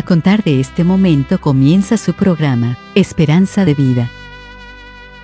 A 0.00 0.02
contar 0.02 0.42
de 0.42 0.60
este 0.60 0.82
momento 0.82 1.38
comienza 1.42 1.98
su 1.98 2.14
programa, 2.14 2.78
Esperanza 2.94 3.66
de 3.66 3.74
Vida. 3.74 4.08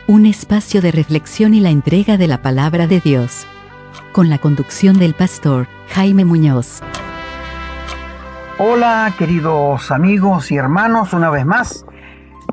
Un 0.07 0.27
espacio 0.27 0.83
de 0.83 0.93
reflexión 0.93 1.55
y 1.55 1.61
la 1.61 1.71
entrega 1.71 2.19
de 2.19 2.27
la 2.27 2.43
palabra 2.43 2.87
de 2.87 3.01
Dios. 3.01 3.47
Con 4.13 4.29
la 4.29 4.37
conducción 4.37 4.99
del 4.99 5.15
pastor 5.15 5.67
Jaime 5.89 6.27
Muñoz. 6.27 6.83
Hola 8.59 9.15
queridos 9.17 9.91
amigos 9.91 10.53
y 10.53 10.57
hermanos, 10.57 11.15
una 11.15 11.31
vez 11.31 11.47
más. 11.47 11.87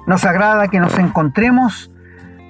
Nos 0.07 0.23
agrada 0.23 0.69
que 0.69 0.79
nos 0.79 0.97
encontremos 0.97 1.91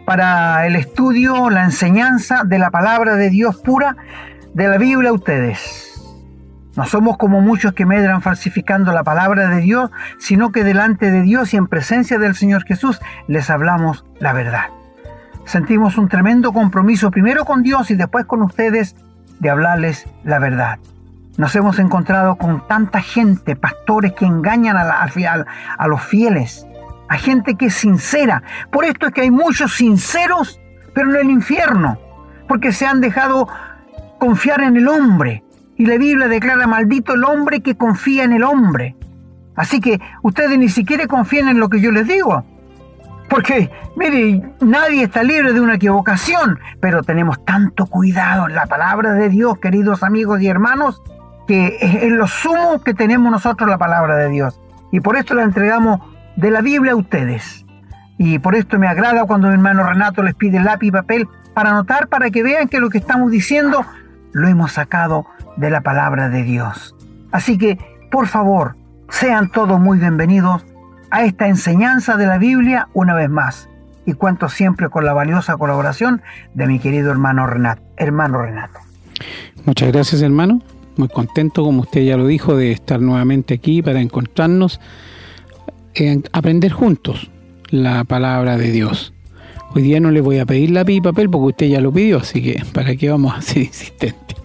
para 0.06 0.68
el 0.68 0.76
estudio, 0.76 1.50
la 1.50 1.64
enseñanza 1.64 2.44
de 2.44 2.60
la 2.60 2.70
palabra 2.70 3.16
de 3.16 3.32
Dios 3.32 3.56
pura 3.56 3.98
de 4.54 4.68
la 4.68 4.78
Biblia 4.78 5.10
a 5.10 5.14
ustedes. 5.14 5.93
No 6.76 6.86
somos 6.86 7.18
como 7.18 7.40
muchos 7.40 7.74
que 7.74 7.86
medran 7.86 8.22
falsificando 8.22 8.92
la 8.94 9.04
palabra 9.04 9.48
de 9.48 9.62
Dios, 9.62 9.92
sino 10.18 10.52
que 10.52 10.64
delante 10.64 11.12
de 11.12 11.22
Dios 11.22 11.54
y 11.54 11.58
en 11.58 11.68
presencia 11.68 12.18
del 12.18 12.36
Señor 12.36 12.64
Jesús 12.64 13.00
les 13.28 13.50
hablamos 13.52 14.06
la 14.20 14.34
verdad. 14.34 14.66
Sentimos 15.46 15.98
un 15.98 16.10
tremendo 16.10 16.52
compromiso 16.52 17.12
primero 17.12 17.46
con 17.46 17.62
Dios 17.62 17.92
y 17.92 17.96
después 17.96 18.26
con 18.26 18.42
ustedes 18.42 18.96
de 19.40 19.50
hablarles 19.50 20.08
la 20.24 20.40
verdad. 20.40 20.80
Nos 21.38 21.56
hemos 21.56 21.78
encontrado 21.80 22.36
con 22.38 22.66
tanta 22.68 23.02
gente, 23.02 23.56
pastores 23.56 24.14
que 24.14 24.26
engañan 24.26 24.78
a, 24.78 25.88
los 25.88 26.02
fieles, 26.02 26.66
a 27.10 27.18
gente 27.18 27.56
que 27.56 27.68
es 27.68 27.76
sincera. 27.76 28.44
Por 28.72 28.86
esto 28.86 29.08
es 29.08 29.14
que 29.14 29.22
hay 29.22 29.32
muchos 29.32 29.76
sinceros, 29.76 30.60
pero 30.94 31.10
en 31.10 31.18
el 31.18 31.30
infierno, 31.32 32.00
porque 32.48 32.72
se 32.72 32.86
han 32.86 33.02
dejado 33.02 33.48
confiar 34.20 34.62
en 34.62 34.78
el 34.78 34.88
hombre, 34.88 35.44
y 35.78 35.86
la 35.86 35.98
Biblia 35.98 36.28
declara 36.28 36.68
maldito 36.68 37.14
el 37.14 37.24
hombre 37.24 37.62
que 37.62 37.76
confía 37.76 38.24
en 38.24 38.34
el 38.34 38.44
hombre. 38.44 38.96
Así 39.56 39.80
que 39.80 40.00
ustedes 40.22 40.58
ni 40.58 40.70
siquiera 40.70 41.08
confían 41.08 41.48
en 41.48 41.60
lo 41.60 41.70
que 41.70 41.82
yo 41.82 41.92
les 41.92 42.08
digo. 42.08 42.46
Porque, 43.30 43.72
mire, 43.96 44.44
nadie 44.62 45.04
está 45.04 45.24
libre 45.24 45.54
de 45.54 45.62
una 45.62 45.76
equivocación, 45.76 46.60
pero 46.80 47.02
tenemos 47.02 47.44
tanto 47.46 47.86
cuidado 47.88 48.48
en 48.48 48.56
la 48.56 48.68
palabra 48.68 49.14
de 49.14 49.30
Dios, 49.30 49.58
queridos 49.58 50.04
amigos 50.04 50.42
y 50.42 50.48
hermanos, 50.48 51.02
que 51.48 51.78
es 51.82 52.12
lo 52.12 52.28
sumo 52.28 52.82
que 52.84 52.94
tenemos 52.94 53.32
nosotros 53.32 53.70
la 53.70 53.78
palabra 53.78 54.18
de 54.18 54.30
Dios. 54.30 54.60
Y 54.92 55.00
por 55.00 55.16
esto 55.16 55.34
la 55.34 55.44
entregamos 55.44 56.02
de 56.36 56.52
la 56.52 56.62
Biblia 56.62 56.92
a 56.92 56.96
ustedes. 56.96 57.66
Y 58.18 58.40
por 58.40 58.56
esto 58.56 58.78
me 58.78 58.88
agrada 58.88 59.26
cuando 59.26 59.48
mi 59.48 59.56
hermano 59.56 59.84
Renato 59.84 60.22
les 60.22 60.36
pide 60.36 60.60
lápiz 60.60 60.88
y 60.88 60.92
papel 60.92 61.28
para 61.54 61.72
anotar, 61.72 62.08
para 62.08 62.30
que 62.30 62.44
vean 62.44 62.68
que 62.68 62.80
lo 62.80 62.90
que 62.90 63.00
estamos 63.00 63.32
diciendo 63.32 63.86
lo 64.34 64.48
hemos 64.48 64.74
sacado 64.74 65.26
de 65.58 65.70
la 65.70 65.82
palabra 65.82 66.30
de 66.30 66.44
Dios. 66.44 66.96
Así 67.32 67.58
que, 67.58 67.80
por 68.12 68.28
favor, 68.28 68.76
sean 69.10 69.52
todos 69.52 69.80
muy 69.80 70.00
bienvenidos 70.00 70.66
a 71.12 71.24
esta 71.24 71.48
enseñanza 71.48 72.18
de 72.18 72.26
la 72.26 72.38
Biblia 72.38 72.90
una 72.94 73.14
vez 73.14 73.30
más. 73.30 73.70
Y 74.06 74.14
cuento 74.14 74.50
siempre 74.50 74.90
con 74.90 75.06
la 75.06 75.14
valiosa 75.14 75.56
colaboración 75.56 76.22
de 76.54 76.68
mi 76.68 76.80
querido 76.80 77.12
hermano 77.12 77.48
Renato. 77.48 77.82
Hermano 77.96 78.42
Renato. 78.42 78.80
Muchas 79.66 79.92
gracias, 79.92 80.22
hermano. 80.22 80.62
Muy 80.98 81.08
contento, 81.08 81.64
como 81.64 81.82
usted 81.82 82.02
ya 82.02 82.18
lo 82.18 82.28
dijo, 82.28 82.58
de 82.58 82.72
estar 82.72 83.00
nuevamente 83.00 83.54
aquí 83.54 83.82
para 83.82 84.02
encontrarnos, 84.02 84.82
en 85.94 86.24
aprender 86.34 86.72
juntos 86.72 87.32
la 87.70 88.04
palabra 88.04 88.58
de 88.58 88.72
Dios. 88.72 89.13
Hoy 89.76 89.82
día 89.82 90.00
no 90.00 90.12
le 90.12 90.22
voy 90.22 90.38
a 90.38 90.46
pedir 90.46 90.70
lápiz 90.70 90.98
y 90.98 91.02
papel 91.02 91.32
porque 91.32 91.48
usted 91.48 91.66
ya 91.68 91.82
lo 91.82 91.92
pidió, 91.92 92.20
así 92.20 92.44
que 92.44 92.64
¿para 92.74 92.96
qué 92.96 93.10
vamos 93.10 93.34
a 93.36 93.42
ser 93.42 93.64
insistentes? 93.64 94.38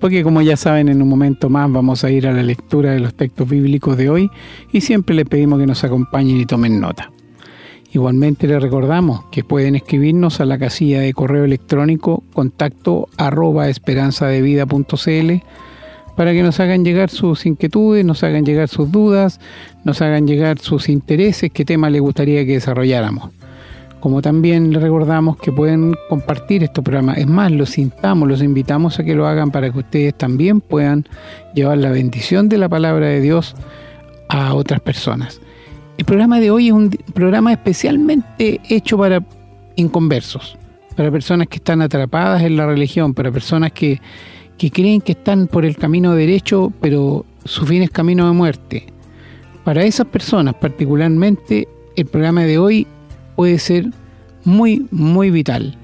porque 0.00 0.22
como 0.22 0.42
ya 0.42 0.56
saben 0.56 0.88
en 0.88 1.02
un 1.02 1.08
momento 1.08 1.48
más 1.48 1.70
vamos 1.70 2.04
a 2.04 2.10
ir 2.10 2.26
a 2.26 2.32
la 2.32 2.42
lectura 2.42 2.92
de 2.92 3.00
los 3.00 3.14
textos 3.14 3.48
bíblicos 3.48 3.96
de 3.96 4.10
hoy 4.10 4.30
y 4.72 4.80
siempre 4.80 5.14
les 5.14 5.26
pedimos 5.26 5.58
que 5.58 5.66
nos 5.66 5.84
acompañen 5.84 6.40
y 6.40 6.46
tomen 6.46 6.80
nota. 6.80 7.10
Igualmente 7.92 8.46
les 8.46 8.60
recordamos 8.60 9.24
que 9.30 9.44
pueden 9.44 9.76
escribirnos 9.76 10.40
a 10.40 10.46
la 10.46 10.58
casilla 10.58 11.00
de 11.00 11.12
correo 11.12 11.44
electrónico 11.44 12.22
contacto 12.32 13.08
arroba 13.16 13.68
esperanzadevida.cl 13.68 15.32
para 16.16 16.32
que 16.32 16.42
nos 16.42 16.60
hagan 16.60 16.84
llegar 16.84 17.10
sus 17.10 17.44
inquietudes, 17.44 18.04
nos 18.04 18.22
hagan 18.22 18.44
llegar 18.44 18.68
sus 18.68 18.90
dudas, 18.90 19.40
nos 19.84 20.00
hagan 20.00 20.26
llegar 20.26 20.58
sus 20.58 20.88
intereses, 20.88 21.50
qué 21.52 21.64
tema 21.64 21.90
les 21.90 22.00
gustaría 22.00 22.44
que 22.46 22.52
desarrolláramos 22.52 23.30
como 24.04 24.20
también 24.20 24.70
les 24.70 24.82
recordamos 24.82 25.38
que 25.38 25.50
pueden 25.50 25.94
compartir 26.10 26.62
estos 26.62 26.84
programas. 26.84 27.16
Es 27.16 27.26
más, 27.26 27.50
los 27.50 27.78
instamos, 27.78 28.28
los 28.28 28.42
invitamos 28.42 28.98
a 28.98 29.02
que 29.02 29.14
lo 29.14 29.26
hagan 29.26 29.50
para 29.50 29.72
que 29.72 29.78
ustedes 29.78 30.12
también 30.12 30.60
puedan 30.60 31.06
llevar 31.54 31.78
la 31.78 31.90
bendición 31.90 32.50
de 32.50 32.58
la 32.58 32.68
palabra 32.68 33.06
de 33.06 33.22
Dios 33.22 33.56
a 34.28 34.52
otras 34.52 34.80
personas. 34.80 35.40
El 35.96 36.04
programa 36.04 36.38
de 36.38 36.50
hoy 36.50 36.66
es 36.66 36.74
un 36.74 36.90
programa 37.14 37.50
especialmente 37.52 38.60
hecho 38.68 38.98
para 38.98 39.24
inconversos, 39.74 40.58
para 40.96 41.10
personas 41.10 41.48
que 41.48 41.56
están 41.56 41.80
atrapadas 41.80 42.42
en 42.42 42.58
la 42.58 42.66
religión, 42.66 43.14
para 43.14 43.32
personas 43.32 43.72
que, 43.72 44.02
que 44.58 44.70
creen 44.70 45.00
que 45.00 45.12
están 45.12 45.46
por 45.46 45.64
el 45.64 45.78
camino 45.78 46.14
derecho, 46.14 46.74
pero 46.82 47.24
su 47.46 47.64
fin 47.64 47.80
es 47.80 47.88
camino 47.88 48.26
de 48.26 48.34
muerte. 48.34 48.84
Para 49.64 49.82
esas 49.82 50.08
personas 50.08 50.56
particularmente, 50.56 51.66
el 51.96 52.04
programa 52.04 52.42
de 52.42 52.58
hoy 52.58 52.86
puede 53.36 53.58
ser 53.58 53.90
muy, 54.44 54.86
muy 54.90 55.30
vital. 55.30 55.76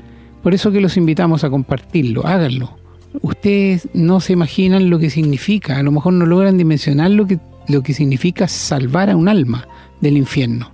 Por 0.43 0.55
eso 0.55 0.72
que 0.72 0.81
los 0.81 0.97
invitamos 0.97 1.44
a 1.44 1.50
compartirlo, 1.50 2.27
háganlo. 2.27 2.77
Ustedes 3.22 3.88
no 3.93 4.21
se 4.21 4.33
imaginan 4.33 4.88
lo 4.88 4.99
que 4.99 5.11
significa, 5.11 5.78
a 5.78 5.83
lo 5.83 5.93
mejor 5.93 6.12
no 6.12 6.27
logran 6.27 6.56
dimensionar 6.56 7.10
lo 7.10 7.27
que, 7.27 7.39
lo 7.69 7.83
que 7.83 7.93
significa 7.93 8.49
salvar 8.49 9.10
a 9.10 9.16
un 9.16 9.28
alma 9.28 9.66
del 10.00 10.16
infierno, 10.16 10.71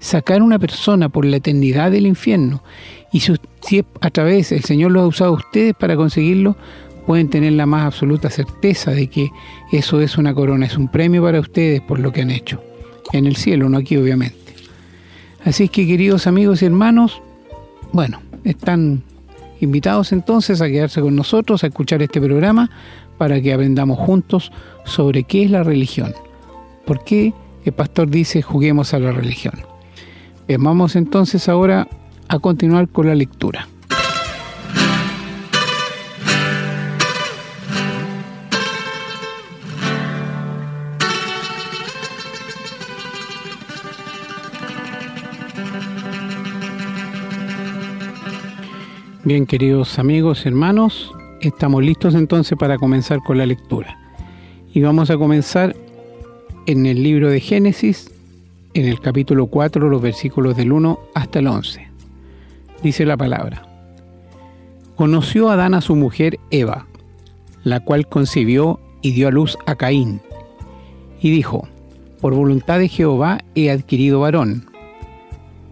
sacar 0.00 0.40
a 0.40 0.44
una 0.44 0.58
persona 0.58 1.08
por 1.08 1.24
la 1.24 1.36
eternidad 1.36 1.90
del 1.90 2.06
infierno. 2.06 2.62
Y 3.12 3.20
si, 3.20 3.34
si 3.60 3.84
a 4.00 4.10
través 4.10 4.52
el 4.52 4.64
Señor 4.64 4.92
lo 4.92 5.02
ha 5.02 5.06
usado 5.06 5.30
a 5.30 5.36
ustedes 5.36 5.74
para 5.74 5.96
conseguirlo, 5.96 6.56
pueden 7.06 7.28
tener 7.28 7.52
la 7.52 7.66
más 7.66 7.86
absoluta 7.86 8.30
certeza 8.30 8.90
de 8.90 9.06
que 9.08 9.30
eso 9.70 10.00
es 10.00 10.18
una 10.18 10.34
corona, 10.34 10.66
es 10.66 10.76
un 10.76 10.88
premio 10.88 11.22
para 11.22 11.40
ustedes 11.40 11.80
por 11.80 12.00
lo 12.00 12.12
que 12.12 12.22
han 12.22 12.30
hecho. 12.30 12.60
En 13.12 13.26
el 13.26 13.36
cielo, 13.36 13.68
no 13.68 13.78
aquí 13.78 13.96
obviamente. 13.96 14.45
Así 15.46 15.68
que 15.68 15.86
queridos 15.86 16.26
amigos 16.26 16.60
y 16.60 16.66
hermanos, 16.66 17.22
bueno, 17.92 18.20
están 18.42 19.04
invitados 19.60 20.10
entonces 20.10 20.60
a 20.60 20.66
quedarse 20.66 21.00
con 21.00 21.14
nosotros, 21.14 21.62
a 21.62 21.68
escuchar 21.68 22.02
este 22.02 22.20
programa, 22.20 22.68
para 23.16 23.40
que 23.40 23.54
aprendamos 23.54 23.96
juntos 23.96 24.50
sobre 24.84 25.22
qué 25.22 25.44
es 25.44 25.52
la 25.52 25.62
religión. 25.62 26.12
¿Por 26.84 27.04
qué 27.04 27.32
el 27.64 27.72
pastor 27.72 28.10
dice 28.10 28.42
juguemos 28.42 28.92
a 28.92 28.98
la 28.98 29.12
religión? 29.12 29.54
vamos 30.58 30.96
entonces 30.96 31.48
ahora 31.48 31.86
a 32.26 32.40
continuar 32.40 32.88
con 32.88 33.06
la 33.06 33.14
lectura. 33.14 33.68
Bien, 49.26 49.44
queridos 49.44 49.98
amigos, 49.98 50.46
hermanos, 50.46 51.12
estamos 51.40 51.82
listos 51.82 52.14
entonces 52.14 52.56
para 52.56 52.78
comenzar 52.78 53.18
con 53.24 53.38
la 53.38 53.44
lectura. 53.44 53.98
Y 54.72 54.82
vamos 54.82 55.10
a 55.10 55.16
comenzar 55.16 55.74
en 56.66 56.86
el 56.86 57.02
libro 57.02 57.28
de 57.28 57.40
Génesis, 57.40 58.08
en 58.72 58.86
el 58.86 59.00
capítulo 59.00 59.48
4, 59.48 59.88
los 59.88 60.00
versículos 60.00 60.56
del 60.56 60.70
1 60.70 61.00
hasta 61.16 61.40
el 61.40 61.48
11. 61.48 61.88
Dice 62.84 63.04
la 63.04 63.16
palabra. 63.16 63.66
Conoció 64.94 65.50
Adán 65.50 65.74
a 65.74 65.80
su 65.80 65.96
mujer 65.96 66.38
Eva, 66.52 66.86
la 67.64 67.80
cual 67.80 68.06
concibió 68.06 68.78
y 69.02 69.10
dio 69.10 69.26
a 69.26 69.32
luz 69.32 69.58
a 69.66 69.74
Caín. 69.74 70.20
Y 71.20 71.32
dijo, 71.32 71.66
por 72.20 72.32
voluntad 72.32 72.78
de 72.78 72.88
Jehová 72.88 73.40
he 73.56 73.72
adquirido 73.72 74.20
varón. 74.20 74.70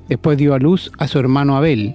Después 0.08 0.38
dio 0.38 0.54
a 0.54 0.58
luz 0.58 0.90
a 0.98 1.06
su 1.06 1.20
hermano 1.20 1.56
Abel 1.56 1.94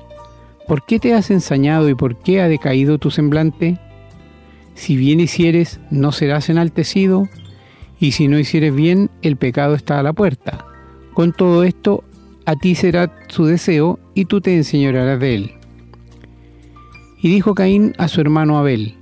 ¿Por 0.71 0.85
qué 0.85 0.99
te 0.99 1.13
has 1.13 1.31
ensañado 1.31 1.89
y 1.89 1.95
por 1.95 2.15
qué 2.15 2.39
ha 2.39 2.47
decaído 2.47 2.97
tu 2.97 3.11
semblante? 3.11 3.77
Si 4.73 4.95
bien 4.95 5.19
hicieres, 5.19 5.81
¿no 5.89 6.13
serás 6.13 6.49
enaltecido? 6.49 7.27
y 7.99 8.13
si 8.13 8.29
no 8.29 8.39
hicieres 8.39 8.73
bien, 8.73 9.09
el 9.21 9.35
pecado 9.35 9.75
está 9.75 9.99
a 9.99 10.03
la 10.03 10.13
puerta. 10.13 10.65
Con 11.13 11.33
todo 11.33 11.65
esto, 11.65 12.05
a 12.45 12.55
ti 12.55 12.75
será 12.75 13.13
su 13.27 13.47
deseo, 13.47 13.99
y 14.13 14.23
tú 14.23 14.39
te 14.39 14.55
enseñarás 14.55 15.19
de 15.19 15.35
él. 15.35 15.51
Y 17.21 17.27
dijo 17.27 17.53
Caín 17.53 17.93
a 17.97 18.07
su 18.07 18.21
hermano 18.21 18.57
Abel, 18.57 18.95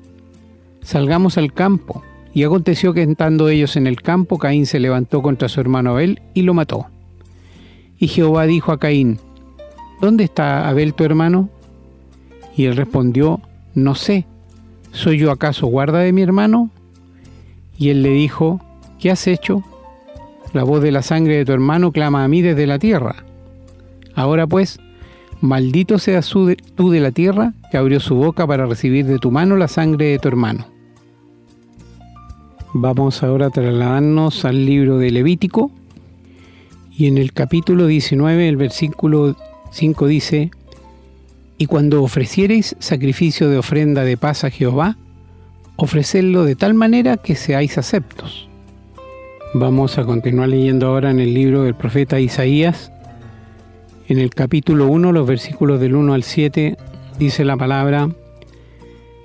Salgamos 0.82 1.38
al 1.38 1.54
campo. 1.54 2.02
Y 2.34 2.46
aconteció 2.46 2.96
que 2.96 3.04
estando 3.04 3.48
ellos 3.48 3.76
en 3.76 3.86
el 3.86 4.02
campo, 4.02 4.40
Caín 4.40 4.66
se 4.66 4.80
levantó 4.80 5.22
contra 5.22 5.48
su 5.48 5.62
hermano 5.62 5.92
Abel 5.92 6.20
y 6.34 6.42
lo 6.42 6.56
mató. 6.56 6.88
Y 8.00 8.08
Jehová 8.08 8.48
dijo 8.48 8.72
a 8.72 8.80
Caín, 8.80 9.20
¿Dónde 10.02 10.24
está 10.24 10.68
Abel 10.68 10.96
tu 10.96 11.04
hermano? 11.04 11.52
Y 12.60 12.66
él 12.66 12.76
respondió, 12.76 13.40
No 13.74 13.96
sé, 13.96 14.26
¿soy 14.92 15.18
yo 15.18 15.32
acaso 15.32 15.68
guarda 15.68 16.00
de 16.00 16.12
mi 16.12 16.22
hermano? 16.22 16.70
Y 17.78 17.88
él 17.88 18.04
le 18.04 18.10
dijo, 18.10 18.60
¿qué 19.00 19.12
has 19.12 19.28
hecho? 19.28 19.64
La 20.52 20.66
voz 20.66 20.84
de 20.84 20.92
la 20.92 21.02
sangre 21.02 21.38
de 21.38 21.46
tu 21.46 21.54
hermano 21.54 21.94
clama 21.94 22.26
a 22.26 22.28
mí 22.28 22.42
desde 22.42 22.68
la 22.68 22.78
tierra. 22.78 23.24
Ahora 24.14 24.46
pues, 24.46 24.78
maldito 25.40 26.00
seas 26.00 26.30
tú 26.30 26.90
de 26.90 27.00
la 27.00 27.12
tierra 27.12 27.54
que 27.72 27.78
abrió 27.78 28.02
su 28.02 28.16
boca 28.16 28.46
para 28.46 28.66
recibir 28.66 29.06
de 29.06 29.20
tu 29.20 29.32
mano 29.32 29.56
la 29.56 29.70
sangre 29.70 30.08
de 30.08 30.20
tu 30.20 30.28
hermano. 30.28 30.66
Vamos 32.74 33.24
ahora 33.24 33.46
a 33.46 33.52
trasladarnos 33.52 34.44
al 34.44 34.66
libro 34.66 34.98
de 34.98 35.12
Levítico 35.12 35.72
y 36.92 37.08
en 37.08 37.20
el 37.20 37.32
capítulo 37.32 37.88
19, 37.88 38.50
el 38.50 38.58
versículo 38.58 39.38
5 39.72 40.08
dice, 40.08 40.52
Y 41.60 41.66
cuando 41.66 42.02
ofreciereis 42.02 42.78
sacrificio 42.80 43.50
de 43.50 43.58
ofrenda 43.58 44.06
de 44.06 44.16
paz 44.16 44.46
a 44.46 44.50
Jehová, 44.50 44.96
ofrecedlo 45.76 46.46
de 46.46 46.56
tal 46.56 46.74
manera 46.74 47.18
que 47.18 47.36
seáis 47.36 47.78
aceptos. 47.78 48.48
Vamos 49.54 49.98
a 49.98 50.06
continuar 50.06 50.48
leyendo 50.48 50.88
ahora 50.88 51.12
en 51.12 51.20
el 51.20 51.34
libro 51.34 51.64
del 51.64 51.76
profeta 51.76 52.18
Isaías. 52.20 52.94
En 54.08 54.20
el 54.20 54.30
capítulo 54.30 54.88
1, 54.88 55.12
los 55.12 55.28
versículos 55.28 55.82
del 55.82 55.96
1 55.96 56.14
al 56.14 56.24
7, 56.24 56.78
dice 57.20 57.44
la 57.44 57.58
palabra, 57.58 58.10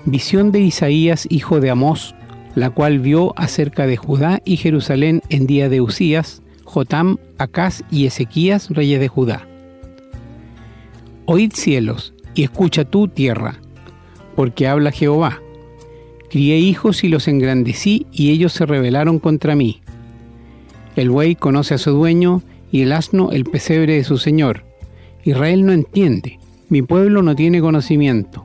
Visión 0.05 0.51
de 0.51 0.61
Isaías, 0.61 1.29
hijo 1.31 1.61
de 1.61 1.71
Amós, 1.71 2.17
la 2.57 2.71
cual 2.71 2.99
vio 2.99 3.33
acerca 3.37 3.87
de 3.87 3.97
Judá 3.97 4.41
y 4.45 4.57
Jerusalén 4.57 5.23
en 5.29 5.47
día 5.47 5.69
de 5.69 5.81
Usías, 5.81 6.43
Jotam, 6.65 7.19
Acaz 7.39 7.83
y 7.93 8.07
Ezequías, 8.07 8.71
reyes 8.71 8.99
de 8.99 9.09
Judá. 9.09 9.47
Oíd 11.27 11.53
cielos, 11.55 12.14
y 12.35 12.43
escucha 12.43 12.85
tú 12.85 13.09
tierra, 13.09 13.61
porque 14.37 14.67
habla 14.67 14.91
Jehová. 14.91 15.41
Crié 16.31 16.59
hijos 16.59 17.05
y 17.05 17.09
los 17.09 17.29
engrandecí, 17.29 18.07
y 18.13 18.31
ellos 18.31 18.53
se 18.53 18.67
rebelaron 18.67 19.19
contra 19.19 19.55
mí. 19.55 19.81
El 20.97 21.11
buey 21.11 21.37
conoce 21.37 21.75
a 21.75 21.79
su 21.79 21.93
dueño, 21.93 22.43
y 22.71 22.83
el 22.83 22.93
asno 22.93 23.31
el 23.31 23.45
pesebre 23.45 23.95
de 23.95 24.05
su 24.05 24.19
señor. 24.19 24.65
Israel 25.23 25.65
no 25.65 25.73
entiende, 25.73 26.41
mi 26.69 26.83
pueblo 26.83 27.23
no 27.23 27.37
tiene 27.37 27.61
conocimiento. 27.61 28.45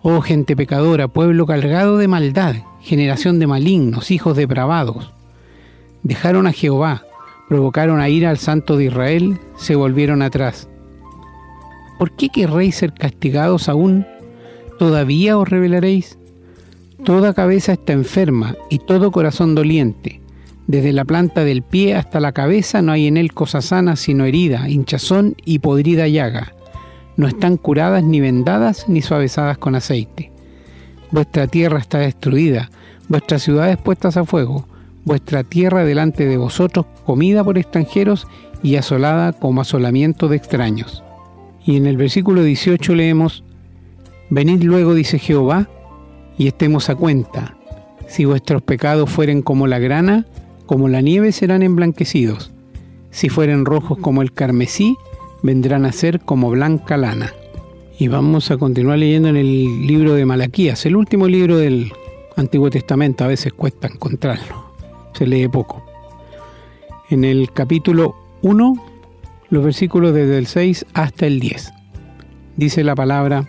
Oh 0.00 0.20
gente 0.22 0.56
pecadora, 0.56 1.08
pueblo 1.08 1.44
cargado 1.44 1.98
de 1.98 2.08
maldad, 2.08 2.54
generación 2.80 3.38
de 3.38 3.46
malignos, 3.46 4.10
hijos 4.10 4.36
depravados. 4.36 5.12
Dejaron 6.02 6.46
a 6.46 6.52
Jehová, 6.52 7.02
provocaron 7.48 8.00
a 8.00 8.08
ira 8.08 8.30
al 8.30 8.38
santo 8.38 8.76
de 8.76 8.84
Israel, 8.84 9.38
se 9.56 9.74
volvieron 9.74 10.22
atrás. 10.22 10.69
¿Por 12.00 12.12
qué 12.12 12.30
querréis 12.30 12.76
ser 12.76 12.94
castigados 12.94 13.68
aún? 13.68 14.06
¿Todavía 14.78 15.36
os 15.36 15.46
rebelaréis? 15.46 16.16
Toda 17.04 17.34
cabeza 17.34 17.74
está 17.74 17.92
enferma 17.92 18.56
y 18.70 18.78
todo 18.78 19.12
corazón 19.12 19.54
doliente. 19.54 20.22
Desde 20.66 20.94
la 20.94 21.04
planta 21.04 21.44
del 21.44 21.60
pie 21.60 21.94
hasta 21.96 22.18
la 22.18 22.32
cabeza 22.32 22.80
no 22.80 22.92
hay 22.92 23.06
en 23.06 23.18
él 23.18 23.34
cosa 23.34 23.60
sana 23.60 23.96
sino 23.96 24.24
herida, 24.24 24.70
hinchazón 24.70 25.34
y 25.44 25.58
podrida 25.58 26.08
llaga. 26.08 26.54
No 27.18 27.28
están 27.28 27.58
curadas 27.58 28.02
ni 28.02 28.18
vendadas 28.18 28.88
ni 28.88 29.02
suavizadas 29.02 29.58
con 29.58 29.74
aceite. 29.74 30.32
Vuestra 31.10 31.48
tierra 31.48 31.80
está 31.80 31.98
destruida, 31.98 32.70
vuestras 33.08 33.42
ciudades 33.42 33.76
puestas 33.76 34.16
a 34.16 34.24
fuego, 34.24 34.66
vuestra 35.04 35.44
tierra 35.44 35.84
delante 35.84 36.24
de 36.24 36.38
vosotros 36.38 36.86
comida 37.04 37.44
por 37.44 37.58
extranjeros 37.58 38.26
y 38.62 38.76
asolada 38.76 39.34
como 39.34 39.60
asolamiento 39.60 40.28
de 40.28 40.36
extraños. 40.38 41.04
Y 41.70 41.76
en 41.76 41.86
el 41.86 41.96
versículo 41.96 42.42
18 42.42 42.96
leemos, 42.96 43.44
Venid 44.28 44.64
luego, 44.64 44.92
dice 44.92 45.20
Jehová, 45.20 45.68
y 46.36 46.48
estemos 46.48 46.90
a 46.90 46.96
cuenta. 46.96 47.56
Si 48.08 48.24
vuestros 48.24 48.60
pecados 48.60 49.08
fueren 49.08 49.40
como 49.40 49.68
la 49.68 49.78
grana, 49.78 50.26
como 50.66 50.88
la 50.88 51.00
nieve 51.00 51.30
serán 51.30 51.62
emblanquecidos. 51.62 52.50
Si 53.12 53.28
fueren 53.28 53.64
rojos 53.64 53.98
como 53.98 54.20
el 54.20 54.32
carmesí, 54.32 54.96
vendrán 55.44 55.84
a 55.84 55.92
ser 55.92 56.18
como 56.18 56.50
blanca 56.50 56.96
lana. 56.96 57.32
Y 58.00 58.08
vamos 58.08 58.50
a 58.50 58.56
continuar 58.56 58.98
leyendo 58.98 59.28
en 59.28 59.36
el 59.36 59.86
libro 59.86 60.14
de 60.14 60.26
Malaquías, 60.26 60.84
el 60.86 60.96
último 60.96 61.28
libro 61.28 61.56
del 61.56 61.92
Antiguo 62.34 62.68
Testamento, 62.68 63.22
a 63.22 63.28
veces 63.28 63.52
cuesta 63.52 63.86
encontrarlo, 63.86 64.72
se 65.12 65.24
lee 65.24 65.46
poco. 65.46 65.84
En 67.10 67.22
el 67.22 67.52
capítulo 67.52 68.16
1, 68.42 68.89
los 69.50 69.64
versículos 69.64 70.14
desde 70.14 70.38
el 70.38 70.46
6 70.46 70.86
hasta 70.94 71.26
el 71.26 71.40
10. 71.40 71.72
Dice 72.56 72.84
la 72.84 72.94
palabra, 72.94 73.48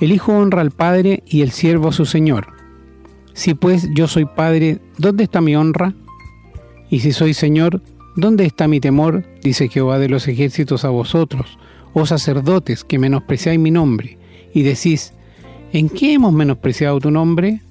El 0.00 0.12
Hijo 0.12 0.32
honra 0.32 0.60
al 0.60 0.70
Padre 0.70 1.22
y 1.26 1.42
el 1.42 1.50
siervo 1.50 1.88
a 1.88 1.92
su 1.92 2.04
Señor. 2.04 2.48
Si 3.34 3.54
pues 3.54 3.88
yo 3.94 4.06
soy 4.08 4.26
Padre, 4.26 4.78
¿dónde 4.98 5.24
está 5.24 5.40
mi 5.40 5.56
honra? 5.56 5.94
Y 6.90 7.00
si 7.00 7.12
soy 7.12 7.32
Señor, 7.32 7.82
¿dónde 8.16 8.44
está 8.44 8.68
mi 8.68 8.78
temor? 8.78 9.24
Dice 9.42 9.68
Jehová 9.68 9.98
de 9.98 10.10
los 10.10 10.28
ejércitos 10.28 10.84
a 10.84 10.90
vosotros, 10.90 11.58
oh 11.94 12.04
sacerdotes, 12.04 12.84
que 12.84 12.98
menospreciáis 12.98 13.58
mi 13.58 13.70
nombre, 13.70 14.18
y 14.52 14.62
decís, 14.62 15.14
¿en 15.72 15.88
qué 15.88 16.12
hemos 16.12 16.34
menospreciado 16.34 17.00
tu 17.00 17.10
nombre? 17.10 17.62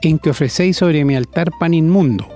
En 0.00 0.18
que 0.18 0.30
ofrecéis 0.30 0.78
sobre 0.78 1.04
mi 1.04 1.14
altar 1.14 1.50
pan 1.58 1.74
inmundo. 1.74 2.26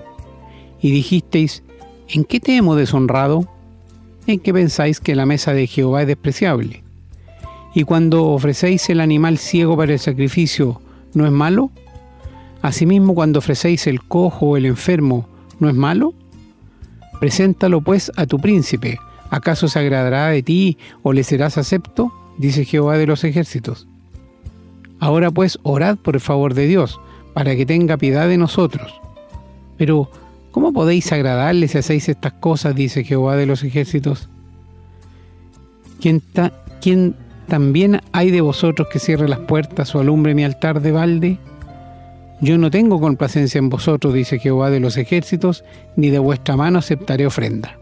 Y 0.82 0.90
dijisteis, 0.90 1.62
¿en 2.08 2.24
qué 2.24 2.40
te 2.40 2.56
hemos 2.56 2.76
deshonrado? 2.76 3.48
En 4.26 4.40
que 4.40 4.52
pensáis 4.52 5.00
que 5.00 5.14
la 5.14 5.26
mesa 5.26 5.52
de 5.52 5.66
Jehová 5.66 6.02
es 6.02 6.08
despreciable. 6.08 6.82
Y 7.74 7.84
cuando 7.84 8.24
ofrecéis 8.26 8.88
el 8.90 9.00
animal 9.00 9.38
ciego 9.38 9.76
para 9.76 9.92
el 9.92 9.98
sacrificio, 9.98 10.80
¿no 11.12 11.26
es 11.26 11.32
malo? 11.32 11.70
Asimismo, 12.62 13.14
cuando 13.14 13.40
ofrecéis 13.40 13.86
el 13.86 14.02
cojo 14.02 14.46
o 14.46 14.56
el 14.56 14.66
enfermo, 14.66 15.28
¿no 15.58 15.68
es 15.68 15.74
malo? 15.74 16.14
Preséntalo 17.20 17.80
pues 17.80 18.10
a 18.16 18.26
tu 18.26 18.38
príncipe. 18.38 18.98
¿Acaso 19.30 19.68
se 19.68 19.78
agradará 19.78 20.28
de 20.28 20.42
ti 20.42 20.78
o 21.02 21.12
le 21.12 21.24
serás 21.24 21.58
acepto? 21.58 22.12
Dice 22.38 22.64
Jehová 22.64 22.96
de 22.96 23.06
los 23.06 23.24
ejércitos. 23.24 23.86
Ahora 25.00 25.30
pues 25.30 25.58
orad 25.62 25.96
por 25.96 26.14
el 26.14 26.20
favor 26.20 26.54
de 26.54 26.66
Dios, 26.66 27.00
para 27.34 27.56
que 27.56 27.66
tenga 27.66 27.96
piedad 27.96 28.28
de 28.28 28.38
nosotros. 28.38 29.00
Pero, 29.76 30.08
¿Cómo 30.54 30.72
podéis 30.72 31.10
agradarle 31.10 31.66
si 31.66 31.78
hacéis 31.78 32.08
estas 32.08 32.32
cosas? 32.34 32.76
dice 32.76 33.02
Jehová 33.02 33.34
de 33.34 33.44
los 33.44 33.64
ejércitos. 33.64 34.28
¿Quién, 36.00 36.22
también 37.48 38.00
hay 38.12 38.30
de 38.30 38.40
vosotros 38.40 38.86
que 38.86 39.00
cierre 39.00 39.28
las 39.28 39.40
puertas 39.40 39.92
o 39.96 39.98
alumbre 39.98 40.32
mi 40.32 40.44
altar 40.44 40.80
de 40.80 40.92
balde? 40.92 41.38
Yo 42.40 42.56
no 42.56 42.70
tengo 42.70 43.00
complacencia 43.00 43.58
en 43.58 43.68
vosotros, 43.68 44.14
dice 44.14 44.38
Jehová 44.38 44.70
de 44.70 44.78
los 44.78 44.96
ejércitos, 44.96 45.64
ni 45.96 46.10
de 46.10 46.20
vuestra 46.20 46.56
mano 46.56 46.78
aceptaré 46.78 47.26
ofrenda. 47.26 47.76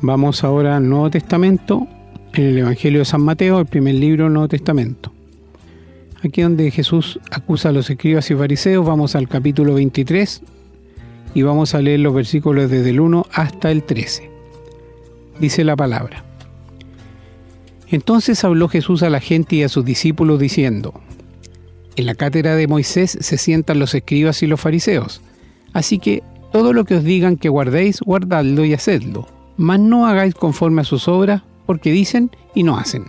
Vamos 0.00 0.44
ahora 0.44 0.78
al 0.78 0.88
Nuevo 0.88 1.10
Testamento, 1.10 1.86
en 2.32 2.42
el 2.42 2.56
Evangelio 2.56 3.00
de 3.00 3.04
San 3.04 3.20
Mateo, 3.20 3.60
el 3.60 3.66
primer 3.66 3.96
libro 3.96 4.24
del 4.24 4.32
Nuevo 4.32 4.48
Testamento. 4.48 5.12
Aquí 6.22 6.40
donde 6.40 6.70
Jesús 6.70 7.20
acusa 7.30 7.68
a 7.68 7.72
los 7.72 7.90
escribas 7.90 8.30
y 8.30 8.34
fariseos, 8.34 8.86
vamos 8.86 9.14
al 9.14 9.28
capítulo 9.28 9.74
23, 9.74 10.42
y 11.34 11.42
vamos 11.42 11.74
a 11.74 11.82
leer 11.82 12.00
los 12.00 12.14
versículos 12.14 12.70
desde 12.70 12.90
el 12.90 13.00
1 13.00 13.26
hasta 13.32 13.70
el 13.70 13.82
13. 13.82 14.30
Dice 15.40 15.64
la 15.64 15.76
palabra. 15.76 16.24
Entonces 17.88 18.42
habló 18.44 18.68
Jesús 18.68 19.02
a 19.02 19.10
la 19.10 19.20
gente 19.20 19.56
y 19.56 19.62
a 19.62 19.68
sus 19.68 19.84
discípulos 19.84 20.38
diciendo, 20.38 21.00
En 21.96 22.06
la 22.06 22.14
cátedra 22.14 22.56
de 22.56 22.66
Moisés 22.66 23.18
se 23.20 23.36
sientan 23.36 23.78
los 23.78 23.94
escribas 23.94 24.42
y 24.42 24.46
los 24.46 24.60
fariseos, 24.60 25.20
así 25.72 25.98
que 25.98 26.22
todo 26.52 26.72
lo 26.72 26.84
que 26.84 26.96
os 26.96 27.04
digan 27.04 27.36
que 27.36 27.48
guardéis, 27.48 28.00
guardadlo 28.00 28.64
y 28.64 28.74
hacedlo, 28.74 29.26
mas 29.56 29.80
no 29.80 30.06
hagáis 30.06 30.34
conforme 30.34 30.82
a 30.82 30.84
sus 30.84 31.08
obras, 31.08 31.42
porque 31.66 31.90
dicen 31.90 32.30
y 32.54 32.62
no 32.62 32.78
hacen. 32.78 33.06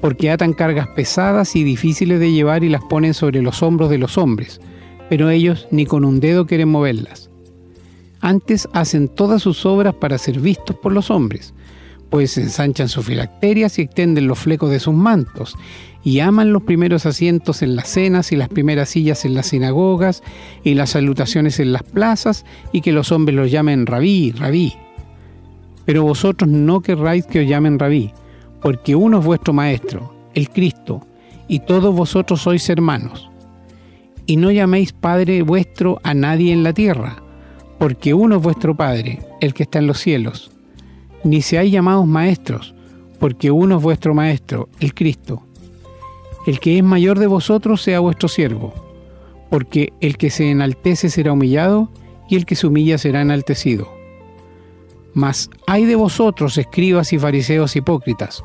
Porque 0.00 0.30
atan 0.30 0.52
cargas 0.52 0.88
pesadas 0.88 1.56
y 1.56 1.64
difíciles 1.64 2.20
de 2.20 2.32
llevar 2.32 2.64
y 2.64 2.68
las 2.68 2.82
ponen 2.82 3.14
sobre 3.14 3.42
los 3.42 3.62
hombros 3.62 3.90
de 3.90 3.98
los 3.98 4.18
hombres, 4.18 4.60
pero 5.08 5.30
ellos 5.30 5.68
ni 5.70 5.86
con 5.86 6.04
un 6.04 6.20
dedo 6.20 6.46
quieren 6.46 6.68
moverlas. 6.68 7.30
Antes 8.20 8.68
hacen 8.72 9.08
todas 9.08 9.42
sus 9.42 9.64
obras 9.64 9.94
para 9.94 10.18
ser 10.18 10.40
vistos 10.40 10.76
por 10.76 10.92
los 10.92 11.10
hombres. 11.10 11.54
pues 12.10 12.38
ensanchan 12.38 12.88
sus 12.88 13.04
filacterias 13.04 13.78
y 13.78 13.82
extienden 13.82 14.28
los 14.28 14.38
flecos 14.38 14.70
de 14.70 14.80
sus 14.80 14.94
mantos, 14.94 15.56
y 16.02 16.20
aman 16.20 16.52
los 16.52 16.62
primeros 16.62 17.06
asientos 17.06 17.60
en 17.62 17.76
las 17.76 17.88
cenas 17.88 18.32
y 18.32 18.36
las 18.36 18.48
primeras 18.48 18.88
sillas 18.90 19.24
en 19.24 19.34
las 19.34 19.48
sinagogas 19.48 20.22
y 20.64 20.74
las 20.74 20.90
salutaciones 20.90 21.60
en 21.60 21.72
las 21.72 21.82
plazas, 21.82 22.46
y 22.72 22.80
que 22.80 22.92
los 22.92 23.12
hombres 23.12 23.36
los 23.36 23.50
llamen 23.50 23.84
rabí, 23.84 24.32
rabí. 24.32 24.72
Pero 25.84 26.02
vosotros 26.02 26.48
no 26.48 26.80
querráis 26.80 27.26
que 27.26 27.40
os 27.40 27.48
llamen 27.48 27.78
rabí, 27.78 28.12
porque 28.62 28.94
uno 28.94 29.18
es 29.18 29.24
vuestro 29.24 29.52
maestro, 29.52 30.14
el 30.34 30.48
Cristo, 30.50 31.06
y 31.46 31.60
todos 31.60 31.94
vosotros 31.94 32.40
sois 32.42 32.68
hermanos. 32.70 33.28
Y 34.28 34.36
no 34.36 34.50
llaméis 34.50 34.92
Padre 34.92 35.40
vuestro 35.40 36.00
a 36.02 36.12
nadie 36.12 36.52
en 36.52 36.62
la 36.62 36.74
tierra, 36.74 37.22
porque 37.78 38.12
uno 38.12 38.36
es 38.36 38.42
vuestro 38.42 38.76
Padre, 38.76 39.20
el 39.40 39.54
que 39.54 39.62
está 39.62 39.78
en 39.78 39.86
los 39.86 40.00
cielos. 40.00 40.50
Ni 41.24 41.40
seáis 41.40 41.72
llamados 41.72 42.06
maestros, 42.06 42.74
porque 43.18 43.50
uno 43.50 43.78
es 43.78 43.82
vuestro 43.82 44.12
Maestro, 44.12 44.68
el 44.80 44.92
Cristo. 44.92 45.42
El 46.46 46.60
que 46.60 46.76
es 46.76 46.84
mayor 46.84 47.18
de 47.18 47.26
vosotros 47.26 47.80
sea 47.80 48.00
vuestro 48.00 48.28
siervo, 48.28 48.74
porque 49.48 49.94
el 50.02 50.18
que 50.18 50.28
se 50.28 50.50
enaltece 50.50 51.08
será 51.08 51.32
humillado, 51.32 51.90
y 52.28 52.36
el 52.36 52.44
que 52.44 52.54
se 52.54 52.66
humilla 52.66 52.98
será 52.98 53.22
enaltecido. 53.22 53.90
Mas 55.14 55.48
hay 55.66 55.86
de 55.86 55.96
vosotros, 55.96 56.58
escribas 56.58 57.14
y 57.14 57.18
fariseos 57.18 57.76
hipócritas, 57.76 58.44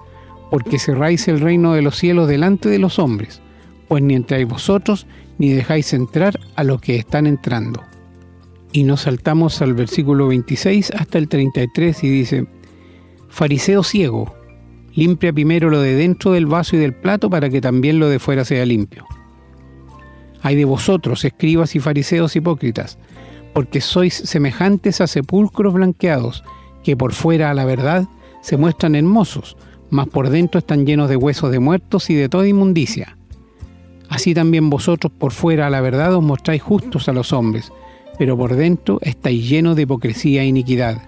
porque 0.49 0.79
cerráis 0.79 1.27
el 1.27 1.41
reino 1.41 1.73
de 1.73 1.81
los 1.81 1.97
cielos 1.97 2.29
delante 2.29 2.69
de 2.69 2.79
los 2.79 2.99
hombres, 2.99 3.42
pues 3.93 4.01
ni 4.01 4.15
entráis 4.15 4.47
vosotros, 4.47 5.05
ni 5.38 5.53
dejáis 5.53 5.93
entrar 5.93 6.39
a 6.55 6.63
los 6.63 6.81
que 6.81 6.95
están 6.95 7.27
entrando. 7.27 7.83
Y 8.71 8.85
nos 8.85 9.01
saltamos 9.01 9.62
al 9.62 9.75
versículo 9.75 10.29
26 10.29 10.93
hasta 10.97 11.19
el 11.19 11.27
33 11.27 12.03
y 12.03 12.09
dice, 12.09 12.47
Fariseo 13.29 13.83
ciego, 13.83 14.33
limpia 14.95 15.31
primero 15.31 15.69
lo 15.69 15.79
de 15.79 15.93
dentro 15.93 16.31
del 16.31 16.47
vaso 16.47 16.75
y 16.75 16.79
del 16.79 16.95
plato 16.95 17.29
para 17.29 17.51
que 17.51 17.62
también 17.62 18.00
lo 18.00 18.09
de 18.09 18.17
fuera 18.17 18.43
sea 18.45 18.65
limpio. 18.65 19.05
Hay 20.41 20.55
de 20.55 20.65
vosotros, 20.65 21.23
escribas 21.23 21.75
y 21.75 21.79
fariseos 21.79 22.35
hipócritas, 22.35 22.97
porque 23.53 23.79
sois 23.79 24.15
semejantes 24.15 25.01
a 25.01 25.05
sepulcros 25.05 25.71
blanqueados, 25.71 26.43
que 26.83 26.97
por 26.97 27.13
fuera 27.13 27.51
a 27.51 27.53
la 27.53 27.65
verdad 27.65 28.07
se 28.41 28.57
muestran 28.57 28.95
hermosos, 28.95 29.55
mas 29.91 30.07
por 30.07 30.31
dentro 30.31 30.57
están 30.57 30.88
llenos 30.88 31.09
de 31.09 31.15
huesos 31.15 31.51
de 31.51 31.59
muertos 31.59 32.09
y 32.09 32.15
de 32.15 32.27
toda 32.27 32.47
inmundicia. 32.47 33.17
Así 34.13 34.36
también 34.36 34.70
vosotros 34.70 35.12
por 35.12 35.32
fuera 35.32 35.72
la 35.72 35.82
verdad 35.82 36.13
os 36.13 36.24
mostráis 36.24 36.62
justos 36.62 37.10
a 37.10 37.13
los 37.13 37.34
hombres, 37.34 37.74
pero 38.20 38.38
por 38.38 38.55
dentro 38.55 39.00
estáis 39.01 39.50
llenos 39.50 39.75
de 39.75 39.82
hipocresía 39.82 40.43
e 40.43 40.46
iniquidad. 40.46 41.01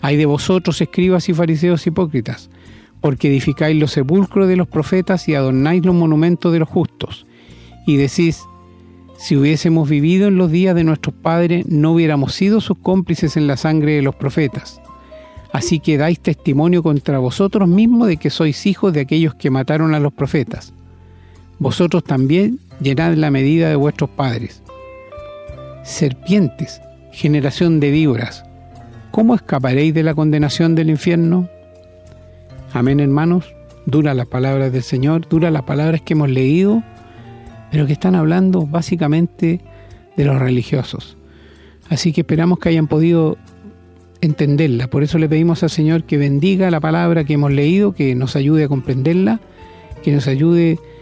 Hay 0.00 0.16
de 0.16 0.26
vosotros, 0.26 0.80
escribas 0.80 1.28
y 1.28 1.32
fariseos 1.32 1.86
hipócritas, 1.86 2.50
porque 3.00 3.28
edificáis 3.28 3.78
los 3.78 3.92
sepulcros 3.92 4.48
de 4.48 4.56
los 4.56 4.66
profetas 4.66 5.28
y 5.28 5.36
adornáis 5.36 5.86
los 5.86 5.94
monumentos 5.94 6.52
de 6.52 6.58
los 6.58 6.68
justos, 6.68 7.24
y 7.86 7.94
decís, 7.94 8.42
si 9.16 9.36
hubiésemos 9.36 9.88
vivido 9.88 10.26
en 10.26 10.38
los 10.38 10.50
días 10.50 10.74
de 10.74 10.82
nuestros 10.82 11.14
padres, 11.14 11.68
no 11.68 11.92
hubiéramos 11.92 12.34
sido 12.34 12.60
sus 12.60 12.78
cómplices 12.78 13.36
en 13.36 13.46
la 13.46 13.56
sangre 13.56 13.92
de 13.92 14.02
los 14.02 14.16
profetas. 14.16 14.80
Así 15.52 15.78
que 15.78 15.98
dais 15.98 16.18
testimonio 16.18 16.82
contra 16.82 17.20
vosotros 17.20 17.68
mismos 17.68 18.08
de 18.08 18.16
que 18.16 18.30
sois 18.30 18.66
hijos 18.66 18.92
de 18.92 19.02
aquellos 19.02 19.36
que 19.36 19.50
mataron 19.50 19.94
a 19.94 20.00
los 20.00 20.12
profetas. 20.12 20.74
Vosotros 21.58 22.04
también 22.04 22.60
llenad 22.80 23.14
la 23.14 23.30
medida 23.30 23.68
de 23.68 23.76
vuestros 23.76 24.10
padres 24.10 24.62
serpientes, 25.86 26.82
generación 27.12 27.78
de 27.78 27.92
víboras, 27.92 28.44
¿cómo 29.12 29.36
escaparéis 29.36 29.94
de 29.94 30.02
la 30.02 30.14
condenación 30.14 30.74
del 30.74 30.90
infierno? 30.90 31.48
Amén, 32.72 32.98
hermanos. 32.98 33.54
Dura 33.86 34.12
las 34.12 34.26
palabras 34.26 34.72
del 34.72 34.82
Señor, 34.82 35.28
dura 35.28 35.52
las 35.52 35.62
palabras 35.62 36.02
que 36.02 36.14
hemos 36.14 36.28
leído, 36.28 36.82
pero 37.70 37.86
que 37.86 37.92
están 37.92 38.16
hablando 38.16 38.66
básicamente 38.66 39.60
de 40.16 40.24
los 40.24 40.40
religiosos. 40.40 41.16
Así 41.88 42.12
que 42.12 42.22
esperamos 42.22 42.58
que 42.58 42.70
hayan 42.70 42.88
podido 42.88 43.36
entenderla. 44.20 44.88
Por 44.88 45.04
eso 45.04 45.18
le 45.18 45.28
pedimos 45.28 45.62
al 45.62 45.70
Señor 45.70 46.02
que 46.02 46.18
bendiga 46.18 46.68
la 46.72 46.80
palabra 46.80 47.22
que 47.22 47.34
hemos 47.34 47.52
leído, 47.52 47.92
que 47.92 48.16
nos 48.16 48.34
ayude 48.34 48.64
a 48.64 48.68
comprenderla, 48.68 49.40
que 50.02 50.10
nos 50.10 50.26
ayude 50.26 50.80
a 50.80 50.95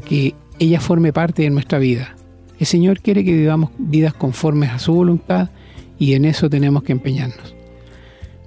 que 0.00 0.34
ella 0.58 0.80
forme 0.80 1.12
parte 1.12 1.42
de 1.42 1.50
nuestra 1.50 1.78
vida. 1.78 2.14
El 2.58 2.66
Señor 2.66 3.00
quiere 3.00 3.24
que 3.24 3.32
vivamos 3.32 3.70
vidas 3.78 4.14
conformes 4.14 4.70
a 4.70 4.78
su 4.78 4.92
voluntad 4.92 5.50
y 5.98 6.14
en 6.14 6.24
eso 6.24 6.50
tenemos 6.50 6.82
que 6.82 6.92
empeñarnos. 6.92 7.54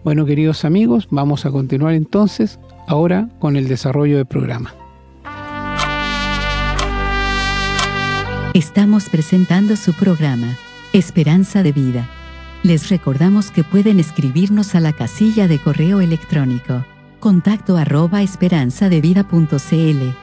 Bueno, 0.04 0.26
queridos 0.26 0.66
amigos, 0.66 1.08
vamos 1.10 1.46
a 1.46 1.52
continuar 1.52 1.94
entonces 1.94 2.60
ahora 2.88 3.30
con 3.40 3.56
el 3.56 3.68
desarrollo 3.68 4.18
del 4.18 4.26
programa. 4.26 4.76
Estamos 8.54 9.10
presentando 9.10 9.76
su 9.76 9.94
programa, 9.94 10.58
Esperanza 10.94 11.64
de 11.64 11.72
Vida. 11.72 12.08
Les 12.62 12.90
recordamos 12.90 13.50
que 13.50 13.64
pueden 13.64 14.00
escribirnos 14.00 14.76
a 14.76 14.80
la 14.80 14.94
casilla 14.94 15.48
de 15.48 15.58
correo 15.58 16.02
electrónico 16.02 16.86
contacto 17.20 17.78
arroba 17.78 18.22
esperanzadevida.cl 18.22 20.23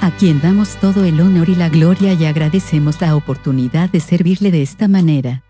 a 0.00 0.10
quien 0.10 0.40
damos 0.40 0.76
todo 0.76 1.04
el 1.04 1.20
honor 1.20 1.48
y 1.48 1.54
la 1.54 1.68
gloria 1.68 2.12
y 2.12 2.24
agradecemos 2.24 3.00
la 3.00 3.16
oportunidad 3.16 3.90
de 3.90 4.00
servirle 4.00 4.50
de 4.50 4.62
esta 4.62 4.88
manera. 4.88 5.42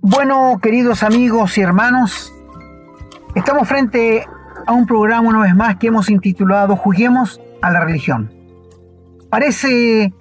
Bueno, 0.00 0.58
queridos 0.62 1.02
amigos 1.02 1.58
y 1.58 1.60
hermanos, 1.60 2.32
estamos 3.34 3.68
frente 3.68 4.26
a 4.66 4.72
un 4.72 4.86
programa 4.86 5.28
una 5.28 5.40
vez 5.40 5.54
más 5.54 5.76
que 5.76 5.88
hemos 5.88 6.08
intitulado 6.08 6.76
Juguemos 6.76 7.40
a 7.60 7.70
la 7.70 7.80
religión. 7.80 8.32
Parece 9.30 10.12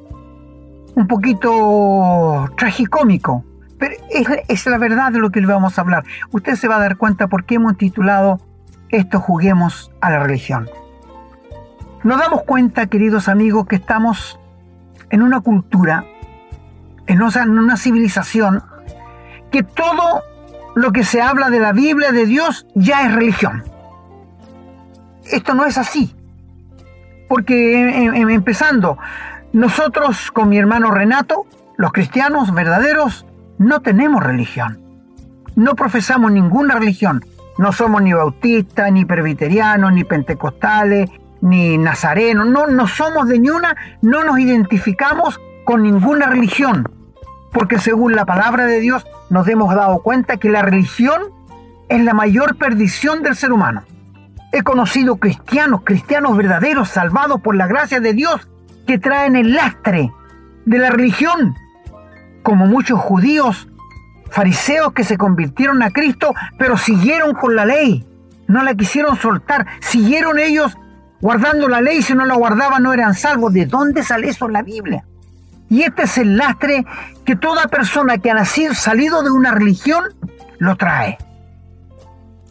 un 0.95 1.07
poquito 1.07 2.45
tragicómico, 2.57 3.45
pero 3.77 3.95
es, 4.09 4.27
es, 4.47 4.65
la 4.65 4.77
verdad 4.77 5.11
de 5.11 5.19
lo 5.19 5.29
que 5.29 5.39
le 5.39 5.47
vamos 5.47 5.77
a 5.77 5.81
hablar. 5.81 6.03
Usted 6.31 6.55
se 6.55 6.67
va 6.67 6.77
a 6.77 6.79
dar 6.79 6.97
cuenta 6.97 7.27
por 7.27 7.45
qué 7.45 7.55
hemos 7.55 7.77
titulado 7.77 8.41
esto 8.89 9.19
Juguemos 9.19 9.91
a 10.01 10.09
la 10.09 10.19
religión. 10.19 10.67
Nos 12.07 12.19
damos 12.19 12.43
cuenta, 12.43 12.87
queridos 12.87 13.27
amigos, 13.27 13.67
que 13.67 13.75
estamos 13.75 14.39
en 15.09 15.21
una 15.21 15.41
cultura, 15.41 16.05
en 17.05 17.21
una 17.21 17.75
civilización, 17.75 18.63
que 19.51 19.61
todo 19.61 20.23
lo 20.73 20.93
que 20.93 21.03
se 21.03 21.21
habla 21.21 21.49
de 21.49 21.59
la 21.59 21.73
Biblia 21.73 22.13
de 22.13 22.25
Dios 22.25 22.65
ya 22.75 23.05
es 23.05 23.13
religión. 23.13 23.65
Esto 25.25 25.53
no 25.53 25.65
es 25.65 25.77
así. 25.77 26.15
Porque 27.27 28.05
em, 28.05 28.15
em, 28.15 28.29
empezando, 28.29 28.97
nosotros 29.51 30.31
con 30.31 30.47
mi 30.47 30.57
hermano 30.57 30.91
Renato, 30.91 31.45
los 31.75 31.91
cristianos 31.91 32.53
verdaderos, 32.53 33.25
no 33.57 33.81
tenemos 33.81 34.23
religión. 34.23 34.79
No 35.57 35.75
profesamos 35.75 36.31
ninguna 36.31 36.75
religión. 36.75 37.25
No 37.57 37.73
somos 37.73 38.01
ni 38.01 38.13
bautistas, 38.13 38.93
ni 38.93 39.03
presbiterianos, 39.03 39.91
ni 39.91 40.05
pentecostales, 40.05 41.09
ni 41.41 41.77
nazareno, 41.77 42.45
no, 42.45 42.67
no 42.67 42.87
somos 42.87 43.27
de 43.27 43.39
ninguna, 43.39 43.75
no 44.01 44.23
nos 44.23 44.39
identificamos 44.39 45.39
con 45.65 45.83
ninguna 45.83 46.27
religión, 46.27 46.89
porque 47.51 47.79
según 47.79 48.15
la 48.15 48.25
palabra 48.25 48.65
de 48.65 48.79
Dios 48.79 49.05
nos 49.29 49.47
hemos 49.47 49.73
dado 49.75 49.99
cuenta 49.99 50.37
que 50.37 50.49
la 50.49 50.61
religión 50.61 51.21
es 51.89 52.03
la 52.03 52.13
mayor 52.13 52.55
perdición 52.57 53.23
del 53.23 53.35
ser 53.35 53.51
humano. 53.51 53.83
He 54.51 54.63
conocido 54.63 55.17
cristianos, 55.17 55.81
cristianos 55.83 56.37
verdaderos, 56.37 56.89
salvados 56.89 57.41
por 57.41 57.55
la 57.55 57.67
gracia 57.67 57.99
de 57.99 58.13
Dios, 58.13 58.47
que 58.85 58.97
traen 58.97 59.35
el 59.35 59.53
lastre 59.53 60.11
de 60.65 60.77
la 60.77 60.89
religión, 60.89 61.55
como 62.43 62.65
muchos 62.65 62.99
judíos, 62.99 63.67
fariseos 64.29 64.93
que 64.93 65.03
se 65.03 65.17
convirtieron 65.17 65.83
a 65.83 65.91
Cristo, 65.91 66.33
pero 66.57 66.77
siguieron 66.77 67.33
con 67.33 67.55
la 67.55 67.65
ley, 67.65 68.07
no 68.47 68.63
la 68.63 68.75
quisieron 68.75 69.17
soltar, 69.17 69.65
siguieron 69.81 70.39
ellos 70.39 70.77
guardando 71.21 71.67
la 71.67 71.81
ley, 71.81 72.01
si 72.01 72.13
no 72.13 72.25
la 72.25 72.35
guardaban 72.35 72.83
no 72.83 72.93
eran 72.93 73.13
salvos. 73.13 73.53
¿De 73.53 73.65
dónde 73.65 74.03
sale 74.03 74.29
eso 74.29 74.45
en 74.47 74.53
la 74.53 74.61
Biblia? 74.61 75.03
Y 75.69 75.81
este 75.83 76.03
es 76.03 76.17
el 76.17 76.37
lastre 76.37 76.85
que 77.25 77.35
toda 77.35 77.67
persona 77.67 78.17
que 78.17 78.31
ha 78.31 78.33
nacido, 78.33 78.73
salido 78.73 79.21
de 79.23 79.31
una 79.31 79.51
religión, 79.51 80.03
lo 80.59 80.75
trae. 80.75 81.17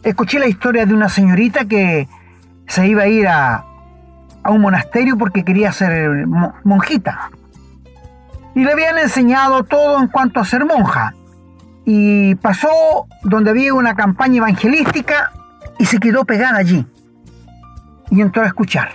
Escuché 0.03 0.39
la 0.39 0.47
historia 0.47 0.85
de 0.85 0.93
una 0.93 1.09
señorita 1.09 1.65
que 1.65 2.07
se 2.67 2.87
iba 2.87 3.03
a 3.03 3.07
ir 3.07 3.27
a, 3.27 3.65
a 4.43 4.51
un 4.51 4.61
monasterio 4.61 5.17
porque 5.17 5.43
quería 5.43 5.71
ser 5.71 6.27
monjita. 6.63 7.31
Y 8.53 8.63
le 8.63 8.71
habían 8.71 8.97
enseñado 8.97 9.63
todo 9.63 9.99
en 9.99 10.07
cuanto 10.07 10.39
a 10.39 10.45
ser 10.45 10.65
monja. 10.65 11.13
Y 11.85 12.35
pasó 12.35 12.69
donde 13.23 13.51
había 13.51 13.73
una 13.73 13.95
campaña 13.95 14.37
evangelística 14.37 15.31
y 15.79 15.85
se 15.85 15.99
quedó 15.99 16.25
pegada 16.25 16.57
allí. 16.57 16.85
Y 18.09 18.21
entró 18.21 18.43
a 18.43 18.47
escuchar. 18.47 18.89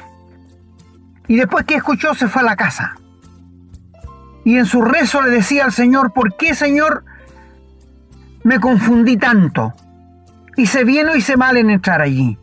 Y 1.29 1.37
después 1.37 1.65
que 1.65 1.77
escuchó 1.77 2.15
se 2.15 2.29
fue 2.29 2.43
a 2.43 2.45
la 2.45 2.57
casa. 2.57 2.95
Y 4.45 4.57
en 4.57 4.67
su 4.67 4.83
rezo 4.83 5.23
le 5.23 5.31
decía 5.31 5.65
al 5.65 5.73
Señor, 5.73 6.13
¿por 6.13 6.37
qué 6.37 6.55
Señor 6.55 7.05
me 8.43 8.59
confundí 8.59 9.17
tanto? 9.17 9.73
Hice 10.57 10.85
bien 10.85 11.09
o 11.09 11.17
hice 11.17 11.37
mal 11.37 11.57
en 11.57 11.71
entrar 11.71 12.01
allí. 12.01 12.39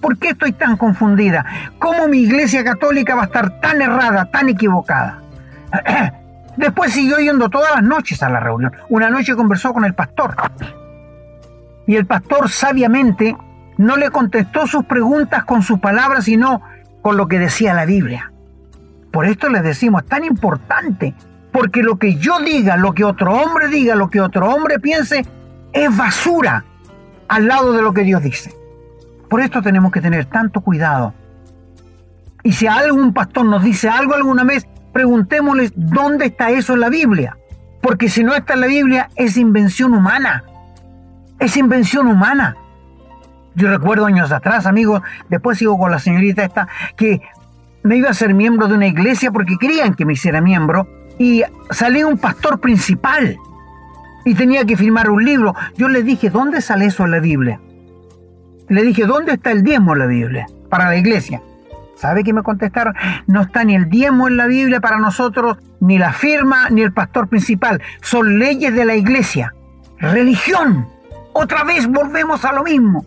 ¿Por 0.00 0.18
qué 0.18 0.30
estoy 0.30 0.52
tan 0.52 0.76
confundida? 0.76 1.44
¿Cómo 1.78 2.08
mi 2.08 2.18
iglesia 2.18 2.62
católica 2.62 3.14
va 3.14 3.22
a 3.22 3.26
estar 3.26 3.60
tan 3.60 3.82
errada, 3.82 4.26
tan 4.26 4.48
equivocada? 4.48 5.22
Después 6.56 6.92
siguió 6.92 7.18
yendo 7.18 7.48
todas 7.48 7.74
las 7.74 7.82
noches 7.82 8.22
a 8.22 8.28
la 8.28 8.38
reunión. 8.38 8.72
Una 8.88 9.10
noche 9.10 9.34
conversó 9.34 9.72
con 9.72 9.84
el 9.84 9.94
pastor. 9.94 10.36
Y 11.86 11.96
el 11.96 12.06
pastor 12.06 12.48
sabiamente 12.48 13.36
no 13.76 13.96
le 13.96 14.10
contestó 14.10 14.66
sus 14.66 14.84
preguntas 14.84 15.44
con 15.44 15.62
sus 15.62 15.80
palabras, 15.80 16.24
sino 16.24 16.62
con 17.02 17.16
lo 17.16 17.28
que 17.28 17.38
decía 17.38 17.74
la 17.74 17.84
Biblia. 17.84 18.32
Por 19.10 19.26
esto 19.26 19.48
les 19.48 19.62
decimos, 19.62 20.02
es 20.02 20.08
tan 20.08 20.24
importante, 20.24 21.14
porque 21.52 21.82
lo 21.82 21.98
que 21.98 22.16
yo 22.16 22.40
diga, 22.40 22.76
lo 22.76 22.94
que 22.94 23.04
otro 23.04 23.32
hombre 23.32 23.68
diga, 23.68 23.94
lo 23.94 24.10
que 24.10 24.20
otro 24.20 24.48
hombre 24.48 24.78
piense, 24.80 25.24
es 25.72 25.96
basura 25.96 26.64
al 27.28 27.46
lado 27.46 27.72
de 27.72 27.82
lo 27.82 27.92
que 27.92 28.02
Dios 28.02 28.22
dice. 28.22 28.54
Por 29.28 29.40
esto 29.40 29.62
tenemos 29.62 29.92
que 29.92 30.00
tener 30.00 30.26
tanto 30.26 30.60
cuidado. 30.60 31.14
Y 32.42 32.52
si 32.52 32.66
algún 32.66 33.12
pastor 33.12 33.46
nos 33.46 33.62
dice 33.62 33.88
algo 33.88 34.14
alguna 34.14 34.44
vez, 34.44 34.66
preguntémosles 34.92 35.72
dónde 35.74 36.26
está 36.26 36.50
eso 36.50 36.74
en 36.74 36.80
la 36.80 36.88
Biblia. 36.88 37.36
Porque 37.82 38.08
si 38.08 38.24
no 38.24 38.34
está 38.34 38.54
en 38.54 38.60
la 38.60 38.66
Biblia, 38.66 39.10
es 39.16 39.36
invención 39.36 39.94
humana. 39.94 40.44
Es 41.38 41.56
invención 41.56 42.06
humana. 42.06 42.56
Yo 43.54 43.68
recuerdo 43.68 44.06
años 44.06 44.32
atrás, 44.32 44.66
amigos, 44.66 45.02
después 45.28 45.58
sigo 45.58 45.78
con 45.78 45.90
la 45.90 45.98
señorita 45.98 46.44
esta, 46.44 46.68
que 46.96 47.20
me 47.84 47.96
iba 47.96 48.10
a 48.10 48.14
ser 48.14 48.34
miembro 48.34 48.66
de 48.66 48.74
una 48.74 48.86
iglesia 48.86 49.30
porque 49.30 49.56
querían 49.60 49.94
que 49.94 50.04
me 50.04 50.14
hiciera 50.14 50.40
miembro 50.40 50.88
y 51.18 51.44
salió 51.70 52.08
un 52.08 52.18
pastor 52.18 52.58
principal 52.58 53.36
y 54.24 54.34
tenía 54.34 54.64
que 54.64 54.76
firmar 54.76 55.08
un 55.10 55.24
libro. 55.24 55.54
Yo 55.76 55.88
le 55.88 56.02
dije, 56.02 56.30
¿dónde 56.30 56.60
sale 56.62 56.86
eso 56.86 57.04
en 57.04 57.12
la 57.12 57.20
Biblia? 57.20 57.60
Le 58.68 58.82
dije, 58.82 59.04
¿dónde 59.04 59.32
está 59.32 59.52
el 59.52 59.62
diezmo 59.62 59.92
en 59.92 59.98
la 60.00 60.06
Biblia 60.06 60.46
para 60.68 60.88
la 60.88 60.96
iglesia? 60.96 61.40
¿Sabe 61.94 62.24
qué 62.24 62.32
me 62.32 62.42
contestaron? 62.42 62.94
No 63.28 63.42
está 63.42 63.62
ni 63.62 63.76
el 63.76 63.88
diezmo 63.88 64.26
en 64.26 64.36
la 64.36 64.46
Biblia 64.46 64.80
para 64.80 64.98
nosotros, 64.98 65.58
ni 65.78 65.96
la 65.98 66.12
firma, 66.12 66.70
ni 66.70 66.82
el 66.82 66.92
pastor 66.92 67.28
principal. 67.28 67.80
Son 68.00 68.38
leyes 68.38 68.74
de 68.74 68.84
la 68.84 68.96
iglesia. 68.96 69.54
Religión. 69.98 70.88
Otra 71.34 71.62
vez 71.62 71.86
volvemos 71.86 72.44
a 72.44 72.52
lo 72.52 72.64
mismo 72.64 73.04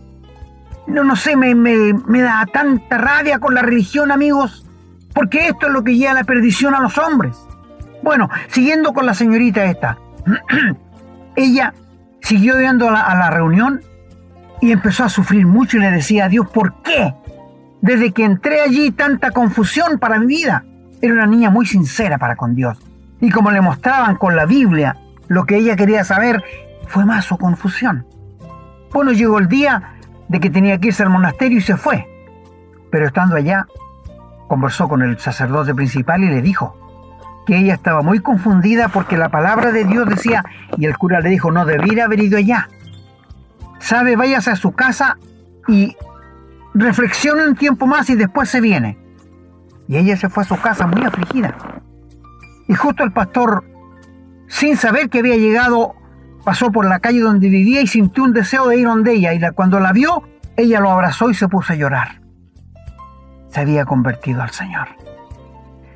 no, 0.88 1.04
no 1.04 1.16
sé, 1.16 1.36
me, 1.36 1.54
me, 1.54 2.22
da 2.22 2.46
tanta 2.52 2.98
rabia 2.98 3.40
con 3.40 3.54
la 3.54 3.62
religión, 3.62 4.12
amigos, 4.12 4.66
porque 5.14 5.48
esto 5.48 5.68
es 5.68 5.74
lo 5.74 5.84
que 5.84 5.96
lleva 5.96 6.12
a 6.12 6.16
la 6.16 6.24
perdición 6.24 6.74
a 6.74 6.80
los 6.80 6.98
hombres. 6.98 7.38
Bueno, 8.04 8.30
siguiendo 8.48 8.94
con 8.94 9.06
la 9.06 9.14
señorita 9.14 9.66
esta, 9.66 9.98
ella 11.36 11.74
siguió 12.22 12.60
yendo 12.60 12.88
a 12.88 12.92
la, 12.92 13.02
a 13.02 13.16
la 13.16 13.30
reunión 13.30 13.82
y 14.62 14.72
empezó 14.72 15.04
a 15.04 15.10
sufrir 15.10 15.46
mucho 15.46 15.78
y 15.78 15.82
le 15.82 15.92
decía 15.92 16.26
a 16.26 16.30
Dios, 16.30 16.48
¿por 16.50 16.82
qué? 16.82 17.14
Desde 17.82 18.12
que 18.12 18.24
entré 18.24 18.62
allí 18.62 18.92
tanta 18.92 19.32
confusión 19.32 20.00
para 20.00 20.20
mi 20.20 20.28
vida. 20.28 20.64
Era 21.02 21.14
una 21.14 21.28
niña 21.28 21.50
muy 21.50 21.66
sincera 21.66 22.18
para 22.18 22.36
con 22.36 22.56
Dios. 22.56 22.78
Y 23.20 23.30
como 23.30 23.52
le 23.52 23.62
mostraban 23.62 24.16
con 24.16 24.36
la 24.36 24.46
Biblia 24.46 24.98
lo 25.28 25.46
que 25.46 25.58
ella 25.58 25.76
quería 25.76 26.04
saber, 26.04 26.44
fue 26.88 27.06
más 27.06 27.26
su 27.26 27.38
confusión. 27.38 28.06
Bueno, 28.92 29.12
llegó 29.12 29.40
el 29.40 29.48
día 29.48 29.97
de 30.30 30.40
que 30.40 30.50
tenía 30.50 30.80
que 30.80 30.90
irse 30.90 31.04
al 31.04 31.10
monasterio 31.10 31.58
y 31.58 31.62
se 31.62 31.78
fue. 31.78 32.08
Pero 32.92 33.06
estando 33.06 33.36
allá, 33.36 33.68
conversó 34.48 34.88
con 34.88 35.02
el 35.02 35.20
sacerdote 35.20 35.74
principal 35.74 36.24
y 36.24 36.30
le 36.30 36.42
dijo 36.42 36.76
que 37.46 37.58
ella 37.58 37.74
estaba 37.74 38.02
muy 38.02 38.20
confundida 38.20 38.90
porque 38.90 39.18
la 39.18 39.30
palabra 39.30 39.72
de 39.72 39.86
Dios 39.86 40.08
decía, 40.08 40.44
y 40.78 40.86
el 40.86 40.98
cura 40.98 41.22
le 41.22 41.30
dijo, 41.30 41.52
no 41.52 41.66
debiera 41.66 42.06
haber 42.06 42.20
ido 42.20 42.38
allá. 42.38 42.70
Sabe, 43.80 44.16
váyase 44.16 44.52
a 44.52 44.56
su 44.56 44.74
casa 44.74 45.18
y 45.68 45.96
reflexione 46.74 47.48
un 47.48 47.56
tiempo 47.56 47.88
más 47.88 48.10
y 48.10 48.16
después 48.16 48.50
se 48.50 48.60
viene. 48.60 48.98
Y 49.88 49.96
ella 49.96 50.18
se 50.18 50.28
fue 50.28 50.44
a 50.44 50.48
su 50.48 50.60
casa 50.60 50.88
muy 50.88 51.06
afligida. 51.06 51.56
Y 52.68 52.74
justo 52.74 53.04
el 53.06 53.14
pastor, 53.14 53.64
sin 54.48 54.76
saber 54.76 55.10
que 55.10 55.20
había 55.20 55.38
llegado 55.38 55.96
pasó 56.48 56.72
por 56.72 56.86
la 56.86 57.00
calle 57.00 57.20
donde 57.20 57.50
vivía 57.50 57.82
y 57.82 57.88
sintió 57.88 58.24
un 58.24 58.32
deseo 58.32 58.70
de 58.70 58.78
ir 58.78 58.88
donde 58.88 59.12
ella. 59.12 59.34
Y 59.34 59.42
cuando 59.52 59.82
la 59.82 59.92
vio, 59.92 60.24
ella 60.56 60.80
lo 60.80 60.90
abrazó 60.90 61.30
y 61.30 61.34
se 61.34 61.50
puso 61.50 61.74
a 61.74 61.76
llorar. 61.76 62.22
Se 63.50 63.60
había 63.60 63.84
convertido 63.84 64.42
al 64.42 64.52
Señor. 64.52 64.88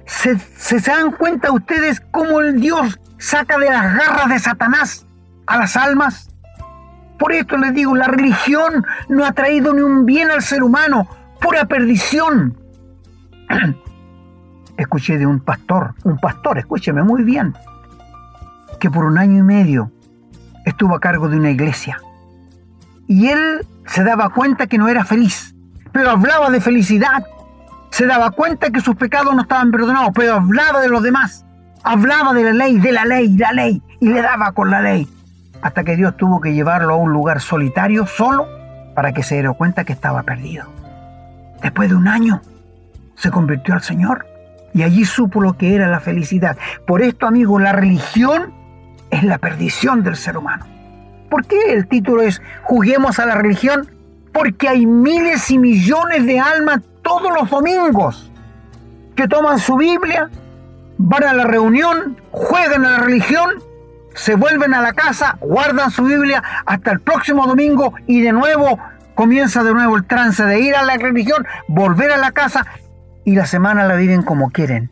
¿Se, 0.05 0.37
se, 0.37 0.81
dan 0.81 1.13
cuenta 1.13 1.53
ustedes 1.53 2.01
cómo 2.11 2.41
el 2.41 2.59
Dios 2.59 2.99
saca 3.17 3.57
de 3.57 3.69
las 3.69 3.95
garras 3.95 4.27
de 4.27 4.39
Satanás 4.39 5.07
a 5.47 5.57
las 5.57 5.77
almas? 5.77 6.35
Por 7.17 7.31
esto 7.31 7.55
les 7.55 7.73
digo, 7.73 7.95
la 7.95 8.07
religión 8.07 8.85
no 9.07 9.23
ha 9.23 9.31
traído 9.31 9.73
ni 9.73 9.83
un 9.83 10.05
bien 10.05 10.31
al 10.31 10.41
ser 10.41 10.63
humano, 10.63 11.07
pura 11.39 11.63
perdición. 11.63 12.59
Escuché 14.75 15.17
de 15.17 15.25
un 15.25 15.39
pastor, 15.39 15.93
un 16.03 16.17
pastor, 16.17 16.57
escúcheme 16.57 17.03
muy 17.03 17.23
bien, 17.23 17.55
que 18.81 18.91
por 18.91 19.05
un 19.05 19.17
año 19.17 19.37
y 19.37 19.43
medio 19.43 19.93
estuvo 20.65 20.95
a 20.95 20.99
cargo 20.99 21.29
de 21.29 21.37
una 21.37 21.51
iglesia. 21.51 21.99
Y 23.07 23.27
él 23.27 23.65
se 23.85 24.03
daba 24.03 24.29
cuenta 24.29 24.67
que 24.67 24.77
no 24.77 24.87
era 24.87 25.03
feliz, 25.03 25.55
pero 25.91 26.11
hablaba 26.11 26.49
de 26.49 26.61
felicidad. 26.61 27.25
Se 27.89 28.05
daba 28.05 28.31
cuenta 28.31 28.71
que 28.71 28.79
sus 28.79 28.95
pecados 28.95 29.35
no 29.35 29.41
estaban 29.41 29.71
perdonados, 29.71 30.11
pero 30.15 30.35
hablaba 30.35 30.79
de 30.79 30.89
los 30.89 31.03
demás. 31.03 31.45
Hablaba 31.83 32.33
de 32.33 32.43
la 32.43 32.53
ley, 32.53 32.79
de 32.79 32.91
la 32.91 33.05
ley, 33.05 33.35
la 33.37 33.51
ley, 33.51 33.81
y 33.99 34.09
le 34.09 34.21
daba 34.21 34.53
con 34.53 34.71
la 34.71 34.81
ley. 34.81 35.07
Hasta 35.61 35.83
que 35.83 35.95
Dios 35.95 36.15
tuvo 36.15 36.39
que 36.39 36.53
llevarlo 36.53 36.93
a 36.93 36.97
un 36.97 37.11
lugar 37.11 37.41
solitario, 37.41 38.05
solo, 38.07 38.47
para 38.95 39.13
que 39.13 39.23
se 39.23 39.35
diera 39.35 39.53
cuenta 39.53 39.83
que 39.83 39.93
estaba 39.93 40.23
perdido. 40.23 40.65
Después 41.61 41.89
de 41.89 41.95
un 41.95 42.07
año, 42.07 42.41
se 43.15 43.29
convirtió 43.29 43.73
al 43.73 43.81
Señor 43.81 44.25
y 44.73 44.83
allí 44.83 45.05
supo 45.05 45.41
lo 45.41 45.57
que 45.57 45.75
era 45.75 45.87
la 45.87 45.99
felicidad. 45.99 46.57
Por 46.87 47.01
esto, 47.01 47.27
amigos, 47.27 47.61
la 47.61 47.73
religión 47.73 48.53
es 49.11 49.23
la 49.23 49.37
perdición 49.37 50.03
del 50.03 50.15
ser 50.15 50.37
humano. 50.37 50.65
¿Por 51.29 51.45
qué 51.45 51.71
el 51.71 51.87
título 51.87 52.21
es 52.23 52.41
Juguemos 52.63 53.19
a 53.19 53.25
la 53.25 53.35
religión? 53.35 53.89
Porque 54.33 54.67
hay 54.67 54.85
miles 54.85 55.51
y 55.51 55.57
millones 55.57 56.25
de 56.25 56.39
almas 56.39 56.81
todos 57.01 57.31
los 57.33 57.49
domingos 57.49 58.31
que 59.15 59.27
toman 59.27 59.59
su 59.59 59.75
Biblia, 59.75 60.29
van 60.97 61.23
a 61.23 61.33
la 61.33 61.43
reunión, 61.43 62.17
juegan 62.31 62.85
a 62.85 62.91
la 62.91 62.97
religión, 62.99 63.49
se 64.13 64.35
vuelven 64.35 64.73
a 64.73 64.81
la 64.81 64.93
casa, 64.93 65.37
guardan 65.41 65.91
su 65.91 66.03
Biblia 66.03 66.43
hasta 66.65 66.91
el 66.91 67.01
próximo 67.01 67.45
domingo 67.45 67.93
y 68.07 68.21
de 68.21 68.31
nuevo 68.31 68.79
comienza 69.15 69.63
de 69.63 69.73
nuevo 69.73 69.97
el 69.97 70.05
trance 70.05 70.43
de 70.43 70.59
ir 70.59 70.75
a 70.75 70.83
la 70.83 70.97
religión, 70.97 71.45
volver 71.67 72.11
a 72.11 72.17
la 72.17 72.31
casa 72.31 72.65
y 73.25 73.35
la 73.35 73.45
semana 73.45 73.85
la 73.85 73.95
viven 73.95 74.23
como 74.23 74.49
quieren. 74.51 74.91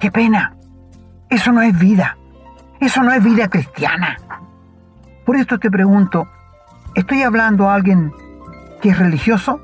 ¡Qué 0.00 0.10
pena! 0.10 0.56
Eso 1.28 1.52
no 1.52 1.62
es 1.62 1.78
vida. 1.78 2.16
Eso 2.80 3.02
no 3.02 3.12
es 3.12 3.22
vida 3.22 3.48
cristiana. 3.48 4.18
Por 5.24 5.36
esto 5.36 5.58
te 5.58 5.70
pregunto, 5.70 6.28
¿estoy 6.94 7.22
hablando 7.22 7.68
a 7.68 7.74
alguien 7.74 8.12
que 8.80 8.90
es 8.90 8.98
religioso? 8.98 9.60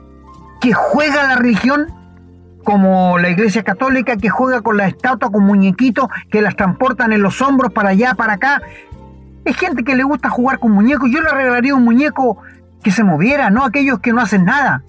¿Que 0.61 0.73
juega 0.73 1.27
la 1.27 1.37
religión? 1.37 1.87
Como 2.65 3.19
la 3.19 3.29
iglesia 3.29 3.63
católica 3.63 4.17
que 4.17 4.29
juega 4.29 4.61
con 4.61 4.77
la 4.77 4.87
estatua, 4.87 5.31
con 5.31 5.45
muñequitos 5.45 6.09
que 6.31 6.41
las 6.41 6.57
transportan 6.57 7.13
en 7.13 7.23
los 7.23 7.43
hombros 7.43 7.73
para 7.73 7.91
allá, 7.91 8.15
para 8.15 8.35
acá. 8.35 8.63
Es 9.45 9.57
gente 9.57 9.83
que 9.83 9.97
le 9.97 10.05
gusta 10.05 10.31
jugar 10.31 10.59
con 10.59 10.73
muñecos. 10.73 11.11
Yo 11.11 11.21
le 11.21 11.31
regalaría 11.31 11.75
un 11.75 11.85
muñeco 11.85 12.39
que 12.83 12.91
se 12.91 13.05
moviera, 13.05 13.51
no 13.51 13.65
aquellos 13.65 14.01
que 14.01 14.13
no 14.13 14.21
hacen 14.21 14.45
nada. 14.45 14.83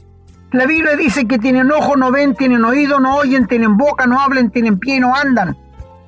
La 0.52 0.68
Biblia 0.68 0.96
dice 0.96 1.26
que 1.26 1.40
tienen 1.40 1.72
ojo, 1.72 1.96
no 1.96 2.12
ven, 2.12 2.36
tienen 2.36 2.64
oído, 2.64 3.00
no 3.00 3.16
oyen, 3.16 3.48
tienen 3.48 3.76
boca, 3.76 4.06
no 4.06 4.20
hablan, 4.20 4.52
tienen 4.52 4.78
pie 4.78 5.00
no 5.00 5.16
andan. 5.16 5.58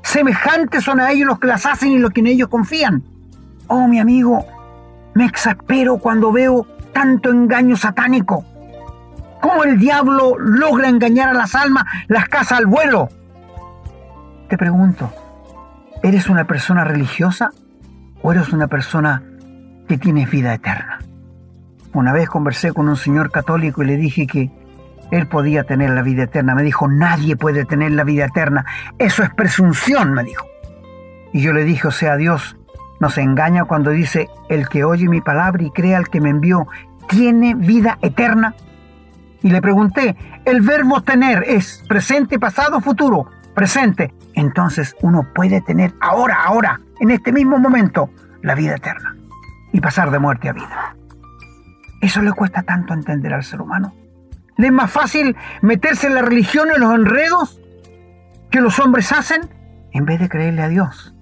Semejantes 0.05 0.83
son 0.83 0.99
a 0.99 1.11
ellos 1.11 1.27
los 1.27 1.39
que 1.39 1.47
las 1.47 1.65
hacen 1.65 1.89
y 1.89 1.97
los 1.97 2.11
que 2.11 2.21
en 2.21 2.27
ellos 2.27 2.47
confían. 2.47 3.03
Oh, 3.67 3.87
mi 3.87 3.99
amigo, 3.99 4.45
me 5.15 5.25
exaspero 5.25 5.97
cuando 5.97 6.31
veo 6.31 6.67
tanto 6.93 7.31
engaño 7.31 7.75
satánico. 7.75 8.45
¿Cómo 9.41 9.63
el 9.63 9.79
diablo 9.79 10.37
logra 10.37 10.89
engañar 10.89 11.29
a 11.29 11.33
las 11.33 11.55
almas, 11.55 11.85
las 12.07 12.29
casa 12.29 12.55
al 12.55 12.67
vuelo? 12.67 13.09
Te 14.47 14.57
pregunto, 14.57 15.11
¿eres 16.03 16.29
una 16.29 16.45
persona 16.45 16.83
religiosa 16.83 17.49
o 18.21 18.31
eres 18.31 18.53
una 18.53 18.67
persona 18.67 19.23
que 19.87 19.97
tiene 19.97 20.27
vida 20.27 20.53
eterna? 20.53 20.99
Una 21.93 22.13
vez 22.13 22.29
conversé 22.29 22.73
con 22.73 22.87
un 22.87 22.95
señor 22.95 23.31
católico 23.31 23.81
y 23.81 23.87
le 23.87 23.97
dije 23.97 24.27
que 24.27 24.51
él 25.15 25.27
podía 25.27 25.63
tener 25.63 25.91
la 25.91 26.01
vida 26.01 26.23
eterna. 26.23 26.55
Me 26.55 26.63
dijo, 26.63 26.87
nadie 26.87 27.37
puede 27.37 27.63
tener 27.63 27.91
la 27.91 28.03
vida 28.03 28.25
eterna. 28.25 28.65
Eso 28.97 29.23
es 29.23 29.33
presunción, 29.33 30.13
me 30.13 30.23
dijo. 30.23 30.45
Y 31.31 31.41
yo 31.41 31.53
le 31.53 31.63
dije, 31.63 31.87
o 31.87 31.91
sea, 31.91 32.17
Dios 32.17 32.57
nos 32.99 33.17
engaña 33.17 33.63
cuando 33.63 33.91
dice, 33.91 34.27
el 34.49 34.67
que 34.67 34.83
oye 34.83 35.07
mi 35.07 35.21
palabra 35.21 35.63
y 35.63 35.71
crea 35.71 35.97
al 35.97 36.09
que 36.09 36.19
me 36.19 36.29
envió, 36.29 36.67
tiene 37.07 37.55
vida 37.55 37.97
eterna. 38.01 38.55
Y 39.41 39.49
le 39.49 39.61
pregunté, 39.61 40.17
el 40.43 40.61
verbo 40.61 41.01
tener 41.01 41.43
es 41.47 41.83
presente, 41.87 42.37
pasado, 42.37 42.81
futuro. 42.81 43.29
Presente. 43.53 44.13
Entonces 44.33 44.97
uno 45.01 45.25
puede 45.33 45.61
tener 45.61 45.93
ahora, 46.01 46.43
ahora, 46.43 46.81
en 46.99 47.11
este 47.11 47.31
mismo 47.31 47.57
momento, 47.57 48.09
la 48.41 48.53
vida 48.53 48.75
eterna. 48.75 49.15
Y 49.71 49.79
pasar 49.79 50.11
de 50.11 50.19
muerte 50.19 50.49
a 50.49 50.53
vida. 50.53 50.95
Eso 52.01 52.21
le 52.21 52.33
cuesta 52.33 52.63
tanto 52.63 52.93
entender 52.93 53.33
al 53.33 53.43
ser 53.43 53.61
humano. 53.61 53.93
¿Le 54.57 54.67
es 54.67 54.73
más 54.73 54.91
fácil 54.91 55.35
meterse 55.61 56.07
en 56.07 56.15
la 56.15 56.21
religión 56.21 56.69
y 56.75 56.79
los 56.79 56.93
enredos 56.93 57.59
que 58.49 58.61
los 58.61 58.79
hombres 58.79 59.11
hacen 59.11 59.49
en 59.91 60.05
vez 60.05 60.19
de 60.19 60.29
creerle 60.29 60.61
a 60.61 60.69
Dios. 60.69 61.13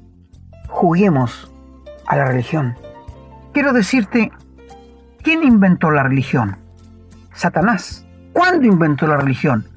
Juguemos 0.67 1.51
a 2.07 2.15
la 2.15 2.25
religión. 2.25 2.75
Quiero 3.53 3.73
decirte, 3.73 4.31
¿quién 5.21 5.43
inventó 5.43 5.91
la 5.91 6.03
religión? 6.03 6.57
Satanás. 7.33 8.05
¿Cuándo 8.33 8.67
inventó 8.67 9.07
la 9.07 9.17
religión? 9.17 9.67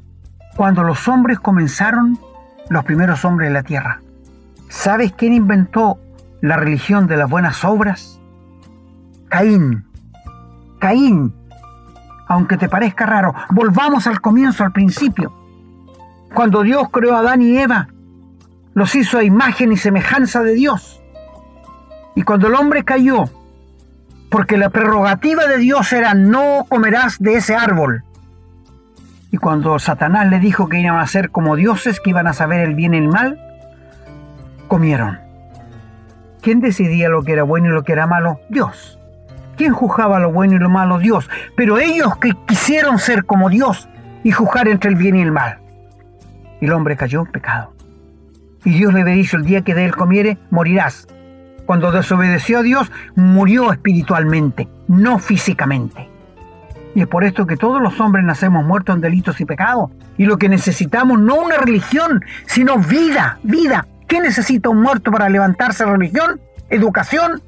Cuando 0.57 0.83
los 0.83 1.09
hombres 1.09 1.39
comenzaron, 1.41 2.19
los 2.71 2.85
primeros 2.85 3.25
hombres 3.25 3.49
de 3.49 3.55
la 3.55 3.63
tierra. 3.63 4.01
¿Sabes 4.69 5.13
quién 5.13 5.35
inventó 5.35 5.99
la 6.41 6.57
religión 6.57 7.07
de 7.07 7.19
las 7.19 7.29
buenas 7.29 7.65
obras? 7.65 8.21
Caín. 9.29 9.85
Caín 10.79 11.35
aunque 12.27 12.57
te 12.57 12.69
parezca 12.69 13.07
raro. 13.07 13.35
Volvamos 13.51 14.07
al 14.07 14.21
comienzo, 14.21 14.65
al 14.65 14.73
principio. 14.73 15.33
Cuando 16.35 16.63
Dios 16.63 16.89
creó 16.91 17.15
a 17.15 17.21
Adán 17.21 17.43
y 17.43 17.57
Eva, 17.59 17.89
los 18.75 18.95
hizo 18.95 19.19
a 19.19 19.25
imagen 19.25 19.73
y 19.73 19.77
semejanza 19.77 20.43
de 20.43 20.55
Dios. 20.55 21.01
Y 22.15 22.23
cuando 22.23 22.49
el 22.49 22.55
hombre 22.55 22.85
cayó, 22.85 23.25
porque 24.31 24.57
la 24.57 24.71
prerrogativa 24.71 25.47
de 25.47 25.59
Dios 25.59 25.93
era 25.93 26.15
no 26.15 26.67
comerás 26.69 27.19
de 27.19 27.35
ese 27.35 27.55
árbol. 27.55 28.05
Y 29.31 29.39
cuando 29.39 29.79
Satanás 29.79 30.29
le 30.29 30.39
dijo 30.39 30.69
que 30.69 30.81
iban 30.81 30.99
a 30.99 31.07
ser 31.07 31.31
como 31.31 31.57
dioses, 31.57 32.01
que 32.01 32.11
iban 32.11 32.27
a 32.27 32.33
saber 32.33 32.61
el 32.61 32.75
bien 32.75 32.95
y 32.95 32.99
el 32.99 33.09
mal, 33.09 33.41
comieron. 34.69 35.21
¿Quién 36.43 36.61
decidía 36.61 37.09
lo 37.09 37.23
que 37.23 37.33
era 37.33 37.43
bueno 37.43 37.69
y 37.69 37.73
lo 37.73 37.83
que 37.83 37.93
era 37.93 38.07
malo? 38.07 38.41
Dios. 38.49 38.96
¿Quién 39.57 39.73
juzgaba 39.73 40.19
lo 40.19 40.33
bueno 40.33 40.55
y 40.55 40.59
lo 40.59 40.69
malo? 40.69 40.99
Dios. 40.99 41.29
Pero 41.57 41.79
ellos 41.79 42.17
que 42.19 42.33
quisieron 42.47 42.99
ser 42.99 43.25
como 43.25 43.49
Dios 43.49 43.89
y 44.23 44.33
juzgar 44.33 44.69
entre 44.69 44.91
el 44.91 44.97
bien 44.97 45.17
y 45.17 45.23
el 45.23 45.33
mal. 45.33 45.59
El 46.61 46.73
hombre 46.73 46.97
cayó 46.97 47.21
en 47.21 47.27
pecado. 47.27 47.73
Y 48.65 48.71
Dios 48.71 48.93
le 48.93 49.03
había 49.03 49.15
dicho, 49.15 49.37
el 49.37 49.45
día 49.45 49.63
que 49.63 49.75
de 49.75 49.85
él 49.85 49.95
comiere, 49.95 50.39
morirás. 50.51 51.07
Cuando 51.67 51.93
desobedeció 51.93 52.59
a 52.59 52.63
Dios, 52.63 52.91
murió 53.15 53.73
espiritualmente, 53.73 54.69
no 54.89 55.19
físicamente. 55.19 56.09
Y 56.95 57.03
es 57.03 57.07
por 57.07 57.25
esto 57.25 57.47
que 57.47 57.57
todos 57.57 57.83
los 57.83 58.01
hombres 58.01 58.25
nacemos 58.25 58.65
muertos 58.65 58.97
en 58.97 59.03
delitos 59.03 59.41
y 59.41 59.45
pecados. 59.45 59.91
Y 60.17 60.25
lo 60.25 60.39
que 60.39 60.49
necesitamos 60.49 61.19
no 61.21 61.37
una 61.37 61.59
religión, 61.59 62.25
sino 62.47 62.79
vida, 62.79 63.39
vida. 63.43 63.87
¿Qué 64.09 64.21
necesita 64.21 64.69
un 64.69 64.81
muerto 64.81 65.11
para 65.11 65.29
levantarse 65.29 65.85
religión? 65.85 66.41
¿Educación? 66.71 67.43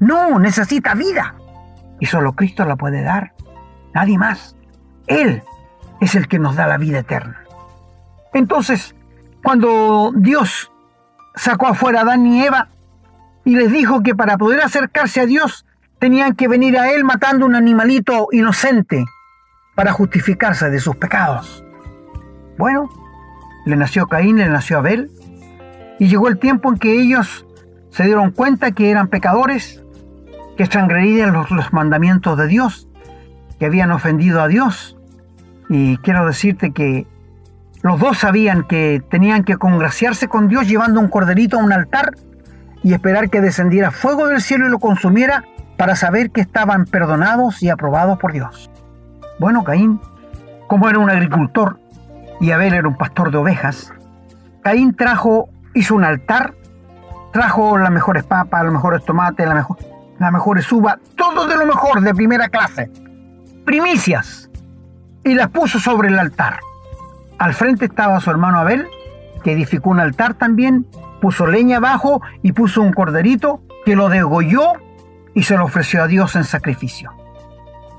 No, 0.00 0.38
necesita 0.38 0.94
vida. 0.94 1.34
Y 2.00 2.06
solo 2.06 2.32
Cristo 2.32 2.64
la 2.64 2.76
puede 2.76 3.02
dar. 3.02 3.34
Nadie 3.94 4.18
más. 4.18 4.56
Él 5.06 5.42
es 6.00 6.14
el 6.14 6.28
que 6.28 6.38
nos 6.38 6.56
da 6.56 6.66
la 6.66 6.78
vida 6.78 7.00
eterna. 7.00 7.44
Entonces, 8.32 8.94
cuando 9.42 10.12
Dios 10.14 10.72
sacó 11.34 11.68
afuera 11.68 12.00
a 12.00 12.02
Adán 12.02 12.26
y 12.26 12.42
Eva 12.42 12.68
y 13.44 13.56
les 13.56 13.70
dijo 13.70 14.02
que 14.02 14.14
para 14.14 14.38
poder 14.38 14.60
acercarse 14.60 15.20
a 15.20 15.26
Dios 15.26 15.66
tenían 15.98 16.34
que 16.34 16.48
venir 16.48 16.78
a 16.78 16.92
Él 16.92 17.04
matando 17.04 17.46
un 17.46 17.54
animalito 17.54 18.28
inocente 18.32 19.04
para 19.74 19.92
justificarse 19.92 20.70
de 20.70 20.80
sus 20.80 20.96
pecados. 20.96 21.64
Bueno, 22.56 22.88
le 23.66 23.76
nació 23.76 24.06
Caín, 24.06 24.38
le 24.38 24.48
nació 24.48 24.78
Abel, 24.78 25.10
y 25.98 26.08
llegó 26.08 26.28
el 26.28 26.38
tiempo 26.38 26.70
en 26.70 26.78
que 26.78 26.92
ellos 26.92 27.46
se 27.90 28.04
dieron 28.04 28.30
cuenta 28.30 28.72
que 28.72 28.90
eran 28.90 29.08
pecadores 29.08 29.82
que 30.60 30.66
transgredían 30.66 31.32
los, 31.32 31.50
los 31.50 31.72
mandamientos 31.72 32.36
de 32.36 32.46
Dios, 32.46 32.86
que 33.58 33.64
habían 33.64 33.90
ofendido 33.92 34.42
a 34.42 34.46
Dios. 34.46 34.94
Y 35.70 35.96
quiero 35.96 36.26
decirte 36.26 36.72
que 36.72 37.06
los 37.80 37.98
dos 37.98 38.18
sabían 38.18 38.64
que 38.64 39.02
tenían 39.10 39.44
que 39.44 39.56
congraciarse 39.56 40.28
con 40.28 40.48
Dios 40.48 40.68
llevando 40.68 41.00
un 41.00 41.08
corderito 41.08 41.58
a 41.58 41.64
un 41.64 41.72
altar 41.72 42.14
y 42.82 42.92
esperar 42.92 43.30
que 43.30 43.40
descendiera 43.40 43.90
fuego 43.90 44.26
del 44.26 44.42
cielo 44.42 44.66
y 44.66 44.70
lo 44.70 44.78
consumiera 44.80 45.44
para 45.78 45.96
saber 45.96 46.30
que 46.30 46.42
estaban 46.42 46.84
perdonados 46.84 47.62
y 47.62 47.70
aprobados 47.70 48.18
por 48.18 48.34
Dios. 48.34 48.70
Bueno, 49.38 49.64
Caín, 49.64 49.98
como 50.66 50.90
era 50.90 50.98
un 50.98 51.08
agricultor 51.08 51.80
y 52.38 52.50
Abel 52.50 52.74
era 52.74 52.86
un 52.86 52.98
pastor 52.98 53.30
de 53.30 53.38
ovejas, 53.38 53.94
Caín 54.62 54.94
trajo, 54.94 55.48
hizo 55.72 55.94
un 55.94 56.04
altar, 56.04 56.52
trajo 57.32 57.78
las 57.78 57.90
mejores 57.90 58.24
papas, 58.24 58.62
los 58.62 58.74
mejores 58.74 59.02
tomates, 59.06 59.48
la 59.48 59.54
mejor, 59.54 59.78
la 60.20 60.30
mejor 60.30 60.60
uva, 60.70 60.98
todo 61.16 61.46
de 61.46 61.56
lo 61.56 61.64
mejor 61.64 62.02
de 62.02 62.14
primera 62.14 62.50
clase, 62.50 62.90
primicias, 63.64 64.50
y 65.24 65.34
las 65.34 65.48
puso 65.48 65.80
sobre 65.80 66.08
el 66.08 66.18
altar. 66.18 66.60
Al 67.38 67.54
frente 67.54 67.86
estaba 67.86 68.20
su 68.20 68.30
hermano 68.30 68.58
Abel, 68.58 68.86
que 69.42 69.52
edificó 69.52 69.88
un 69.88 69.98
altar 69.98 70.34
también, 70.34 70.86
puso 71.22 71.46
leña 71.46 71.78
abajo 71.78 72.20
y 72.42 72.52
puso 72.52 72.82
un 72.82 72.92
corderito 72.92 73.62
que 73.86 73.96
lo 73.96 74.10
degolló 74.10 74.74
y 75.34 75.44
se 75.44 75.56
lo 75.56 75.64
ofreció 75.64 76.02
a 76.02 76.06
Dios 76.06 76.36
en 76.36 76.44
sacrificio. 76.44 77.12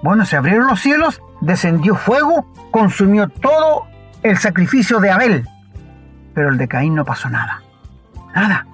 Bueno, 0.03 0.23
se 0.25 0.37
abrieron 0.37 0.67
los 0.67 0.79
cielos, 0.79 1.23
descendió 1.41 1.95
fuego, 1.95 2.45
consumió 2.69 3.29
todo 3.29 3.87
el 4.21 4.37
sacrificio 4.37 4.99
de 4.99 5.09
Abel, 5.09 5.49
pero 6.35 6.49
el 6.49 6.59
de 6.59 6.67
Caín 6.67 6.93
no 6.93 7.03
pasó 7.03 7.29
nada. 7.29 7.63
Nada. 8.35 8.67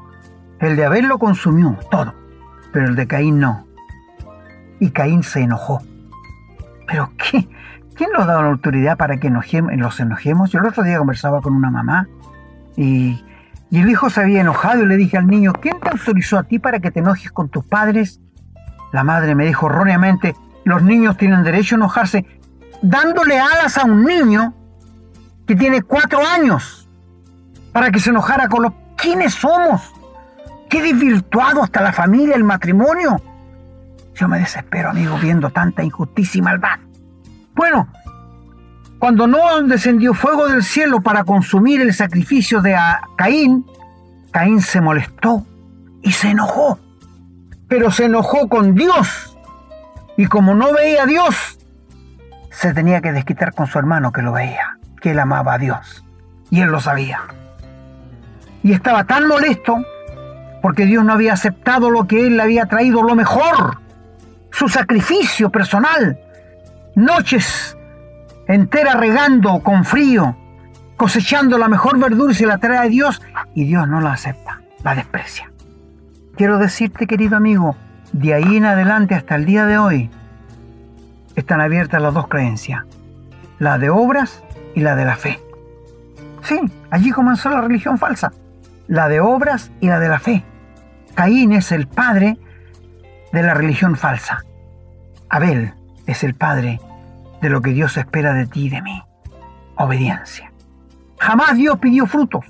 El 0.60 0.76
de 0.76 0.84
Abel 0.84 1.06
lo 1.06 1.18
consumió 1.18 1.78
todo 1.90 2.27
pero 2.72 2.88
el 2.88 2.96
de 2.96 3.08
Caín 3.08 3.40
no. 3.40 3.66
Y 4.80 4.92
Caín 4.92 5.24
se 5.24 5.42
enojó. 5.42 5.82
¿Pero 6.88 7.12
qué? 7.18 7.48
¿Quién 7.96 8.12
nos 8.16 8.28
da 8.28 8.42
la 8.42 8.50
autoridad 8.50 8.98
para 8.98 9.18
que 9.18 9.30
nos 9.30 9.52
enojemos? 9.54 10.52
Yo 10.52 10.60
el 10.60 10.68
otro 10.68 10.84
día 10.84 11.00
conversaba 11.00 11.42
con 11.42 11.54
una 11.54 11.72
mamá 11.72 12.08
y, 12.76 13.24
y 13.72 13.82
el 13.82 13.90
hijo 13.90 14.10
se 14.10 14.22
había 14.22 14.42
enojado 14.42 14.84
y 14.84 14.86
le 14.86 14.98
dije 14.98 15.18
al 15.18 15.28
niño, 15.28 15.54
¿quién 15.54 15.80
te 15.80 15.90
autorizó 15.90 16.38
a 16.38 16.44
ti 16.44 16.60
para 16.60 16.80
que 16.80 16.92
te 16.92 17.00
enojes 17.00 17.32
con 17.32 17.50
tus 17.50 17.66
padres? 17.66 18.22
La 18.94 19.04
madre 19.04 19.34
me 19.36 19.46
dijo 19.46 19.68
erróneamente, 19.68 20.36
los 20.64 20.84
niños 20.84 21.18
tienen 21.18 21.44
derecho 21.44 21.76
a 21.76 21.78
enojarse, 21.78 22.26
dándole 22.82 23.40
alas 23.40 23.78
a 23.78 23.86
un 23.86 24.06
niño 24.06 24.54
que 25.48 25.56
tiene 25.56 25.82
cuatro 25.82 26.20
años 26.26 26.88
para 27.72 27.90
que 27.90 28.00
se 28.00 28.12
enojara 28.12 28.48
con 28.48 28.64
los... 28.64 28.74
¿Quiénes 28.96 29.34
somos? 29.34 29.94
Qué 30.70 30.82
desvirtuado 30.82 31.64
hasta 31.64 31.82
la 31.82 31.94
familia, 31.94 32.36
el 32.36 32.44
matrimonio. 32.44 33.22
Yo 34.16 34.28
me 34.28 34.40
desespero, 34.40 34.90
amigo, 34.90 35.18
viendo 35.22 35.50
tanta 35.50 35.84
injusticia 35.84 36.40
y 36.40 36.42
maldad. 36.42 36.80
Bueno, 37.54 37.88
cuando 39.00 39.28
no 39.28 39.62
descendió 39.64 40.14
fuego 40.14 40.48
del 40.48 40.64
cielo 40.64 41.02
para 41.02 41.24
consumir 41.24 41.82
el 41.82 41.94
sacrificio 41.94 42.62
de 42.62 42.76
Caín, 43.16 43.66
Caín 44.32 44.62
se 44.62 44.82
molestó 44.82 45.46
y 46.02 46.12
se 46.12 46.32
enojó. 46.32 46.80
Pero 47.68 47.92
se 47.92 48.06
enojó 48.06 48.48
con 48.50 48.76
Dios. 48.76 49.38
Y 50.18 50.26
como 50.26 50.56
no 50.56 50.74
veía 50.74 51.04
a 51.04 51.06
Dios, 51.06 51.60
se 52.50 52.74
tenía 52.74 53.02
que 53.02 53.12
desquitar 53.12 53.54
con 53.54 53.68
su 53.68 53.78
hermano 53.78 54.12
que 54.12 54.24
lo 54.24 54.32
veía, 54.32 54.80
que 55.00 55.12
él 55.12 55.20
amaba 55.20 55.54
a 55.54 55.58
Dios. 55.60 56.04
Y 56.50 56.62
él 56.62 56.70
lo 56.70 56.80
sabía. 56.80 57.22
Y 58.64 58.74
estaba 58.74 59.04
tan 59.04 59.28
molesto 59.28 59.86
porque 60.68 60.86
Dios 60.86 61.06
no 61.06 61.14
había 61.14 61.32
aceptado 61.32 61.90
lo 61.90 62.08
que 62.08 62.28
Él 62.28 62.36
le 62.36 62.44
había 62.44 62.66
traído, 62.66 63.02
lo 63.02 63.16
mejor, 63.16 63.80
su 64.52 64.68
sacrificio 64.68 65.50
personal, 65.50 66.20
noches 66.94 67.78
enteras 68.50 68.96
regando 68.96 69.62
con 69.64 69.86
frío, 69.86 70.36
cosechando 70.98 71.58
la 71.58 71.70
mejor 71.70 71.98
verdura 71.98 72.34
y 72.34 72.36
se 72.36 72.46
la 72.46 72.58
trae 72.58 72.80
a 72.80 72.90
Dios, 72.90 73.22
y 73.56 73.64
Dios 73.64 73.88
no 73.88 74.02
la 74.02 74.12
acepta, 74.12 74.60
la 74.84 74.94
desprecia. 74.94 75.50
Quiero 76.36 76.58
decirte, 76.58 77.08
querido 77.08 77.38
amigo, 77.38 77.78
de 78.12 78.34
ahí 78.34 78.58
en 78.58 78.66
adelante 78.66 79.16
hasta 79.16 79.36
el 79.36 79.46
día 79.46 79.66
de 79.66 79.78
hoy, 79.78 80.10
están 81.38 81.62
abiertas 81.62 82.02
las 82.02 82.14
dos 82.14 82.28
creencias, 82.28 82.84
la 83.58 83.78
de 83.78 83.90
obras 83.90 84.44
y 84.76 84.82
la 84.82 84.98
de 84.98 85.06
la 85.06 85.16
fe. 85.16 85.40
Sí, 86.42 86.60
allí 86.92 87.12
comenzó 87.12 87.50
la 87.52 87.62
religión 87.62 87.98
falsa 87.98 88.34
la 88.88 89.10
de 89.10 89.20
obras 89.20 89.72
y 89.80 89.88
la 89.88 90.00
de 90.00 90.10
la 90.10 90.20
fe. 90.20 90.44
Caín 91.18 91.52
es 91.52 91.72
el 91.72 91.88
padre 91.88 92.38
de 93.34 93.42
la 93.42 93.56
religión 93.56 93.96
falsa. 93.96 94.46
Abel 95.30 95.74
es 96.06 96.24
el 96.24 96.36
padre 96.36 96.80
de 97.42 97.50
lo 97.50 97.60
que 97.64 97.72
Dios 97.72 97.98
espera 97.98 98.36
de 98.36 98.46
ti 98.46 98.66
y 98.66 98.70
de 98.70 98.84
mí. 98.84 99.02
obediencia. 99.78 100.52
Jamás 101.18 101.56
Dios 101.56 101.80
pidió 101.80 102.06
frutos. 102.06 102.46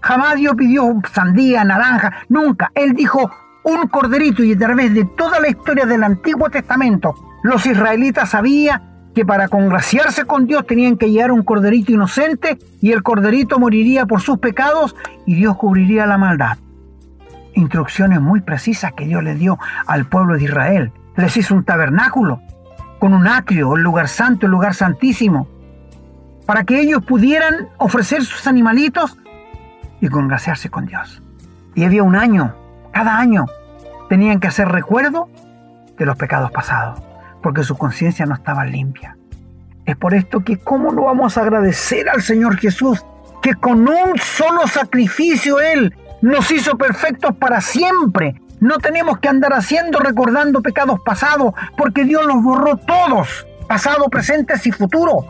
Jamás 0.00 0.34
Dios 0.34 0.56
pidió 0.56 1.00
sandía, 1.12 1.62
naranja, 1.62 2.24
nunca. 2.28 2.72
Él 2.74 2.94
dijo 2.94 3.30
un 3.62 3.86
corderito 3.86 4.42
y 4.42 4.54
a 4.54 4.58
través 4.58 4.92
de 4.94 5.04
toda 5.04 5.38
la 5.38 5.48
historia 5.48 5.86
del 5.86 6.02
Antiguo 6.02 6.50
Testamento, 6.50 7.14
los 7.44 7.64
israelitas 7.66 8.30
sabían 8.30 9.10
que 9.14 9.24
para 9.24 9.46
congraciarse 9.46 10.24
con 10.24 10.46
Dios 10.46 10.66
tenían 10.66 10.96
que 10.96 11.08
llevar 11.08 11.30
un 11.30 11.44
corderito 11.44 11.92
inocente 11.92 12.58
y 12.80 12.90
el 12.90 13.04
corderito 13.04 13.60
moriría 13.60 14.06
por 14.06 14.20
sus 14.20 14.38
pecados 14.38 14.96
y 15.24 15.36
Dios 15.36 15.56
cubriría 15.56 16.04
la 16.06 16.18
maldad. 16.18 16.58
Instrucciones 17.54 18.20
muy 18.20 18.40
precisas 18.40 18.92
que 18.92 19.04
Dios 19.04 19.22
le 19.22 19.34
dio 19.34 19.58
al 19.86 20.06
pueblo 20.06 20.36
de 20.36 20.44
Israel. 20.44 20.92
Les 21.16 21.36
hizo 21.36 21.54
un 21.54 21.64
tabernáculo 21.64 22.40
con 22.98 23.14
un 23.14 23.26
atrio, 23.26 23.74
el 23.76 23.82
lugar 23.82 24.08
santo, 24.08 24.46
el 24.46 24.52
lugar 24.52 24.74
santísimo, 24.74 25.48
para 26.46 26.64
que 26.64 26.80
ellos 26.80 27.04
pudieran 27.04 27.68
ofrecer 27.78 28.24
sus 28.24 28.46
animalitos 28.46 29.18
y 30.00 30.08
congraciarse 30.08 30.70
con 30.70 30.86
Dios. 30.86 31.22
Y 31.74 31.84
había 31.84 32.02
un 32.02 32.16
año, 32.16 32.54
cada 32.92 33.18
año, 33.18 33.46
tenían 34.08 34.40
que 34.40 34.48
hacer 34.48 34.68
recuerdo 34.68 35.28
de 35.96 36.06
los 36.06 36.16
pecados 36.16 36.50
pasados 36.50 37.02
porque 37.42 37.64
su 37.64 37.76
conciencia 37.76 38.24
no 38.24 38.34
estaba 38.34 38.64
limpia. 38.64 39.16
Es 39.84 39.96
por 39.96 40.14
esto 40.14 40.40
que 40.40 40.58
cómo 40.58 40.92
no 40.92 41.04
vamos 41.04 41.36
a 41.36 41.42
agradecer 41.42 42.08
al 42.08 42.22
Señor 42.22 42.56
Jesús, 42.56 43.04
que 43.42 43.54
con 43.54 43.88
un 43.88 44.16
solo 44.18 44.66
sacrificio 44.68 45.60
Él 45.60 45.94
nos 46.22 46.50
hizo 46.50 46.78
perfectos 46.78 47.36
para 47.36 47.60
siempre. 47.60 48.40
No 48.60 48.78
tenemos 48.78 49.18
que 49.18 49.28
andar 49.28 49.52
haciendo 49.52 49.98
recordando 49.98 50.62
pecados 50.62 51.00
pasados, 51.04 51.52
porque 51.76 52.04
Dios 52.04 52.24
los 52.24 52.42
borró 52.42 52.76
todos, 52.78 53.46
pasado, 53.68 54.08
presentes 54.08 54.66
y 54.66 54.72
futuro, 54.72 55.26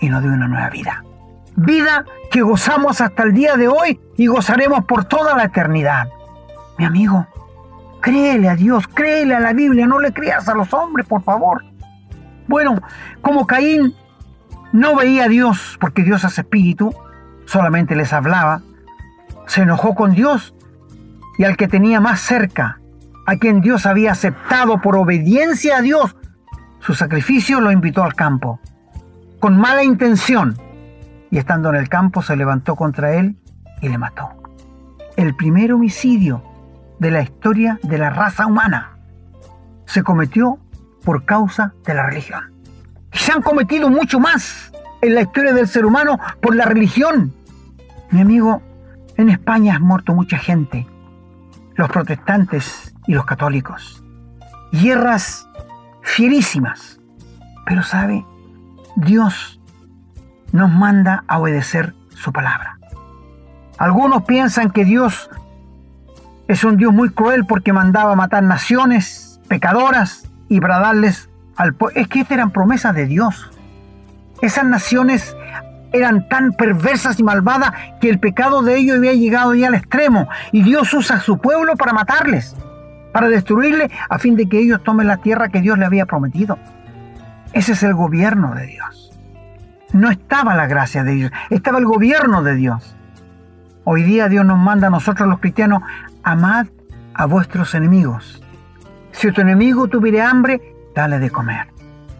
y 0.00 0.08
nos 0.08 0.22
dio 0.22 0.32
una 0.32 0.48
nueva 0.48 0.68
vida. 0.68 1.02
Vida 1.56 2.04
que 2.30 2.42
gozamos 2.42 3.00
hasta 3.00 3.22
el 3.22 3.32
día 3.32 3.56
de 3.56 3.68
hoy 3.68 4.00
y 4.16 4.26
gozaremos 4.26 4.84
por 4.84 5.04
toda 5.04 5.36
la 5.36 5.44
eternidad. 5.44 6.08
Mi 6.76 6.84
amigo, 6.84 7.26
Créele 8.04 8.50
a 8.50 8.54
Dios, 8.54 8.86
créele 8.86 9.34
a 9.34 9.40
la 9.40 9.54
Biblia, 9.54 9.86
no 9.86 9.98
le 9.98 10.12
creas 10.12 10.46
a 10.50 10.54
los 10.54 10.74
hombres, 10.74 11.06
por 11.06 11.22
favor. 11.22 11.64
Bueno, 12.46 12.82
como 13.22 13.46
Caín 13.46 13.94
no 14.72 14.94
veía 14.94 15.24
a 15.24 15.28
Dios, 15.28 15.78
porque 15.80 16.02
Dios 16.02 16.22
es 16.22 16.38
espíritu, 16.38 16.94
solamente 17.46 17.96
les 17.96 18.12
hablaba, 18.12 18.60
se 19.46 19.62
enojó 19.62 19.94
con 19.94 20.12
Dios 20.12 20.54
y 21.38 21.44
al 21.44 21.56
que 21.56 21.68
tenía 21.68 22.00
más 22.00 22.20
cerca, 22.20 22.80
a 23.26 23.36
quien 23.36 23.60
Dios 23.60 23.86
había 23.86 24.12
aceptado 24.12 24.80
por 24.80 24.96
obediencia 24.96 25.78
a 25.78 25.82
Dios, 25.82 26.16
su 26.80 26.94
sacrificio 26.94 27.60
lo 27.60 27.72
invitó 27.72 28.04
al 28.04 28.14
campo, 28.14 28.60
con 29.40 29.56
mala 29.56 29.82
intención, 29.82 30.56
y 31.30 31.38
estando 31.38 31.70
en 31.70 31.76
el 31.76 31.88
campo 31.88 32.22
se 32.22 32.36
levantó 32.36 32.76
contra 32.76 33.14
él 33.14 33.36
y 33.80 33.88
le 33.88 33.98
mató. 33.98 34.28
El 35.16 35.34
primer 35.34 35.72
homicidio 35.72 36.42
de 36.98 37.10
la 37.10 37.22
historia 37.22 37.78
de 37.82 37.98
la 37.98 38.10
raza 38.10 38.46
humana. 38.46 38.96
Se 39.86 40.02
cometió 40.02 40.58
por 41.04 41.24
causa 41.24 41.74
de 41.84 41.94
la 41.94 42.06
religión. 42.06 42.52
Y 43.12 43.18
se 43.18 43.32
han 43.32 43.42
cometido 43.42 43.90
mucho 43.90 44.18
más 44.20 44.72
en 45.02 45.14
la 45.14 45.22
historia 45.22 45.52
del 45.52 45.68
ser 45.68 45.84
humano 45.84 46.18
por 46.40 46.56
la 46.56 46.64
religión. 46.64 47.32
Mi 48.10 48.20
amigo, 48.20 48.62
en 49.16 49.30
España 49.30 49.76
ha 49.76 49.78
muerto 49.78 50.14
mucha 50.14 50.38
gente, 50.38 50.86
los 51.76 51.88
protestantes 51.88 52.94
y 53.06 53.14
los 53.14 53.24
católicos. 53.24 54.02
Guerras 54.72 55.48
fierísimas. 56.02 57.00
Pero 57.66 57.82
sabe, 57.82 58.24
Dios 58.96 59.60
nos 60.52 60.70
manda 60.70 61.24
a 61.26 61.38
obedecer 61.38 61.94
su 62.10 62.32
palabra. 62.32 62.78
Algunos 63.78 64.24
piensan 64.24 64.70
que 64.70 64.84
Dios 64.84 65.30
es 66.46 66.62
un 66.62 66.76
Dios 66.76 66.92
muy 66.92 67.10
cruel 67.10 67.46
porque 67.46 67.72
mandaba 67.72 68.14
matar 68.14 68.42
naciones 68.42 69.40
pecadoras 69.48 70.30
y 70.48 70.60
para 70.60 70.78
darles 70.78 71.28
al 71.56 71.74
pueblo. 71.74 72.00
Es 72.00 72.08
que 72.08 72.20
estas 72.20 72.36
eran 72.36 72.50
promesas 72.50 72.94
de 72.94 73.06
Dios. 73.06 73.50
Esas 74.42 74.64
naciones 74.64 75.36
eran 75.94 76.28
tan 76.28 76.52
perversas 76.52 77.20
y 77.20 77.22
malvadas 77.22 77.72
que 78.00 78.10
el 78.10 78.18
pecado 78.18 78.62
de 78.62 78.76
ellos 78.76 78.98
había 78.98 79.12
llegado 79.12 79.54
ya 79.54 79.68
al 79.68 79.76
extremo. 79.76 80.28
Y 80.50 80.62
Dios 80.62 80.92
usa 80.92 81.16
a 81.16 81.20
su 81.20 81.38
pueblo 81.38 81.76
para 81.76 81.92
matarles, 81.92 82.56
para 83.12 83.28
destruirles, 83.28 83.92
a 84.08 84.18
fin 84.18 84.34
de 84.34 84.48
que 84.48 84.58
ellos 84.58 84.82
tomen 84.82 85.06
la 85.06 85.18
tierra 85.18 85.48
que 85.48 85.60
Dios 85.60 85.78
le 85.78 85.86
había 85.86 86.04
prometido. 86.04 86.58
Ese 87.52 87.72
es 87.72 87.82
el 87.84 87.94
gobierno 87.94 88.54
de 88.56 88.66
Dios. 88.66 89.12
No 89.92 90.10
estaba 90.10 90.56
la 90.56 90.66
gracia 90.66 91.04
de 91.04 91.12
Dios, 91.12 91.32
estaba 91.50 91.78
el 91.78 91.84
gobierno 91.84 92.42
de 92.42 92.56
Dios. 92.56 92.96
Hoy 93.84 94.02
día 94.02 94.28
Dios 94.28 94.44
nos 94.44 94.58
manda 94.58 94.88
a 94.88 94.90
nosotros 94.90 95.28
los 95.28 95.38
cristianos 95.38 95.82
amad 96.24 96.66
a 97.14 97.26
vuestros 97.26 97.76
enemigos. 97.76 98.42
Si 99.12 99.30
tu 99.30 99.42
enemigo 99.42 99.86
tuviere 99.86 100.20
hambre, 100.20 100.60
dale 100.96 101.20
de 101.20 101.30
comer. 101.30 101.73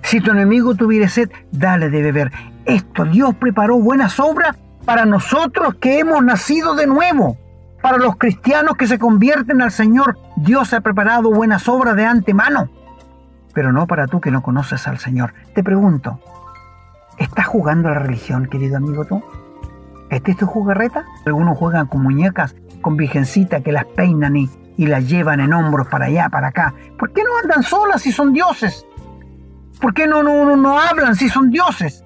Si 0.05 0.21
tu 0.21 0.31
enemigo 0.31 0.75
tuviere 0.75 1.09
sed, 1.09 1.31
dale 1.51 1.89
de 1.89 2.03
beber. 2.03 2.31
Esto 2.67 3.07
Dios 3.07 3.35
preparó 3.35 3.79
buenas 3.79 4.21
obras 4.21 4.57
para 4.85 5.07
nosotros 5.07 5.77
que 5.81 5.99
hemos 5.99 6.23
nacido 6.23 6.75
de 6.75 6.87
nuevo. 6.87 7.39
Para 7.81 7.97
los 7.97 8.17
cristianos 8.17 8.77
que 8.77 8.87
se 8.87 8.99
convierten 8.99 9.63
al 9.63 9.71
Señor, 9.71 10.19
Dios 10.37 10.75
ha 10.75 10.83
preparado 10.83 11.31
buenas 11.31 11.69
obras 11.69 11.97
de 11.97 12.05
antemano. 12.05 12.69
Pero 13.55 13.73
no 13.73 13.87
para 13.87 14.07
tú 14.07 14.21
que 14.21 14.31
no 14.31 14.43
conoces 14.43 14.87
al 14.87 14.99
Señor. 14.99 15.33
Te 15.55 15.65
pregunto, 15.65 16.21
¿estás 17.19 17.47
jugando 17.47 17.89
a 17.89 17.93
la 17.93 18.01
religión, 18.01 18.47
querido 18.47 18.77
amigo 18.77 19.07
tú? 19.07 19.25
¿Este 20.11 20.33
es 20.33 20.37
tu 20.37 20.47
jugarreta? 20.47 21.07
Algunos 21.25 21.57
juegan 21.57 21.87
con 21.87 22.03
muñecas 22.03 22.55
con 22.83 22.99
virgencita 22.99 23.63
que 23.63 23.73
las 23.73 23.87
peinan 23.87 24.37
y, 24.37 24.51
las 24.77 25.09
llevan 25.09 25.41
en 25.41 25.55
hombros 25.55 25.89
para 25.89 26.07
allá, 26.07 26.29
para 26.29 26.49
acá. 26.49 26.75
¿Por 26.99 27.13
qué 27.13 27.23
no 27.25 27.31
andan 27.43 27.63
solas 27.63 28.03
si 28.03 28.13
son 28.13 28.35
dioses? 28.35 28.85
¿Por 29.81 29.95
qué 29.95 30.07
no, 30.07 30.23
no, 30.23 30.57
no 30.57 30.79
hablan 30.79 31.17
si 31.17 31.29
son 31.29 31.51
dioses? 31.51 32.05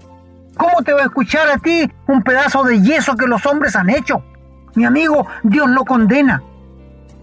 ¿Cómo 0.56 0.82
te 0.82 0.92
va 0.92 1.02
a 1.02 1.04
escuchar 1.04 1.48
a 1.48 1.58
ti 1.58 1.90
un 2.06 2.22
pedazo 2.22 2.64
de 2.64 2.80
yeso 2.80 3.16
que 3.16 3.26
los 3.26 3.46
hombres 3.46 3.76
han 3.76 3.90
hecho? 3.90 4.24
Mi 4.74 4.84
amigo, 4.84 5.26
Dios 5.42 5.68
lo 5.68 5.84
condena. 5.84 6.42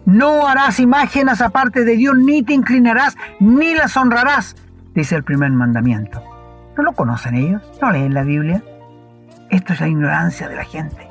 No 0.05 0.47
harás 0.47 0.79
imágenes 0.79 1.41
aparte 1.41 1.83
de 1.83 1.95
Dios, 1.95 2.15
ni 2.17 2.43
te 2.43 2.53
inclinarás, 2.53 3.17
ni 3.39 3.73
las 3.73 3.97
honrarás, 3.97 4.55
dice 4.93 5.15
el 5.15 5.23
primer 5.23 5.51
mandamiento. 5.51 6.21
¿No 6.77 6.83
lo 6.83 6.93
conocen 6.93 7.35
ellos? 7.35 7.61
¿No 7.81 7.91
leen 7.91 8.13
la 8.13 8.23
Biblia? 8.23 8.63
Esto 9.49 9.73
es 9.73 9.81
la 9.81 9.87
ignorancia 9.87 10.47
de 10.47 10.55
la 10.55 10.63
gente. 10.63 11.07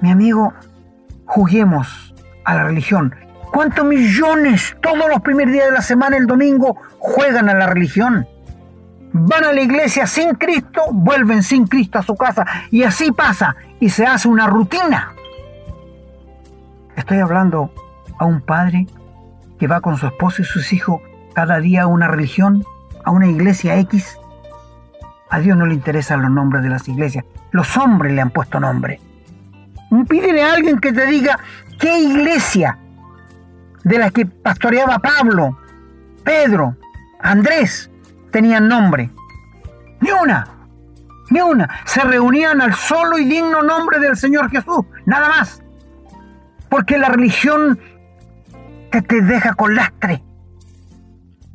Mi 0.00 0.10
amigo, 0.10 0.52
juguemos 1.24 2.14
a 2.44 2.54
la 2.54 2.64
religión. 2.64 3.14
¿Cuántos 3.52 3.84
millones 3.84 4.76
todos 4.82 5.08
los 5.08 5.20
primeros 5.20 5.52
días 5.52 5.66
de 5.66 5.72
la 5.72 5.82
semana, 5.82 6.16
el 6.16 6.26
domingo, 6.26 6.76
juegan 6.98 7.48
a 7.48 7.54
la 7.54 7.66
religión? 7.66 8.26
Van 9.20 9.44
a 9.44 9.52
la 9.52 9.60
iglesia 9.60 10.06
sin 10.06 10.34
Cristo, 10.34 10.82
vuelven 10.92 11.42
sin 11.42 11.66
Cristo 11.66 11.98
a 11.98 12.02
su 12.02 12.14
casa 12.14 12.46
y 12.70 12.84
así 12.84 13.10
pasa 13.10 13.56
y 13.80 13.90
se 13.90 14.06
hace 14.06 14.28
una 14.28 14.46
rutina. 14.46 15.12
Estoy 16.94 17.18
hablando 17.18 17.72
a 18.18 18.24
un 18.24 18.40
padre 18.40 18.86
que 19.58 19.66
va 19.66 19.80
con 19.80 19.96
su 19.96 20.06
esposo 20.06 20.42
y 20.42 20.44
sus 20.44 20.72
hijos 20.72 21.00
cada 21.34 21.58
día 21.58 21.82
a 21.82 21.86
una 21.88 22.06
religión, 22.06 22.64
a 23.04 23.10
una 23.10 23.26
iglesia 23.26 23.76
X. 23.78 24.18
A 25.30 25.40
Dios 25.40 25.56
no 25.56 25.66
le 25.66 25.74
interesan 25.74 26.22
los 26.22 26.30
nombres 26.30 26.62
de 26.62 26.68
las 26.68 26.86
iglesias. 26.88 27.24
Los 27.50 27.76
hombres 27.76 28.12
le 28.12 28.20
han 28.20 28.30
puesto 28.30 28.60
nombre. 28.60 29.00
Pídele 30.08 30.42
a 30.44 30.52
alguien 30.52 30.78
que 30.78 30.92
te 30.92 31.06
diga 31.06 31.40
qué 31.78 31.98
iglesia 31.98 32.78
de 33.82 33.98
la 33.98 34.10
que 34.10 34.26
pastoreaba 34.26 35.00
Pablo, 35.00 35.58
Pedro, 36.22 36.76
Andrés 37.20 37.90
tenían 38.30 38.68
nombre. 38.68 39.10
Ni 40.00 40.10
una, 40.10 40.48
ni 41.30 41.40
una. 41.40 41.68
Se 41.84 42.00
reunían 42.02 42.60
al 42.60 42.74
solo 42.74 43.18
y 43.18 43.24
digno 43.24 43.62
nombre 43.62 43.98
del 43.98 44.16
Señor 44.16 44.50
Jesús, 44.50 44.84
nada 45.06 45.28
más. 45.28 45.62
Porque 46.68 46.98
la 46.98 47.08
religión 47.08 47.78
te, 48.90 49.02
te 49.02 49.20
deja 49.22 49.54
con 49.54 49.74
lastre. 49.74 50.22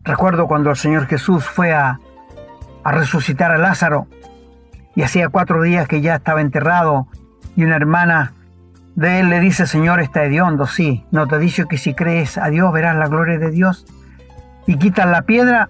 Recuerdo 0.04 0.48
cuando 0.48 0.70
el 0.72 0.76
Señor 0.76 1.08
Jesús 1.08 1.46
fue 1.46 1.72
a, 1.72 2.00
a 2.84 2.92
resucitar 2.92 3.52
a 3.52 3.58
Lázaro 3.58 4.08
y 4.96 5.04
hacía 5.04 5.30
cuatro 5.30 5.62
días 5.62 5.88
que 5.88 6.02
ya 6.02 6.16
estaba 6.16 6.42
enterrado 6.42 7.08
y 7.56 7.64
una 7.64 7.76
hermana 7.76 8.34
de 8.96 9.20
él 9.20 9.30
le 9.30 9.40
dice, 9.40 9.66
Señor, 9.66 10.02
está 10.02 10.24
hediondo, 10.24 10.68
sí, 10.68 11.06
no 11.12 11.28
te 11.28 11.36
he 11.36 11.40
dicho 11.40 11.68
que 11.68 11.78
si 11.78 11.94
crees 11.94 12.38
a 12.38 12.50
Dios 12.50 12.72
verás 12.72 12.96
la 12.96 13.08
gloria 13.08 13.40
de 13.40 13.50
Dios. 13.50 13.86
Y 14.68 14.78
quitan 14.78 15.12
la 15.12 15.24
piedra 15.24 15.70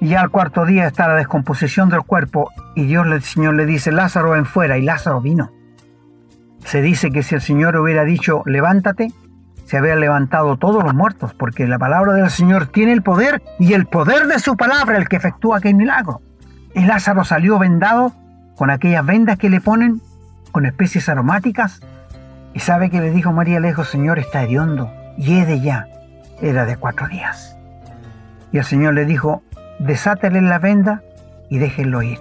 ya 0.00 0.20
al 0.20 0.30
cuarto 0.30 0.66
día 0.66 0.86
está 0.86 1.08
la 1.08 1.14
descomposición 1.14 1.88
del 1.88 2.02
cuerpo 2.02 2.50
y 2.74 2.84
Dios, 2.84 3.06
el 3.06 3.22
Señor 3.22 3.54
le 3.54 3.66
dice, 3.66 3.92
Lázaro 3.92 4.30
ven 4.30 4.44
fuera 4.44 4.76
y 4.78 4.82
Lázaro 4.82 5.20
vino. 5.20 5.50
Se 6.64 6.82
dice 6.82 7.10
que 7.10 7.22
si 7.22 7.34
el 7.34 7.40
Señor 7.40 7.76
hubiera 7.76 8.04
dicho, 8.04 8.42
levántate, 8.46 9.12
se 9.66 9.78
habrían 9.78 10.00
levantado 10.00 10.56
todos 10.56 10.82
los 10.82 10.94
muertos, 10.94 11.34
porque 11.34 11.66
la 11.66 11.78
palabra 11.78 12.12
del 12.12 12.30
Señor 12.30 12.66
tiene 12.66 12.92
el 12.92 13.02
poder 13.02 13.42
y 13.58 13.72
el 13.72 13.86
poder 13.86 14.26
de 14.26 14.38
su 14.38 14.56
palabra 14.56 14.96
el 14.96 15.08
que 15.08 15.16
efectúa 15.16 15.58
aquel 15.58 15.74
milagro. 15.74 16.20
Y 16.74 16.84
Lázaro 16.84 17.24
salió 17.24 17.58
vendado 17.58 18.12
con 18.56 18.70
aquellas 18.70 19.04
vendas 19.06 19.38
que 19.38 19.50
le 19.50 19.60
ponen, 19.60 20.00
con 20.52 20.66
especies 20.66 21.08
aromáticas. 21.08 21.80
¿Y 22.52 22.60
sabe 22.60 22.90
que 22.90 23.00
le 23.00 23.10
dijo 23.10 23.32
María 23.32 23.60
Lejos, 23.60 23.88
Señor, 23.88 24.18
está 24.18 24.42
hediondo, 24.42 24.92
y 25.16 25.40
de 25.42 25.60
ya? 25.60 25.88
Era 26.40 26.66
de 26.66 26.76
cuatro 26.76 27.08
días. 27.08 27.56
Y 28.52 28.58
el 28.58 28.64
Señor 28.64 28.94
le 28.94 29.04
dijo, 29.04 29.42
desátale 29.78 30.40
la 30.42 30.58
venda 30.58 31.02
y 31.48 31.58
déjenlo 31.58 32.02
ir. 32.02 32.18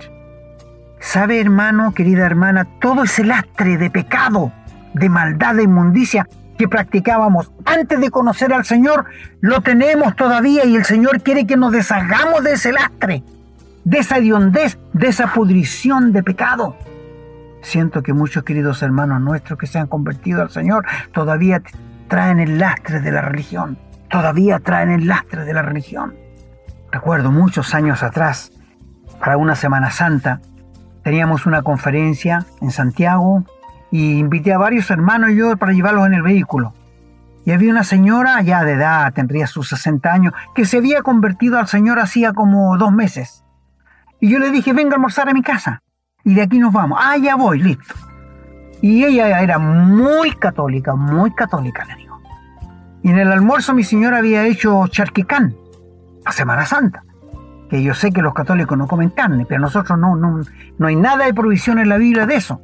¿Sabe, 0.99 1.41
hermano, 1.41 1.93
querida 1.93 2.25
hermana, 2.25 2.65
todo 2.79 3.03
ese 3.03 3.23
lastre 3.23 3.77
de 3.77 3.89
pecado, 3.89 4.51
de 4.93 5.09
maldad, 5.09 5.55
de 5.55 5.63
inmundicia 5.63 6.27
que 6.57 6.67
practicábamos 6.67 7.51
antes 7.65 7.99
de 7.99 8.09
conocer 8.09 8.53
al 8.53 8.65
Señor, 8.65 9.05
lo 9.41 9.61
tenemos 9.61 10.15
todavía 10.15 10.65
y 10.65 10.75
el 10.75 10.85
Señor 10.85 11.21
quiere 11.21 11.45
que 11.45 11.57
nos 11.57 11.71
deshagamos 11.71 12.43
de 12.43 12.53
ese 12.53 12.71
lastre, 12.71 13.23
de 13.83 13.97
esa 13.97 14.17
hediondez, 14.17 14.77
de 14.93 15.07
esa 15.07 15.33
pudrición 15.33 16.13
de 16.13 16.23
pecado. 16.23 16.77
Siento 17.61 18.03
que 18.03 18.13
muchos 18.13 18.43
queridos 18.43 18.81
hermanos 18.81 19.21
nuestros 19.21 19.57
que 19.57 19.67
se 19.67 19.79
han 19.79 19.87
convertido 19.87 20.41
al 20.41 20.51
Señor 20.51 20.85
todavía 21.11 21.61
traen 22.07 22.39
el 22.39 22.59
lastre 22.59 22.99
de 22.99 23.11
la 23.11 23.21
religión, 23.21 23.77
todavía 24.09 24.59
traen 24.59 24.91
el 24.91 25.07
lastre 25.07 25.45
de 25.45 25.53
la 25.53 25.61
religión. 25.61 26.22
Recuerdo 26.93 27.31
muchos 27.31 27.73
años 27.73 28.03
atrás, 28.03 28.51
para 29.19 29.37
una 29.37 29.55
Semana 29.55 29.89
Santa, 29.89 30.41
teníamos 31.03 31.47
una 31.47 31.63
conferencia 31.63 32.45
en 32.61 32.69
Santiago 32.69 33.45
y 33.89 34.19
invité 34.19 34.53
a 34.53 34.59
varios 34.59 34.91
hermanos 34.91 35.31
y 35.31 35.37
yo 35.37 35.57
para 35.57 35.73
llevarlos 35.73 36.05
en 36.05 36.13
el 36.13 36.21
vehículo. 36.21 36.75
Y 37.45 37.51
había 37.51 37.71
una 37.71 37.83
señora 37.83 38.39
ya 38.43 38.63
de 38.63 38.73
edad, 38.73 39.11
tendría 39.11 39.47
sus 39.47 39.69
60 39.69 40.13
años, 40.13 40.33
que 40.53 40.65
se 40.65 40.77
había 40.77 41.01
convertido 41.01 41.57
al 41.57 41.67
Señor 41.67 41.97
hacía 41.97 42.31
como 42.31 42.77
dos 42.77 42.91
meses. 42.91 43.43
Y 44.19 44.29
yo 44.29 44.37
le 44.37 44.51
dije, 44.51 44.71
venga 44.71 44.91
a 44.91 44.95
almorzar 44.97 45.27
a 45.27 45.33
mi 45.33 45.41
casa. 45.41 45.81
Y 46.23 46.35
de 46.35 46.43
aquí 46.43 46.59
nos 46.59 46.71
vamos. 46.71 46.99
Ah, 47.01 47.17
ya 47.17 47.35
voy, 47.35 47.57
listo. 47.57 47.95
Y 48.83 49.03
ella 49.03 49.41
era 49.41 49.57
muy 49.57 50.33
católica, 50.33 50.93
muy 50.93 51.33
católica, 51.33 51.85
le 51.85 51.95
digo. 51.95 52.21
Y 53.01 53.09
en 53.09 53.17
el 53.17 53.31
almuerzo 53.31 53.73
mi 53.73 53.83
señora 53.83 54.19
había 54.19 54.45
hecho 54.45 54.87
charquicán, 54.89 55.55
a 56.25 56.31
Semana 56.31 56.65
Santa. 56.65 57.03
Que 57.69 57.81
yo 57.81 57.93
sé 57.93 58.11
que 58.11 58.21
los 58.21 58.33
católicos 58.33 58.77
no 58.77 58.87
comen 58.87 59.09
carne, 59.09 59.45
pero 59.47 59.61
nosotros 59.61 59.97
no, 59.97 60.15
no, 60.15 60.41
no 60.77 60.87
hay 60.87 60.95
nada 60.95 61.25
de 61.25 61.33
provisión 61.33 61.79
en 61.79 61.89
la 61.89 61.97
Biblia 61.97 62.25
de 62.25 62.35
eso. 62.35 62.61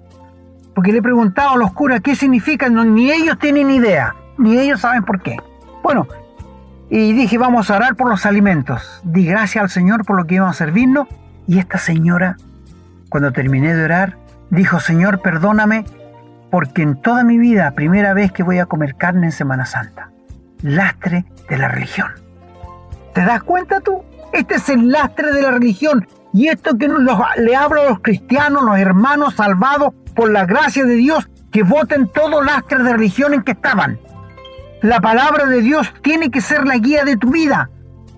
Porque 0.76 0.91
le 0.91 1.00
he 1.00 1.02
preguntado 1.02 1.52
a 1.52 1.58
los 1.58 1.74
curas 1.74 2.02
qué 2.02 2.15
significa, 2.15 2.69
ni 2.69 3.12
ellos 3.12 3.38
tienen 3.39 3.69
idea, 3.69 4.15
ni 4.38 4.58
ellos 4.58 4.82
saben 4.82 5.04
por 5.04 5.22
qué. 5.22 5.38
Bueno, 5.84 6.08
y 6.89 7.13
dije, 7.13 7.38
vamos 7.38 7.69
a 7.69 7.76
orar 7.76 7.95
por 7.95 8.10
los 8.10 8.26
alimentos. 8.26 9.02
Di 9.04 9.26
gracias 9.26 9.63
al 9.63 9.69
Señor 9.69 10.06
por 10.06 10.17
lo 10.17 10.26
que 10.26 10.36
íbamos 10.36 10.56
a 10.56 10.58
servirnos. 10.58 11.08
Y 11.48 11.60
esta 11.60 11.78
señora, 11.78 12.38
cuando 13.10 13.32
terminé 13.32 13.76
de 13.76 13.86
orar, 13.86 14.17
dijo, 14.50 14.80
Señor, 14.80 15.22
perdóname, 15.22 15.86
porque 16.52 16.82
en 16.82 17.00
toda 17.02 17.24
mi 17.24 17.38
vida, 17.38 17.72
primera 17.72 18.13
vez 18.13 18.32
que 18.32 18.43
voy 18.43 18.60
a 18.60 18.65
comer 18.65 18.95
carne 18.95 19.28
en 19.28 19.32
Semana 19.32 19.65
Santa. 19.65 20.10
Lastre 20.62 21.26
de 21.50 21.58
la 21.58 21.67
religión. 21.67 22.10
¿Te 23.13 23.26
das 23.26 23.43
cuenta 23.43 23.80
tú? 23.82 24.04
Este 24.34 24.56
es 24.56 24.69
el 24.69 24.89
lastre 24.89 25.32
de 25.32 25.41
la 25.41 25.52
religión. 25.52 26.08
Y 26.34 26.48
esto 26.48 26.78
que 26.78 26.88
le 27.38 27.56
hablo 27.56 27.82
a 27.82 27.89
los 27.89 28.00
cristianos, 28.02 28.63
los 28.63 28.78
hermanos 28.78 29.36
salvados 29.36 29.93
por 30.15 30.32
la 30.32 30.45
gracia 30.45 30.86
de 30.86 30.95
Dios, 30.95 31.30
que 31.52 31.63
voten 31.63 32.08
todo 32.08 32.43
lastre 32.43 32.84
de 32.84 32.93
religión 32.93 33.34
en 33.34 33.41
que 33.41 33.54
estaban. 33.54 34.00
La 34.82 35.02
palabra 35.02 35.45
de 35.45 35.62
Dios 35.62 35.91
tiene 36.02 36.30
que 36.30 36.41
ser 36.41 36.65
la 36.65 36.78
guía 36.78 37.04
de 37.04 37.17
tu 37.17 37.32
vida, 37.32 37.69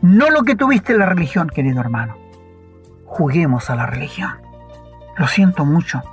no 0.01 0.29
lo 0.29 0.43
que 0.43 0.55
tuviste 0.55 0.93
en 0.93 0.99
la 0.99 1.05
religión, 1.05 1.49
querido 1.49 1.79
hermano. 1.79 2.17
Juguemos 3.05 3.69
a 3.69 3.75
la 3.75 3.85
religión. 3.85 4.31
Lo 5.17 5.27
siento 5.27 5.65
mucho 5.65 6.03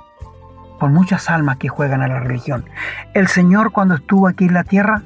por 0.79 0.89
muchas 0.89 1.29
almas 1.29 1.57
que 1.57 1.67
juegan 1.67 2.01
a 2.01 2.07
la 2.07 2.19
religión. 2.19 2.65
El 3.13 3.27
Señor 3.27 3.71
cuando 3.71 3.95
estuvo 3.95 4.27
aquí 4.27 4.45
en 4.45 4.53
la 4.53 4.63
tierra 4.63 5.03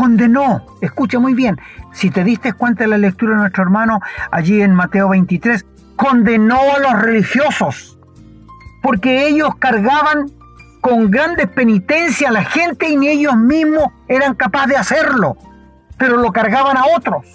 condenó, 0.00 0.64
escucha 0.80 1.18
muy 1.18 1.34
bien, 1.34 1.60
si 1.92 2.08
te 2.08 2.24
diste 2.24 2.54
cuenta 2.54 2.84
de 2.84 2.88
la 2.88 2.96
lectura 2.96 3.32
de 3.32 3.40
nuestro 3.40 3.64
hermano 3.64 4.00
allí 4.30 4.62
en 4.62 4.72
Mateo 4.72 5.10
23, 5.10 5.66
condenó 5.94 6.58
a 6.74 6.78
los 6.78 7.02
religiosos, 7.02 7.98
porque 8.82 9.26
ellos 9.28 9.54
cargaban 9.58 10.30
con 10.80 11.10
grandes 11.10 11.48
penitencias 11.48 12.30
a 12.30 12.32
la 12.32 12.44
gente 12.44 12.88
y 12.88 12.96
ni 12.96 13.08
ellos 13.08 13.36
mismos 13.36 13.88
eran 14.08 14.36
capaces 14.36 14.70
de 14.70 14.76
hacerlo, 14.78 15.36
pero 15.98 16.16
lo 16.16 16.32
cargaban 16.32 16.78
a 16.78 16.84
otros. 16.96 17.26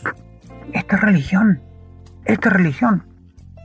Esta 0.74 0.96
es 0.96 1.02
religión, 1.04 1.62
esta 2.24 2.50
es 2.50 2.54
religión. 2.56 3.04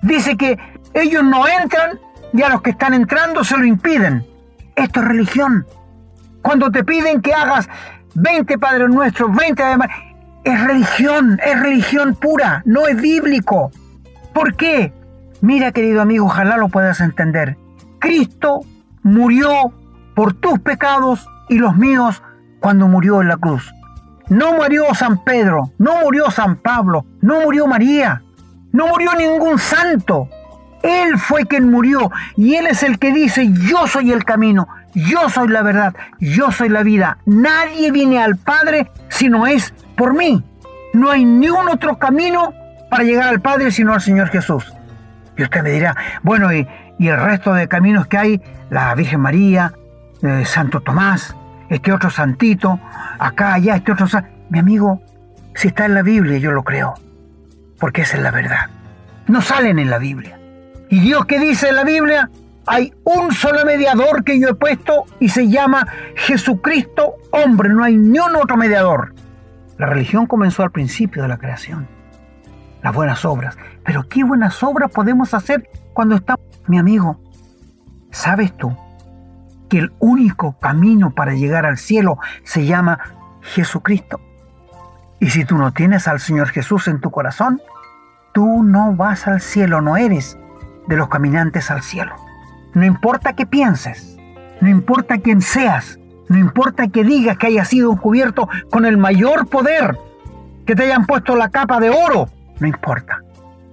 Dice 0.02 0.36
que 0.36 0.58
ellos 0.92 1.24
no 1.24 1.48
entran 1.48 1.98
y 2.34 2.42
a 2.42 2.50
los 2.50 2.60
que 2.60 2.72
están 2.72 2.92
entrando 2.92 3.44
se 3.44 3.56
lo 3.56 3.64
impiden. 3.64 4.26
Esto 4.76 5.00
es 5.00 5.08
religión. 5.08 5.64
Cuando 6.42 6.70
te 6.70 6.84
piden 6.84 7.22
que 7.22 7.32
hagas 7.32 7.66
20 8.14 8.58
Padres 8.58 8.88
Nuestros, 8.88 9.34
20 9.34 9.62
además, 9.62 9.88
es 10.44 10.64
religión, 10.64 11.38
es 11.44 11.60
religión 11.60 12.14
pura, 12.14 12.62
no 12.64 12.86
es 12.86 13.00
bíblico. 13.00 13.70
¿Por 14.32 14.56
qué? 14.56 14.92
Mira, 15.40 15.72
querido 15.72 16.00
amigo, 16.02 16.26
ojalá 16.26 16.56
lo 16.56 16.68
puedas 16.68 17.00
entender. 17.00 17.56
Cristo 17.98 18.60
murió 19.02 19.72
por 20.14 20.34
tus 20.34 20.58
pecados 20.60 21.26
y 21.48 21.58
los 21.58 21.76
míos 21.76 22.22
cuando 22.60 22.88
murió 22.88 23.20
en 23.20 23.28
la 23.28 23.36
cruz. 23.36 23.72
No 24.28 24.52
murió 24.54 24.94
San 24.94 25.24
Pedro, 25.24 25.72
no 25.78 26.00
murió 26.02 26.30
San 26.30 26.56
Pablo, 26.56 27.04
no 27.20 27.40
murió 27.40 27.66
María, 27.66 28.22
no 28.72 28.86
murió 28.86 29.14
ningún 29.14 29.58
santo. 29.58 30.28
Él 30.82 31.18
fue 31.18 31.46
quien 31.46 31.70
murió 31.70 32.10
y 32.36 32.54
Él 32.54 32.66
es 32.66 32.82
el 32.82 32.98
que 32.98 33.12
dice, 33.12 33.50
yo 33.52 33.86
soy 33.86 34.12
el 34.12 34.24
camino, 34.24 34.68
yo 34.94 35.28
soy 35.28 35.48
la 35.48 35.62
verdad, 35.62 35.94
yo 36.18 36.50
soy 36.50 36.68
la 36.68 36.82
vida. 36.82 37.18
Nadie 37.26 37.90
viene 37.90 38.22
al 38.22 38.36
Padre 38.36 38.90
si 39.08 39.28
no 39.28 39.46
es 39.46 39.72
por 39.96 40.14
mí. 40.14 40.44
No 40.92 41.10
hay 41.10 41.24
ni 41.24 41.48
un 41.48 41.68
otro 41.68 41.98
camino 41.98 42.52
para 42.90 43.04
llegar 43.04 43.28
al 43.28 43.40
Padre 43.40 43.70
sino 43.70 43.94
al 43.94 44.00
Señor 44.00 44.28
Jesús. 44.28 44.72
Y 45.36 45.42
usted 45.42 45.62
me 45.62 45.70
dirá, 45.70 45.96
bueno, 46.22 46.52
y, 46.52 46.66
el 46.98 47.18
resto 47.18 47.54
de 47.54 47.66
caminos 47.66 48.06
que 48.06 48.18
hay, 48.18 48.42
la 48.68 48.94
Virgen 48.94 49.20
María, 49.20 49.72
eh, 50.22 50.44
Santo 50.44 50.80
Tomás, 50.80 51.34
este 51.70 51.92
otro 51.92 52.10
santito, 52.10 52.78
acá, 53.18 53.54
allá, 53.54 53.76
este 53.76 53.92
otro... 53.92 54.06
Mi 54.50 54.58
amigo, 54.58 55.00
si 55.54 55.68
está 55.68 55.86
en 55.86 55.94
la 55.94 56.02
Biblia, 56.02 56.36
yo 56.38 56.50
lo 56.50 56.64
creo, 56.64 56.94
porque 57.78 58.02
esa 58.02 58.16
es 58.16 58.22
la 58.22 58.32
verdad. 58.32 58.68
No 59.28 59.40
salen 59.40 59.78
en 59.78 59.88
la 59.88 59.98
Biblia. 59.98 60.38
¿Y 60.90 61.00
Dios 61.00 61.24
qué 61.26 61.38
dice 61.38 61.68
en 61.68 61.76
la 61.76 61.84
Biblia? 61.84 62.28
Hay 62.72 62.94
un 63.02 63.32
solo 63.32 63.64
mediador 63.64 64.22
que 64.22 64.38
yo 64.38 64.50
he 64.50 64.54
puesto 64.54 65.04
y 65.18 65.28
se 65.28 65.48
llama 65.48 65.88
Jesucristo 66.14 67.16
hombre, 67.32 67.68
no 67.68 67.82
hay 67.82 67.96
ni 67.96 68.20
un 68.20 68.36
otro 68.36 68.56
mediador. 68.56 69.12
La 69.76 69.86
religión 69.86 70.26
comenzó 70.26 70.62
al 70.62 70.70
principio 70.70 71.22
de 71.22 71.28
la 71.28 71.38
creación 71.38 71.88
las 72.80 72.94
buenas 72.94 73.24
obras. 73.24 73.58
Pero 73.84 74.08
¿qué 74.08 74.22
buenas 74.22 74.62
obras 74.62 74.92
podemos 74.92 75.34
hacer 75.34 75.68
cuando 75.92 76.14
estamos... 76.14 76.46
Mi 76.68 76.78
amigo, 76.78 77.20
¿sabes 78.12 78.56
tú 78.56 78.76
que 79.68 79.80
el 79.80 79.92
único 79.98 80.56
camino 80.60 81.10
para 81.10 81.34
llegar 81.34 81.66
al 81.66 81.76
cielo 81.76 82.18
se 82.44 82.66
llama 82.66 83.00
Jesucristo? 83.40 84.20
Y 85.18 85.30
si 85.30 85.44
tú 85.44 85.58
no 85.58 85.72
tienes 85.72 86.06
al 86.06 86.20
Señor 86.20 86.50
Jesús 86.50 86.86
en 86.86 87.00
tu 87.00 87.10
corazón, 87.10 87.60
tú 88.32 88.62
no 88.62 88.94
vas 88.94 89.26
al 89.26 89.40
cielo, 89.40 89.80
no 89.80 89.96
eres 89.96 90.38
de 90.86 90.96
los 90.96 91.08
caminantes 91.08 91.72
al 91.72 91.82
cielo. 91.82 92.29
No 92.74 92.84
importa 92.84 93.34
qué 93.34 93.46
pienses, 93.46 94.16
no 94.60 94.68
importa 94.68 95.18
quién 95.18 95.42
seas, 95.42 95.98
no 96.28 96.38
importa 96.38 96.88
que 96.88 97.02
digas 97.02 97.36
que 97.38 97.48
hayas 97.48 97.68
sido 97.68 97.96
cubierto 97.96 98.48
con 98.70 98.84
el 98.84 98.96
mayor 98.96 99.48
poder, 99.48 99.98
que 100.66 100.76
te 100.76 100.84
hayan 100.84 101.06
puesto 101.06 101.34
la 101.34 101.48
capa 101.48 101.80
de 101.80 101.90
oro, 101.90 102.28
no 102.60 102.66
importa, 102.66 103.20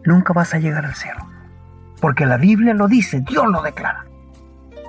nunca 0.05 0.33
vas 0.33 0.53
a 0.53 0.59
llegar 0.59 0.85
al 0.85 0.95
cielo. 0.95 1.27
Porque 2.01 2.25
la 2.25 2.37
Biblia 2.37 2.73
lo 2.73 2.87
dice, 2.87 3.21
Dios 3.21 3.45
lo 3.47 3.61
declara. 3.61 4.05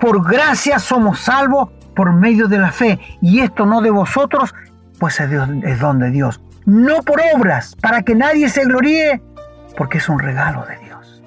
Por 0.00 0.26
gracia 0.26 0.78
somos 0.78 1.20
salvos 1.20 1.70
por 1.94 2.12
medio 2.12 2.48
de 2.48 2.58
la 2.58 2.70
fe. 2.70 3.00
Y 3.20 3.40
esto 3.40 3.66
no 3.66 3.80
de 3.80 3.90
vosotros, 3.90 4.54
pues 4.98 5.18
es, 5.20 5.30
es 5.64 5.80
don 5.80 5.98
de 5.98 6.10
Dios. 6.10 6.40
No 6.64 7.02
por 7.02 7.20
obras, 7.34 7.74
para 7.76 8.02
que 8.02 8.14
nadie 8.14 8.48
se 8.48 8.64
gloríe, 8.64 9.20
porque 9.76 9.98
es 9.98 10.08
un 10.08 10.18
regalo 10.18 10.64
de 10.66 10.78
Dios. 10.78 11.22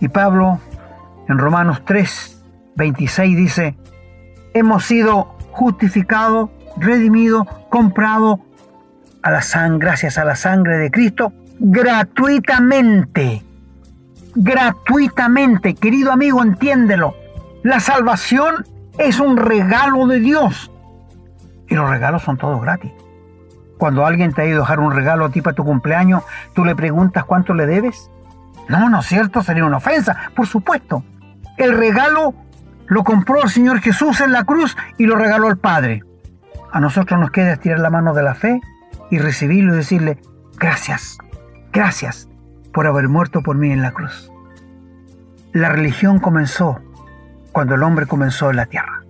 Y 0.00 0.08
Pablo, 0.08 0.60
en 1.28 1.38
Romanos 1.38 1.82
3, 1.86 2.42
26 2.76 3.36
dice, 3.36 3.76
hemos 4.52 4.84
sido 4.84 5.36
justificados, 5.52 6.50
redimidos, 6.76 7.46
comprados 7.70 8.40
a 9.22 9.30
la 9.30 9.42
sangre, 9.42 9.86
gracias 9.86 10.18
a 10.18 10.24
la 10.24 10.36
sangre 10.36 10.78
de 10.78 10.90
Cristo, 10.90 11.32
gratuitamente. 11.58 13.42
Gratuitamente, 14.34 15.74
querido 15.74 16.12
amigo, 16.12 16.42
entiéndelo. 16.42 17.14
La 17.62 17.80
salvación 17.80 18.66
es 18.98 19.20
un 19.20 19.36
regalo 19.36 20.06
de 20.06 20.18
Dios. 20.20 20.70
Y 21.68 21.74
los 21.74 21.88
regalos 21.88 22.22
son 22.22 22.36
todos 22.36 22.60
gratis. 22.60 22.90
Cuando 23.78 24.04
alguien 24.04 24.32
te 24.32 24.42
ha 24.42 24.46
ido 24.46 24.58
a 24.58 24.60
dejar 24.60 24.80
un 24.80 24.92
regalo 24.92 25.24
a 25.24 25.30
ti 25.30 25.40
para 25.40 25.56
tu 25.56 25.64
cumpleaños, 25.64 26.22
tú 26.52 26.64
le 26.64 26.76
preguntas 26.76 27.24
cuánto 27.24 27.54
le 27.54 27.66
debes. 27.66 28.10
No, 28.68 28.88
no 28.90 29.00
es 29.00 29.06
cierto, 29.06 29.42
sería 29.42 29.64
una 29.64 29.78
ofensa, 29.78 30.30
por 30.34 30.46
supuesto. 30.46 31.02
El 31.56 31.76
regalo 31.76 32.34
lo 32.86 33.04
compró 33.04 33.42
el 33.42 33.48
Señor 33.48 33.80
Jesús 33.80 34.20
en 34.20 34.32
la 34.32 34.44
cruz 34.44 34.76
y 34.98 35.06
lo 35.06 35.16
regaló 35.16 35.48
el 35.48 35.56
Padre. 35.56 36.02
A 36.70 36.80
nosotros 36.80 37.18
nos 37.20 37.30
queda 37.30 37.52
estirar 37.52 37.78
la 37.78 37.90
mano 37.90 38.14
de 38.14 38.22
la 38.22 38.34
fe 38.34 38.60
y 39.10 39.18
recibirlo 39.18 39.74
y 39.74 39.78
decirle, 39.78 40.18
gracias, 40.58 41.18
gracias 41.72 42.28
por 42.72 42.86
haber 42.86 43.08
muerto 43.08 43.42
por 43.42 43.56
mí 43.56 43.70
en 43.70 43.82
la 43.82 43.92
cruz. 43.92 44.30
La 45.52 45.68
religión 45.68 46.18
comenzó 46.18 46.80
cuando 47.52 47.76
el 47.76 47.82
hombre 47.84 48.06
comenzó 48.06 48.50
en 48.50 48.56
la 48.56 48.66
tierra. 48.66 49.02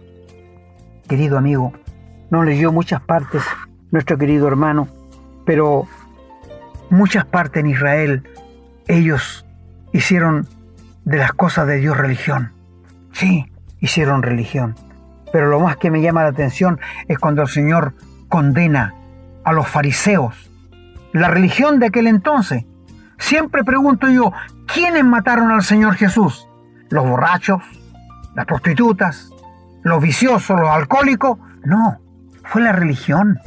Querido 1.08 1.38
amigo, 1.38 1.72
no 2.30 2.42
leyó 2.42 2.70
muchas 2.70 3.00
partes 3.00 3.42
nuestro 3.90 4.18
querido 4.18 4.46
hermano, 4.48 4.88
pero 5.46 5.86
muchas 6.90 7.24
partes 7.24 7.62
en 7.62 7.70
Israel 7.70 8.28
ellos 8.86 9.46
hicieron 9.92 10.46
de 11.04 11.18
las 11.18 11.32
cosas 11.32 11.66
de 11.66 11.76
Dios 11.76 11.96
religión. 11.96 12.52
Sí, 13.12 13.46
hicieron 13.80 14.22
religión. 14.22 14.74
Pero 15.32 15.48
lo 15.48 15.60
más 15.60 15.76
que 15.76 15.90
me 15.90 16.00
llama 16.00 16.22
la 16.22 16.30
atención 16.30 16.80
es 17.08 17.18
cuando 17.18 17.42
el 17.42 17.48
Señor 17.48 17.94
condena 18.28 18.94
a 19.44 19.52
los 19.52 19.68
fariseos, 19.68 20.50
la 21.12 21.28
religión 21.28 21.78
de 21.78 21.86
aquel 21.86 22.06
entonces. 22.06 22.64
Siempre 23.18 23.64
pregunto 23.64 24.08
yo, 24.08 24.32
¿quiénes 24.66 25.04
mataron 25.04 25.50
al 25.50 25.62
Señor 25.62 25.94
Jesús? 25.94 26.48
¿Los 26.90 27.08
borrachos? 27.08 27.62
¿Las 28.34 28.46
prostitutas? 28.46 29.30
¿Los 29.82 30.02
viciosos? 30.02 30.58
¿Los 30.58 30.68
alcohólicos? 30.70 31.38
No, 31.64 31.98
fue 32.44 32.62
la 32.62 32.72
religión. 32.72 33.38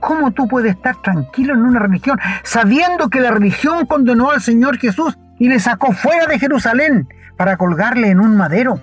¿Cómo 0.00 0.30
tú 0.30 0.46
puedes 0.46 0.74
estar 0.74 0.96
tranquilo 1.02 1.54
en 1.54 1.62
una 1.62 1.80
religión 1.80 2.18
sabiendo 2.42 3.10
que 3.10 3.20
la 3.20 3.30
religión 3.30 3.86
condenó 3.86 4.30
al 4.30 4.40
Señor 4.40 4.78
Jesús 4.78 5.18
y 5.38 5.48
le 5.48 5.60
sacó 5.60 5.92
fuera 5.92 6.26
de 6.26 6.38
Jerusalén 6.38 7.08
para 7.36 7.56
colgarle 7.56 8.10
en 8.10 8.20
un 8.20 8.36
madero? 8.36 8.80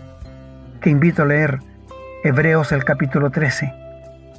Te 0.82 0.90
invito 0.90 1.24
a 1.24 1.26
leer 1.26 1.60
Hebreos 2.24 2.72
el 2.72 2.84
capítulo 2.84 3.30
13, 3.30 3.74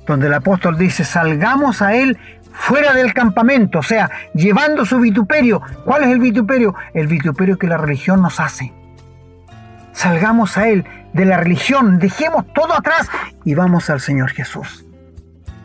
donde 0.06 0.26
el 0.26 0.34
apóstol 0.34 0.78
dice, 0.78 1.04
salgamos 1.04 1.82
a 1.82 1.94
él 1.94 2.18
fuera 2.52 2.92
del 2.94 3.12
campamento, 3.12 3.80
o 3.80 3.82
sea, 3.82 4.10
llevando 4.34 4.84
su 4.84 5.00
vituperio. 5.00 5.60
¿Cuál 5.84 6.04
es 6.04 6.10
el 6.10 6.20
vituperio? 6.20 6.74
El 6.94 7.08
vituperio 7.08 7.58
que 7.58 7.66
la 7.66 7.76
religión 7.76 8.22
nos 8.22 8.40
hace. 8.40 8.72
Salgamos 9.92 10.56
a 10.56 10.68
él 10.68 10.84
de 11.12 11.24
la 11.24 11.36
religión, 11.36 11.98
dejemos 11.98 12.44
todo 12.52 12.74
atrás 12.74 13.08
y 13.44 13.54
vamos 13.54 13.90
al 13.90 14.00
Señor 14.00 14.30
Jesús. 14.30 14.84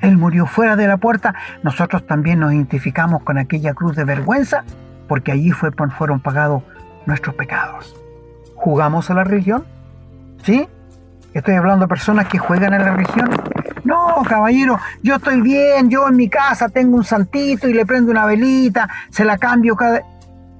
Él 0.01 0.17
murió 0.17 0.45
fuera 0.45 0.75
de 0.75 0.87
la 0.87 0.97
puerta, 0.97 1.35
nosotros 1.63 2.05
también 2.05 2.39
nos 2.39 2.53
identificamos 2.53 3.23
con 3.23 3.37
aquella 3.37 3.73
cruz 3.73 3.95
de 3.95 4.05
vergüenza, 4.05 4.63
porque 5.09 5.33
allí 5.33 5.51
fue, 5.51 5.71
fueron 5.97 6.21
pagados 6.21 6.63
nuestros 7.05 7.35
pecados. 7.35 7.93
¿Jugamos 8.55 9.09
a 9.09 9.15
la 9.15 9.25
religión? 9.25 9.65
¿Sí? 10.43 10.69
Estoy 11.33 11.55
hablando 11.55 11.85
de 11.85 11.89
personas 11.89 12.27
que 12.27 12.37
juegan 12.37 12.73
en 12.73 12.85
la 12.85 12.93
religión. 12.93 13.29
No, 13.83 14.23
caballero, 14.27 14.79
yo 15.03 15.15
estoy 15.15 15.41
bien, 15.41 15.89
yo 15.89 16.07
en 16.07 16.15
mi 16.15 16.29
casa 16.29 16.69
tengo 16.69 16.95
un 16.95 17.03
santito 17.03 17.67
y 17.67 17.73
le 17.73 17.85
prendo 17.85 18.11
una 18.11 18.25
velita, 18.25 18.87
se 19.09 19.25
la 19.25 19.37
cambio 19.37 19.75
cada... 19.75 20.01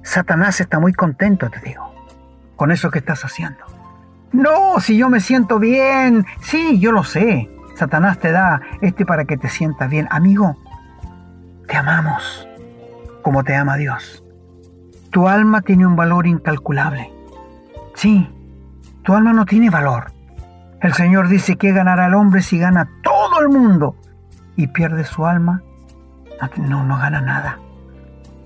Satanás 0.02 0.60
está 0.60 0.78
muy 0.78 0.92
contento, 0.92 1.48
te 1.48 1.60
digo, 1.60 1.94
con 2.56 2.72
eso 2.72 2.90
que 2.90 2.98
estás 2.98 3.24
haciendo. 3.24 3.64
No, 4.32 4.80
si 4.80 4.96
yo 4.96 5.08
me 5.08 5.20
siento 5.20 5.58
bien, 5.58 6.26
sí, 6.42 6.78
yo 6.80 6.92
lo 6.92 7.04
sé, 7.04 7.48
Satanás 7.76 8.18
te 8.18 8.32
da 8.32 8.60
este 8.80 9.06
para 9.06 9.24
que 9.24 9.36
te 9.36 9.48
sientas 9.48 9.88
bien. 9.88 10.08
Amigo, 10.10 10.56
te 11.68 11.76
amamos 11.76 12.48
como 13.22 13.44
te 13.44 13.54
ama 13.54 13.76
Dios. 13.76 14.24
Tu 15.10 15.26
alma 15.26 15.62
tiene 15.62 15.86
un 15.86 15.96
valor 15.96 16.26
incalculable. 16.26 17.12
Sí, 17.94 18.28
tu 19.02 19.14
alma 19.14 19.32
no 19.32 19.44
tiene 19.44 19.70
valor. 19.70 20.12
El 20.80 20.94
Señor 20.94 21.28
dice 21.28 21.56
que 21.56 21.72
ganará 21.72 22.06
el 22.06 22.14
hombre 22.14 22.42
si 22.42 22.58
gana 22.58 22.88
todo 23.02 23.40
el 23.40 23.48
mundo 23.48 23.96
y 24.56 24.68
pierde 24.68 25.04
su 25.04 25.26
alma. 25.26 25.62
No, 26.56 26.84
no, 26.84 26.96
gana 26.96 27.20
nada. 27.20 27.58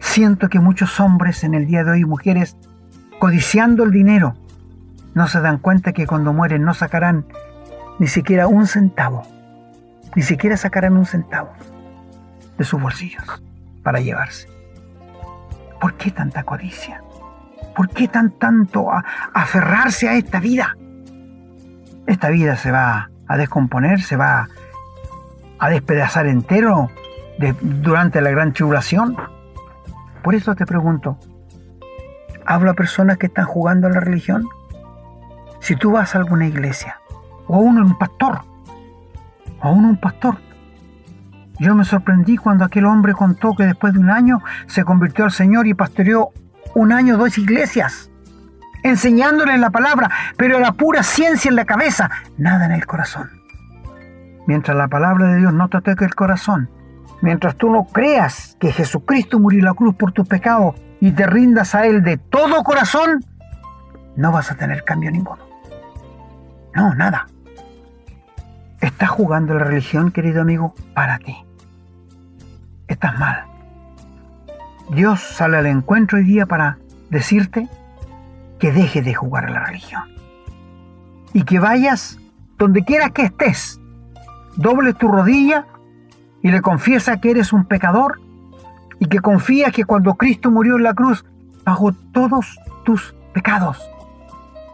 Siento 0.00 0.48
que 0.48 0.58
muchos 0.58 0.98
hombres 1.00 1.44
en 1.44 1.54
el 1.54 1.66
día 1.66 1.84
de 1.84 1.92
hoy, 1.92 2.04
mujeres, 2.04 2.56
codiciando 3.18 3.84
el 3.84 3.90
dinero, 3.90 4.34
no 5.14 5.28
se 5.28 5.40
dan 5.40 5.58
cuenta 5.58 5.92
que 5.92 6.06
cuando 6.06 6.32
mueren 6.32 6.62
no 6.62 6.74
sacarán 6.74 7.24
ni 7.98 8.08
siquiera 8.08 8.48
un 8.48 8.66
centavo, 8.66 9.22
ni 10.16 10.22
siquiera 10.22 10.56
sacarán 10.56 10.96
un 10.96 11.06
centavo 11.06 11.52
de 12.58 12.64
sus 12.64 12.80
bolsillos 12.80 13.42
para 13.82 14.00
llevarse. 14.00 14.48
¿Por 15.85 15.99
qué 15.99 16.11
tanta 16.11 16.45
codicia? 16.45 17.03
¿Por 17.76 17.91
qué 17.91 18.09
tan 18.09 18.30
tanto 18.30 18.89
aferrarse 19.35 20.09
a 20.09 20.14
esta 20.14 20.41
vida? 20.41 20.78
Esta 22.07 22.30
vida 22.30 22.57
se 22.57 22.70
va 22.70 23.11
a 23.28 23.37
descomponer, 23.37 24.01
se 24.01 24.16
va 24.16 24.49
a 25.59 25.68
despedazar 25.68 26.24
entero 26.24 26.89
durante 27.61 28.22
la 28.22 28.30
gran 28.30 28.55
tribulación. 28.55 29.14
Por 30.22 30.35
eso 30.35 30.55
te 30.55 30.64
pregunto, 30.64 31.18
¿hablo 32.47 32.70
a 32.70 32.74
personas 32.74 33.18
que 33.18 33.26
están 33.26 33.45
jugando 33.45 33.87
a 33.87 33.91
la 33.91 34.01
religión? 34.01 34.49
Si 35.61 35.76
tú 35.76 35.91
vas 35.91 36.14
a 36.14 36.18
alguna 36.18 36.47
iglesia 36.47 36.99
o 37.47 37.59
uno 37.59 37.82
un 37.82 37.99
pastor, 37.99 38.41
o 39.61 39.70
uno 39.70 39.91
un 39.91 40.01
pastor. 40.01 40.39
Yo 41.59 41.74
me 41.74 41.84
sorprendí 41.84 42.36
cuando 42.36 42.64
aquel 42.64 42.84
hombre 42.84 43.12
contó 43.12 43.55
que 43.55 43.64
después 43.64 43.94
de 43.94 44.00
un 44.00 44.11
año 44.11 44.40
se 44.66 44.84
convirtió 44.84 45.24
al 45.24 45.30
Señor 45.30 45.66
y 45.66 45.74
pastoreó 45.74 46.30
un 46.74 46.92
año 46.92 47.16
dos 47.16 47.38
iglesias, 47.38 48.11
enseñándole 48.82 49.57
la 49.59 49.70
palabra, 49.70 50.11
pero 50.36 50.59
la 50.59 50.72
pura 50.72 51.02
ciencia 51.02 51.48
en 51.48 51.57
la 51.57 51.64
cabeza, 51.64 52.11
nada 52.36 52.66
en 52.66 52.72
el 52.72 52.86
corazón. 52.86 53.30
Mientras 54.46 54.76
la 54.76 54.88
palabra 54.88 55.28
de 55.28 55.38
Dios 55.38 55.55
no 55.55 55.68
te 55.68 55.80
toque 55.80 56.05
el 56.05 56.14
corazón, 56.14 56.68
mientras 57.22 57.57
tú 57.57 57.70
no 57.70 57.84
creas 57.84 58.57
que 58.61 58.72
Jesucristo 58.72 59.38
murió 59.38 59.61
en 59.61 59.66
la 59.66 59.74
cruz 59.74 59.94
por 59.94 60.12
tus 60.12 60.26
pecados 60.26 60.74
y 61.00 61.12
te 61.12 61.26
rindas 61.26 61.74
a 61.74 61.86
Él 61.86 62.02
de 62.02 62.18
todo 62.18 62.64
corazón, 62.64 63.24
no 64.16 64.32
vas 64.32 64.50
a 64.50 64.57
tener 64.57 64.84
cambio 64.84 65.11
ninguno. 65.11 65.42
No, 66.74 66.94
nada. 66.94 67.26
Estás 68.85 69.09
jugando 69.09 69.55
la 69.55 69.64
religión, 69.64 70.12
querido 70.12 70.43
amigo, 70.43 70.74
para 70.93 71.18
ti. 71.18 71.35
Estás 72.87 73.18
mal. 73.18 73.45
Dios 74.91 75.20
sale 75.20 75.57
al 75.57 75.64
encuentro 75.64 76.18
hoy 76.18 76.24
día 76.24 76.45
para 76.45 76.76
decirte 77.09 77.66
que 78.59 78.72
dejes 78.72 79.03
de 79.03 79.14
jugar 79.14 79.47
a 79.47 79.51
la 79.51 79.64
religión. 79.64 80.03
Y 81.32 81.45
que 81.45 81.61
vayas 81.61 82.18
donde 82.59 82.85
quiera 82.85 83.09
que 83.09 83.22
estés, 83.22 83.80
doble 84.57 84.93
tu 84.93 85.09
rodilla 85.09 85.64
y 86.43 86.51
le 86.51 86.61
confiesa 86.61 87.22
que 87.22 87.30
eres 87.30 87.55
un 87.55 87.64
pecador 87.64 88.20
y 89.01 89.07
que 89.07 89.20
confías 89.20 89.72
que 89.72 89.87
cuando 89.87 90.16
Cristo 90.16 90.51
murió 90.51 90.76
en 90.76 90.82
la 90.82 90.93
cruz 90.93 91.24
pagó 91.64 91.95
todos 92.12 92.61
tus 92.85 93.14
pecados 93.32 93.82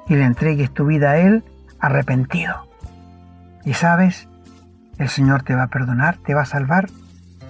y 0.08 0.16
le 0.16 0.24
entregues 0.24 0.74
tu 0.74 0.86
vida 0.86 1.12
a 1.12 1.18
Él 1.18 1.44
arrepentido. 1.78 2.69
Y 3.64 3.74
sabes, 3.74 4.28
el 4.98 5.08
Señor 5.08 5.42
te 5.42 5.54
va 5.54 5.64
a 5.64 5.68
perdonar, 5.68 6.18
te 6.18 6.34
va 6.34 6.42
a 6.42 6.46
salvar 6.46 6.88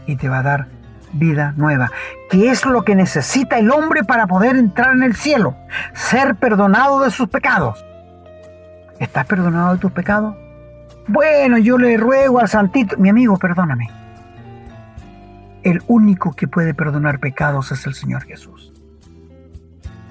y 0.07 0.17
te 0.17 0.29
va 0.29 0.39
a 0.39 0.43
dar 0.43 0.69
vida 1.13 1.55
nueva, 1.57 1.91
que 2.31 2.51
es 2.51 2.65
lo 2.65 2.85
que 2.85 2.95
necesita 2.95 3.59
el 3.59 3.71
hombre 3.71 4.05
para 4.05 4.27
poder 4.27 4.57
entrar 4.57 4.95
en 4.95 5.03
el 5.03 5.17
cielo, 5.17 5.57
ser 5.93 6.37
perdonado 6.37 7.01
de 7.01 7.11
sus 7.11 7.29
pecados. 7.29 7.85
¿Estás 8.99 9.27
perdonado 9.27 9.75
de 9.75 9.79
tus 9.79 9.93
pecados? 9.93 10.37
Bueno, 11.09 11.59
yo 11.59 11.79
le 11.79 11.97
ruego 11.97 12.39
al 12.39 12.49
Santito, 12.49 12.97
mi 12.99 13.09
amigo, 13.09 13.37
perdóname. 13.37 13.91
El 15.63 15.83
único 15.89 16.33
que 16.33 16.47
puede 16.47 16.75
perdonar 16.75 17.19
pecados 17.19 17.73
es 17.73 17.87
el 17.87 17.95
Señor 17.95 18.23
Jesús. 18.23 18.73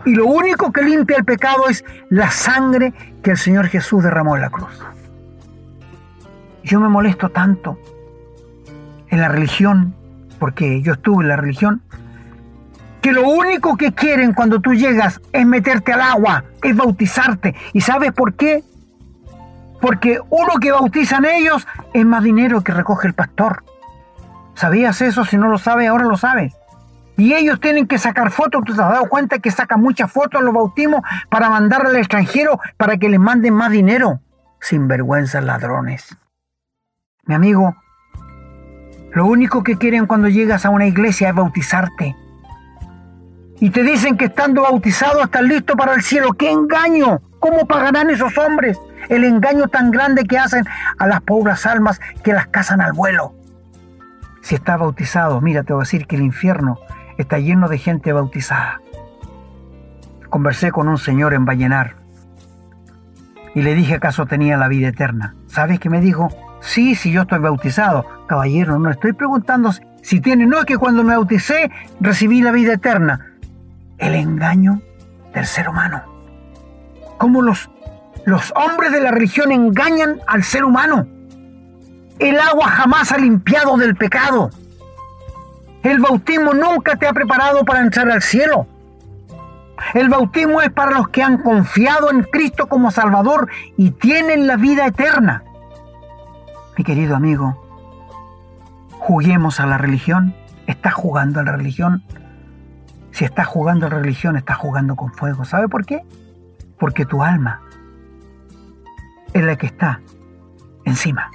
Y 0.06 0.16
lo 0.16 0.26
único 0.26 0.72
que 0.72 0.82
limpia 0.82 1.18
el 1.18 1.26
pecado 1.26 1.68
es 1.70 1.84
la 2.10 2.32
sangre 2.32 2.94
que 3.22 3.32
el 3.32 3.38
Señor 3.38 3.68
Jesús 3.68 4.04
derramó 4.04 4.36
en 4.36 4.42
la 4.42 4.50
cruz. 4.50 4.80
Yo 6.70 6.80
me 6.80 6.88
molesto 6.88 7.30
tanto 7.30 7.80
en 9.08 9.20
la 9.20 9.28
religión, 9.28 9.96
porque 10.38 10.84
yo 10.84 10.94
estuve 10.94 11.24
en 11.24 11.30
la 11.30 11.36
religión, 11.36 11.82
que 13.02 13.12
lo 13.12 13.28
único 13.28 13.76
que 13.76 13.92
quieren 13.94 14.34
cuando 14.34 14.60
tú 14.60 14.76
llegas 14.76 15.20
es 15.34 15.48
meterte 15.48 15.94
al 15.94 16.02
agua, 16.02 16.44
es 16.62 16.76
bautizarte. 16.76 17.56
¿Y 17.74 17.82
sabes 17.82 18.12
por 18.12 18.36
qué? 18.36 18.64
Porque 19.82 20.20
uno 20.30 20.60
que 20.62 20.72
bautizan 20.72 21.26
ellos 21.26 21.68
es 21.92 22.06
más 22.06 22.22
dinero 22.22 22.62
que 22.62 22.72
recoge 22.72 23.08
el 23.08 23.16
pastor. 23.16 23.64
¿Sabías 24.54 25.02
eso? 25.02 25.26
Si 25.26 25.38
no 25.38 25.48
lo 25.48 25.58
sabes, 25.58 25.90
ahora 25.90 26.06
lo 26.06 26.18
sabes. 26.18 26.54
Y 27.18 27.34
ellos 27.34 27.60
tienen 27.60 27.88
que 27.88 27.98
sacar 27.98 28.30
fotos, 28.30 28.64
tú 28.64 28.76
te 28.76 28.82
has 28.84 28.92
dado 28.92 29.10
cuenta 29.10 29.40
que 29.40 29.50
sacan 29.50 29.82
muchas 29.82 30.12
fotos 30.12 30.40
a 30.40 30.44
los 30.44 30.54
bautismos 30.54 31.02
para 31.30 31.50
mandar 31.50 31.84
al 31.88 31.96
extranjero 31.96 32.60
para 32.78 32.98
que 32.98 33.10
les 33.10 33.20
manden 33.20 33.56
más 33.56 33.72
dinero. 33.72 34.20
Sinvergüenzas 34.60 35.44
ladrones. 35.44 36.16
Mi 37.30 37.36
amigo, 37.36 37.76
lo 39.14 39.28
único 39.28 39.62
que 39.62 39.78
quieren 39.78 40.08
cuando 40.08 40.30
llegas 40.30 40.66
a 40.66 40.72
una 40.72 40.88
iglesia 40.88 41.30
es 41.30 41.36
bautizarte. 41.36 42.16
Y 43.60 43.70
te 43.70 43.84
dicen 43.84 44.18
que 44.18 44.26
estando 44.26 44.64
bautizado 44.64 45.24
estás 45.24 45.44
listo 45.44 45.76
para 45.76 45.94
el 45.94 46.02
cielo. 46.02 46.34
¡Qué 46.34 46.50
engaño! 46.50 47.22
¿Cómo 47.40 47.68
pagarán 47.68 48.10
esos 48.10 48.36
hombres 48.40 48.80
el 49.10 49.26
engaño 49.26 49.68
tan 49.68 49.92
grande 49.92 50.24
que 50.24 50.40
hacen 50.40 50.66
a 50.98 51.06
las 51.06 51.22
pobres 51.22 51.68
almas 51.68 52.02
que 52.24 52.34
las 52.34 52.48
cazan 52.48 52.82
al 52.82 52.94
vuelo? 52.94 53.36
Si 54.42 54.56
está 54.56 54.76
bautizado, 54.78 55.40
mira, 55.40 55.62
te 55.62 55.74
voy 55.74 55.82
a 55.82 55.86
decir 55.86 56.08
que 56.08 56.16
el 56.16 56.24
infierno 56.24 56.80
está 57.20 57.38
lleno 57.38 57.68
de 57.68 57.78
gente 57.78 58.12
bautizada. 58.12 58.82
Conversé 60.32 60.72
con 60.72 60.88
un 60.88 60.98
señor 60.98 61.36
en 61.36 61.46
Vallenar 61.46 61.96
y 63.54 63.62
le 63.62 63.76
dije 63.76 63.94
acaso 63.94 64.26
tenía 64.26 64.58
la 64.58 64.68
vida 64.68 64.88
eterna. 64.88 65.36
¿Sabes 65.46 65.80
qué 65.80 65.92
me 65.92 66.02
dijo? 66.02 66.49
Sí, 66.62 66.96
sí, 66.96 67.12
yo 67.12 67.22
estoy 67.22 67.40
bautizado. 67.40 68.06
Caballero, 68.28 68.80
no 68.80 68.90
estoy 68.90 69.14
preguntando 69.14 69.72
si 70.02 70.20
tiene. 70.20 70.46
No, 70.46 70.60
es 70.60 70.66
que 70.66 70.78
cuando 70.78 71.04
me 71.04 71.16
bauticé 71.16 71.72
recibí 72.00 72.42
la 72.42 72.52
vida 72.52 72.74
eterna. 72.74 73.34
El 73.98 74.16
engaño 74.16 74.82
del 75.34 75.46
ser 75.46 75.70
humano. 75.70 76.04
¿Cómo 77.18 77.42
los, 77.42 77.70
los 78.26 78.54
hombres 78.56 78.92
de 78.92 79.02
la 79.02 79.12
religión 79.12 79.52
engañan 79.52 80.22
al 80.28 80.44
ser 80.44 80.64
humano? 80.64 81.08
El 82.20 82.40
agua 82.40 82.68
jamás 82.68 83.12
ha 83.12 83.18
limpiado 83.18 83.78
del 83.78 83.96
pecado. 83.96 84.50
El 85.84 86.00
bautismo 86.00 86.54
nunca 86.54 86.98
te 86.98 87.08
ha 87.08 87.14
preparado 87.14 87.64
para 87.64 87.80
entrar 87.80 88.12
al 88.12 88.22
cielo. 88.22 88.68
El 89.94 90.10
bautismo 90.10 90.62
es 90.62 90.70
para 90.72 90.92
los 90.92 91.10
que 91.10 91.24
han 91.24 91.38
confiado 91.38 92.12
en 92.12 92.24
Cristo 92.24 92.68
como 92.68 92.92
Salvador 92.92 93.48
y 93.78 93.92
tienen 93.92 94.46
la 94.46 94.58
vida 94.58 94.86
eterna. 94.86 95.44
Mi 96.80 96.86
querido 96.86 97.18
amigo, 97.18 97.62
juguemos 98.92 99.60
a 99.60 99.66
la 99.66 99.78
religión. 99.78 100.34
¿Estás 100.66 100.94
jugando 100.94 101.42
a 101.42 101.44
la 101.44 101.52
religión? 101.52 102.04
Si 103.12 103.26
estás 103.26 103.48
jugando 103.48 103.88
a 103.88 103.90
la 103.90 103.98
religión, 103.98 104.38
estás 104.38 104.56
jugando 104.56 104.96
con 104.96 105.12
fuego. 105.12 105.44
¿Sabe 105.44 105.68
por 105.68 105.86
qué? 105.86 106.06
Porque 106.78 107.06
tu 107.06 107.22
alma 107.22 107.60
es 109.34 109.44
la 109.44 109.58
que 109.58 109.66
está 109.66 110.00
encima. 110.86 111.30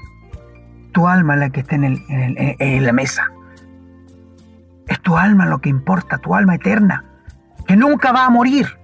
Tu 0.92 1.06
alma 1.06 1.34
es 1.34 1.40
la 1.40 1.50
que 1.50 1.60
está 1.60 1.74
en, 1.74 2.02
en 2.08 2.86
la 2.86 2.92
mesa. 2.94 3.30
Es 4.88 4.98
tu 5.02 5.18
alma 5.18 5.44
lo 5.44 5.58
que 5.58 5.68
importa, 5.68 6.16
tu 6.16 6.34
alma 6.34 6.54
eterna, 6.54 7.04
que 7.66 7.76
nunca 7.76 8.12
va 8.12 8.24
a 8.24 8.30
morir. 8.30 8.78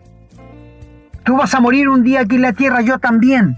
Tú 1.25 1.39
vas 1.39 1.55
a 1.55 1.61
morir 1.61 1.89
un 1.89 2.03
día 2.03 2.21
aquí 2.21 2.37
en 2.37 2.43
la 2.43 2.53
tierra, 2.53 2.83
yo 2.83 2.99
también 2.99 3.57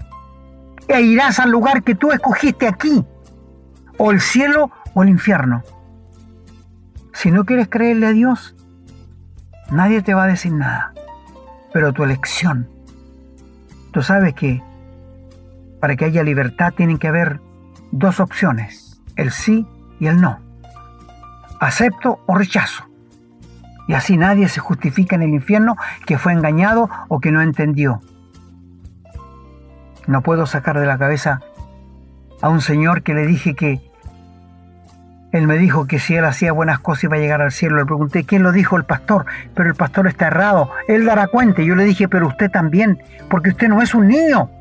e 0.87 1.01
irás 1.01 1.39
al 1.39 1.49
lugar 1.49 1.83
que 1.83 1.95
tú 1.95 2.11
escogiste 2.11 2.67
aquí, 2.67 3.05
o 3.97 4.11
el 4.11 4.21
cielo 4.21 4.71
o 4.93 5.03
el 5.03 5.09
infierno. 5.09 5.63
Si 7.13 7.31
no 7.31 7.45
quieres 7.45 7.67
creerle 7.69 8.07
a 8.07 8.11
Dios, 8.11 8.55
nadie 9.71 10.01
te 10.01 10.13
va 10.13 10.23
a 10.23 10.27
decir 10.27 10.51
nada, 10.51 10.93
pero 11.71 11.93
tu 11.93 12.03
elección. 12.03 12.67
Tú 13.91 14.01
sabes 14.01 14.33
que 14.33 14.61
para 15.79 15.95
que 15.95 16.05
haya 16.05 16.23
libertad 16.23 16.73
tienen 16.75 16.97
que 16.97 17.07
haber 17.07 17.39
dos 17.91 18.19
opciones, 18.19 19.01
el 19.15 19.31
sí 19.31 19.67
y 19.99 20.07
el 20.07 20.19
no. 20.19 20.39
Acepto 21.59 22.19
o 22.25 22.35
rechazo. 22.35 22.85
Y 23.87 23.93
así 23.93 24.17
nadie 24.17 24.47
se 24.47 24.59
justifica 24.59 25.15
en 25.15 25.23
el 25.23 25.29
infierno 25.29 25.75
que 26.05 26.17
fue 26.17 26.33
engañado 26.33 26.89
o 27.09 27.19
que 27.19 27.31
no 27.31 27.41
entendió. 27.41 28.01
No 30.07 30.21
puedo 30.21 30.45
sacar 30.45 30.79
de 30.79 30.85
la 30.85 30.97
cabeza 30.97 31.41
a 32.41 32.49
un 32.49 32.61
señor 32.61 33.03
que 33.03 33.13
le 33.13 33.25
dije 33.25 33.55
que 33.55 33.81
él 35.33 35.47
me 35.47 35.57
dijo 35.57 35.87
que 35.87 35.97
si 35.97 36.15
él 36.15 36.25
hacía 36.25 36.51
buenas 36.51 36.77
cosas 36.79 37.05
iba 37.05 37.15
a 37.15 37.19
llegar 37.19 37.41
al 37.41 37.51
cielo. 37.51 37.77
Le 37.77 37.85
pregunté, 37.85 38.23
¿quién 38.23 38.43
lo 38.43 38.51
dijo? 38.51 38.77
El 38.77 38.83
pastor. 38.83 39.25
Pero 39.55 39.67
el 39.67 39.75
pastor 39.75 40.07
está 40.07 40.27
errado. 40.27 40.69
Él 40.87 41.05
dará 41.05 41.25
cuenta. 41.25 41.63
Yo 41.63 41.75
le 41.75 41.85
dije, 41.85 42.07
pero 42.07 42.27
usted 42.27 42.51
también, 42.51 43.01
porque 43.29 43.49
usted 43.49 43.67
no 43.67 43.81
es 43.81 43.95
un 43.95 44.07
niño. 44.07 44.51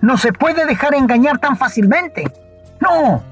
No 0.00 0.16
se 0.16 0.32
puede 0.32 0.64
dejar 0.64 0.94
engañar 0.94 1.38
tan 1.38 1.58
fácilmente. 1.58 2.32
No. 2.80 3.22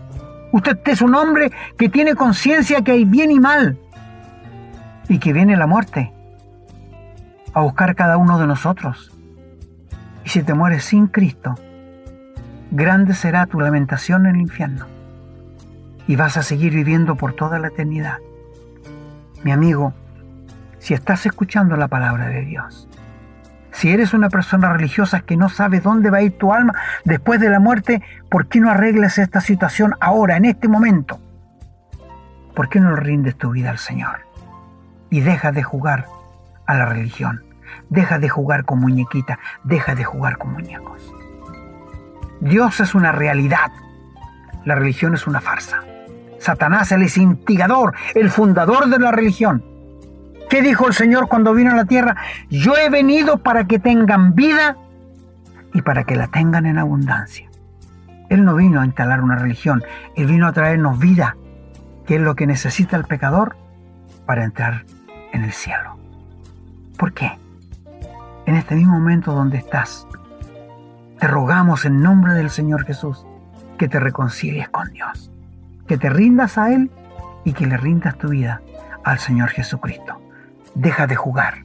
Usted 0.53 0.79
es 0.85 1.01
un 1.01 1.15
hombre 1.15 1.51
que 1.79 1.89
tiene 1.89 2.15
conciencia 2.15 2.83
que 2.83 2.93
hay 2.93 3.07
bien 3.07 3.31
y 3.31 3.41
mal. 3.41 3.79
Y 5.09 5.19
que 5.21 5.33
viene 5.33 5.57
la 5.57 5.67
muerte 5.67 6.13
a 7.55 7.63
buscar 7.63 7.95
cada 7.95 8.19
uno 8.19 8.39
de 8.39 8.47
nosotros. 8.47 9.11
Y 10.29 10.31
si 10.31 10.43
te 10.43 10.53
mueres 10.53 10.85
sin 10.85 11.07
Cristo, 11.07 11.55
grande 12.71 13.15
será 13.15 13.47
tu 13.47 13.61
lamentación 13.61 14.27
en 14.27 14.35
el 14.35 14.43
infierno. 14.43 14.85
Y 16.07 16.17
vas 16.17 16.37
a 16.37 16.43
seguir 16.43 16.75
viviendo 16.75 17.17
por 17.17 17.33
toda 17.33 17.59
la 17.59 17.69
eternidad. 17.69 18.19
Mi 19.43 19.53
amigo, 19.53 19.95
si 20.81 20.93
estás 20.93 21.25
escuchando 21.25 21.79
la 21.79 21.89
palabra 21.89 22.27
de 22.29 22.43
Dios, 22.43 22.91
si 23.71 23.91
eres 23.91 24.13
una 24.13 24.29
persona 24.29 24.71
religiosa 24.71 25.21
que 25.21 25.39
no 25.39 25.49
sabe 25.49 25.81
dónde 25.81 26.11
va 26.11 26.19
a 26.19 26.23
ir 26.23 26.37
tu 26.37 26.53
alma 26.53 26.75
después 27.07 27.41
de 27.41 27.49
la 27.49 27.59
muerte, 27.59 28.03
¿por 28.29 28.49
qué 28.49 28.61
no 28.61 28.71
arreglas 28.71 29.17
esta 29.17 29.41
situación 29.41 29.95
ahora, 29.99 30.37
en 30.37 30.45
este 30.45 30.69
momento? 30.69 31.19
¿Por 32.55 32.69
qué 32.69 32.81
no 32.81 32.95
rindes 32.97 33.39
tu 33.39 33.53
vida 33.53 33.71
al 33.71 33.79
Señor? 33.79 34.27
Y 35.09 35.21
dejas 35.21 35.55
de 35.55 35.63
jugar 35.63 36.05
a 36.67 36.75
la 36.75 36.85
religión. 36.85 37.48
Deja 37.89 38.19
de 38.19 38.29
jugar 38.29 38.65
con 38.65 38.81
muñequitas, 38.81 39.39
deja 39.65 39.95
de 39.95 40.05
jugar 40.05 40.39
con 40.39 40.53
muñecos. 40.53 41.15
Dios 42.41 42.81
es 42.81 42.95
una 42.95 43.13
realidad, 43.13 43.73
la 44.65 44.75
religión 44.75 45.15
es 45.15 45.27
una 45.27 45.41
farsa. 45.41 45.81
Satanás 46.39 46.93
es 46.93 47.17
el 47.17 47.23
instigador, 47.23 47.95
el 48.15 48.31
fundador 48.31 48.89
de 48.89 48.99
la 48.99 49.11
religión. 49.11 49.65
¿Qué 50.49 50.63
dijo 50.63 50.87
el 50.87 50.95
Señor 50.95 51.29
cuando 51.29 51.53
vino 51.53 51.73
a 51.73 51.77
la 51.77 51.85
tierra? 51.85 52.17
Yo 52.49 52.77
he 52.77 52.89
venido 52.89 53.39
para 53.39 53.65
que 53.65 53.79
tengan 53.79 54.35
vida 54.35 54.77
y 55.75 55.83
para 55.83 56.05
que 56.05 56.17
la 56.17 56.29
tengan 56.29 56.65
en 56.67 56.79
abundancia. 56.79 57.49
Él 58.29 58.45
no 58.45 58.55
vino 58.55 58.81
a 58.81 58.87
instalar 58.87 59.23
una 59.23 59.37
religión, 59.37 59.83
Él 60.17 60.27
vino 60.27 60.47
a 60.47 60.53
traernos 60.53 60.99
vida, 60.99 61.37
que 62.07 62.17
es 62.17 62.21
lo 62.21 62.35
que 62.35 62.47
necesita 62.47 62.97
el 62.97 63.05
pecador 63.05 63.57
para 64.27 64.45
entrar 64.45 64.85
en 65.33 65.45
el 65.45 65.53
cielo. 65.53 65.97
¿Por 66.97 67.13
qué? 67.13 67.39
En 68.49 68.55
este 68.55 68.75
mismo 68.75 68.95
momento 68.95 69.35
donde 69.35 69.59
estás. 69.59 70.07
Te 71.21 71.27
rogamos 71.27 71.85
en 71.85 72.01
nombre 72.01 72.33
del 72.33 72.49
Señor 72.49 72.87
Jesús 72.87 73.27
que 73.77 73.89
te 73.89 74.01
reconcilies 74.01 74.71
con 74.71 74.91
Dios, 74.91 75.31
que 75.87 75.99
te 75.99 76.09
rindas 76.09 76.57
a 76.57 76.73
Él 76.73 76.91
y 77.45 77.53
que 77.53 77.67
le 77.67 77.77
rindas 77.77 78.17
tu 78.17 78.31
vida 78.31 78.63
al 79.05 79.19
Señor 79.19 79.51
Jesucristo. 79.51 80.19
Deja 80.75 81.07
de 81.07 81.15
jugar 81.15 81.57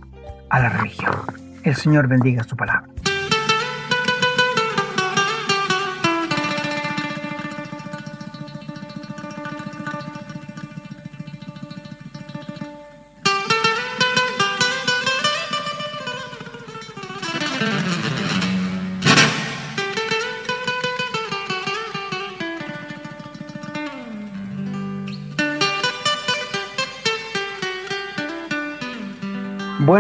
a 0.49 0.59
la 0.59 0.67
religión. 0.67 1.15
El 1.63 1.75
Señor 1.75 2.07
bendiga 2.07 2.43
su 2.43 2.57
palabra. 2.57 2.93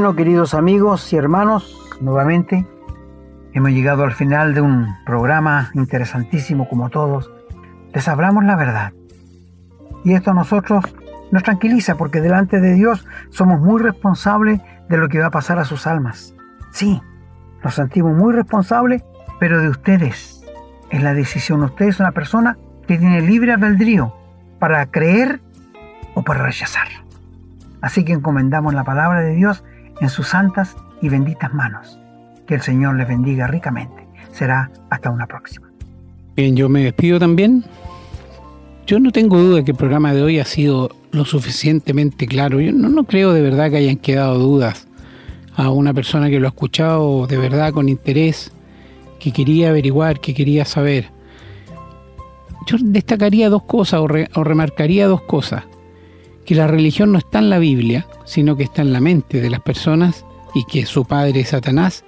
Bueno, 0.03 0.17
queridos 0.17 0.53
amigos 0.53 1.13
y 1.13 1.15
hermanos, 1.15 1.79
nuevamente 2.01 2.67
hemos 3.53 3.71
llegado 3.71 4.03
al 4.03 4.11
final 4.11 4.53
de 4.53 4.59
un 4.59 4.97
programa 5.05 5.71
interesantísimo 5.75 6.67
como 6.67 6.89
todos. 6.89 7.31
Les 7.93 8.05
hablamos 8.09 8.43
la 8.43 8.57
verdad. 8.57 8.91
Y 10.03 10.11
esto 10.11 10.31
a 10.31 10.33
nosotros 10.33 10.83
nos 11.31 11.43
tranquiliza 11.43 11.95
porque 11.95 12.19
delante 12.19 12.59
de 12.59 12.73
Dios 12.73 13.07
somos 13.29 13.61
muy 13.61 13.81
responsables 13.81 14.59
de 14.89 14.97
lo 14.97 15.07
que 15.07 15.19
va 15.19 15.27
a 15.27 15.31
pasar 15.31 15.57
a 15.57 15.63
sus 15.63 15.87
almas. 15.87 16.35
Sí, 16.71 17.01
nos 17.63 17.75
sentimos 17.75 18.13
muy 18.13 18.33
responsables, 18.33 19.05
pero 19.39 19.61
de 19.61 19.69
ustedes 19.69 20.43
es 20.89 21.01
la 21.01 21.13
decisión. 21.13 21.63
Usted 21.63 21.85
es 21.85 22.01
una 22.01 22.11
persona 22.11 22.57
que 22.85 22.97
tiene 22.97 23.21
libre 23.21 23.53
albedrío 23.53 24.13
para 24.59 24.85
creer 24.87 25.39
o 26.13 26.23
para 26.23 26.43
rechazar. 26.43 26.89
Así 27.79 28.03
que 28.03 28.11
encomendamos 28.11 28.73
la 28.73 28.83
palabra 28.83 29.21
de 29.21 29.33
Dios 29.33 29.63
en 29.99 30.09
sus 30.09 30.27
santas 30.27 30.75
y 31.01 31.09
benditas 31.09 31.53
manos. 31.53 31.99
Que 32.47 32.55
el 32.55 32.61
Señor 32.61 32.95
les 32.95 33.07
bendiga 33.07 33.47
ricamente. 33.47 34.07
Será 34.31 34.71
hasta 34.89 35.09
una 35.09 35.27
próxima. 35.27 35.69
Bien, 36.35 36.55
yo 36.55 36.69
me 36.69 36.83
despido 36.83 37.19
también. 37.19 37.63
Yo 38.87 38.99
no 38.99 39.11
tengo 39.11 39.37
duda 39.37 39.63
que 39.63 39.71
el 39.71 39.77
programa 39.77 40.13
de 40.13 40.23
hoy 40.23 40.39
ha 40.39 40.45
sido 40.45 40.89
lo 41.11 41.25
suficientemente 41.25 42.27
claro. 42.27 42.59
Yo 42.59 42.71
no, 42.71 42.89
no 42.89 43.03
creo 43.05 43.33
de 43.33 43.41
verdad 43.41 43.69
que 43.69 43.77
hayan 43.77 43.97
quedado 43.97 44.37
dudas 44.39 44.87
a 45.55 45.69
una 45.69 45.93
persona 45.93 46.29
que 46.29 46.39
lo 46.39 46.47
ha 46.47 46.49
escuchado 46.49 47.27
de 47.27 47.37
verdad 47.37 47.71
con 47.71 47.87
interés, 47.87 48.51
que 49.19 49.31
quería 49.31 49.69
averiguar, 49.69 50.19
que 50.19 50.33
quería 50.33 50.65
saber. 50.65 51.11
Yo 52.65 52.77
destacaría 52.81 53.49
dos 53.49 53.63
cosas 53.63 53.99
o, 54.01 54.05
o 54.05 54.43
remarcaría 54.43 55.07
dos 55.07 55.21
cosas 55.21 55.63
que 56.45 56.55
la 56.55 56.67
religión 56.67 57.11
no 57.11 57.17
está 57.17 57.39
en 57.39 57.49
la 57.49 57.59
Biblia, 57.59 58.07
sino 58.25 58.55
que 58.55 58.63
está 58.63 58.81
en 58.81 58.93
la 58.93 59.01
mente 59.01 59.41
de 59.41 59.49
las 59.49 59.61
personas 59.61 60.25
y 60.53 60.65
que 60.65 60.85
su 60.85 61.05
padre 61.05 61.41
es 61.41 61.49
Satanás, 61.49 62.03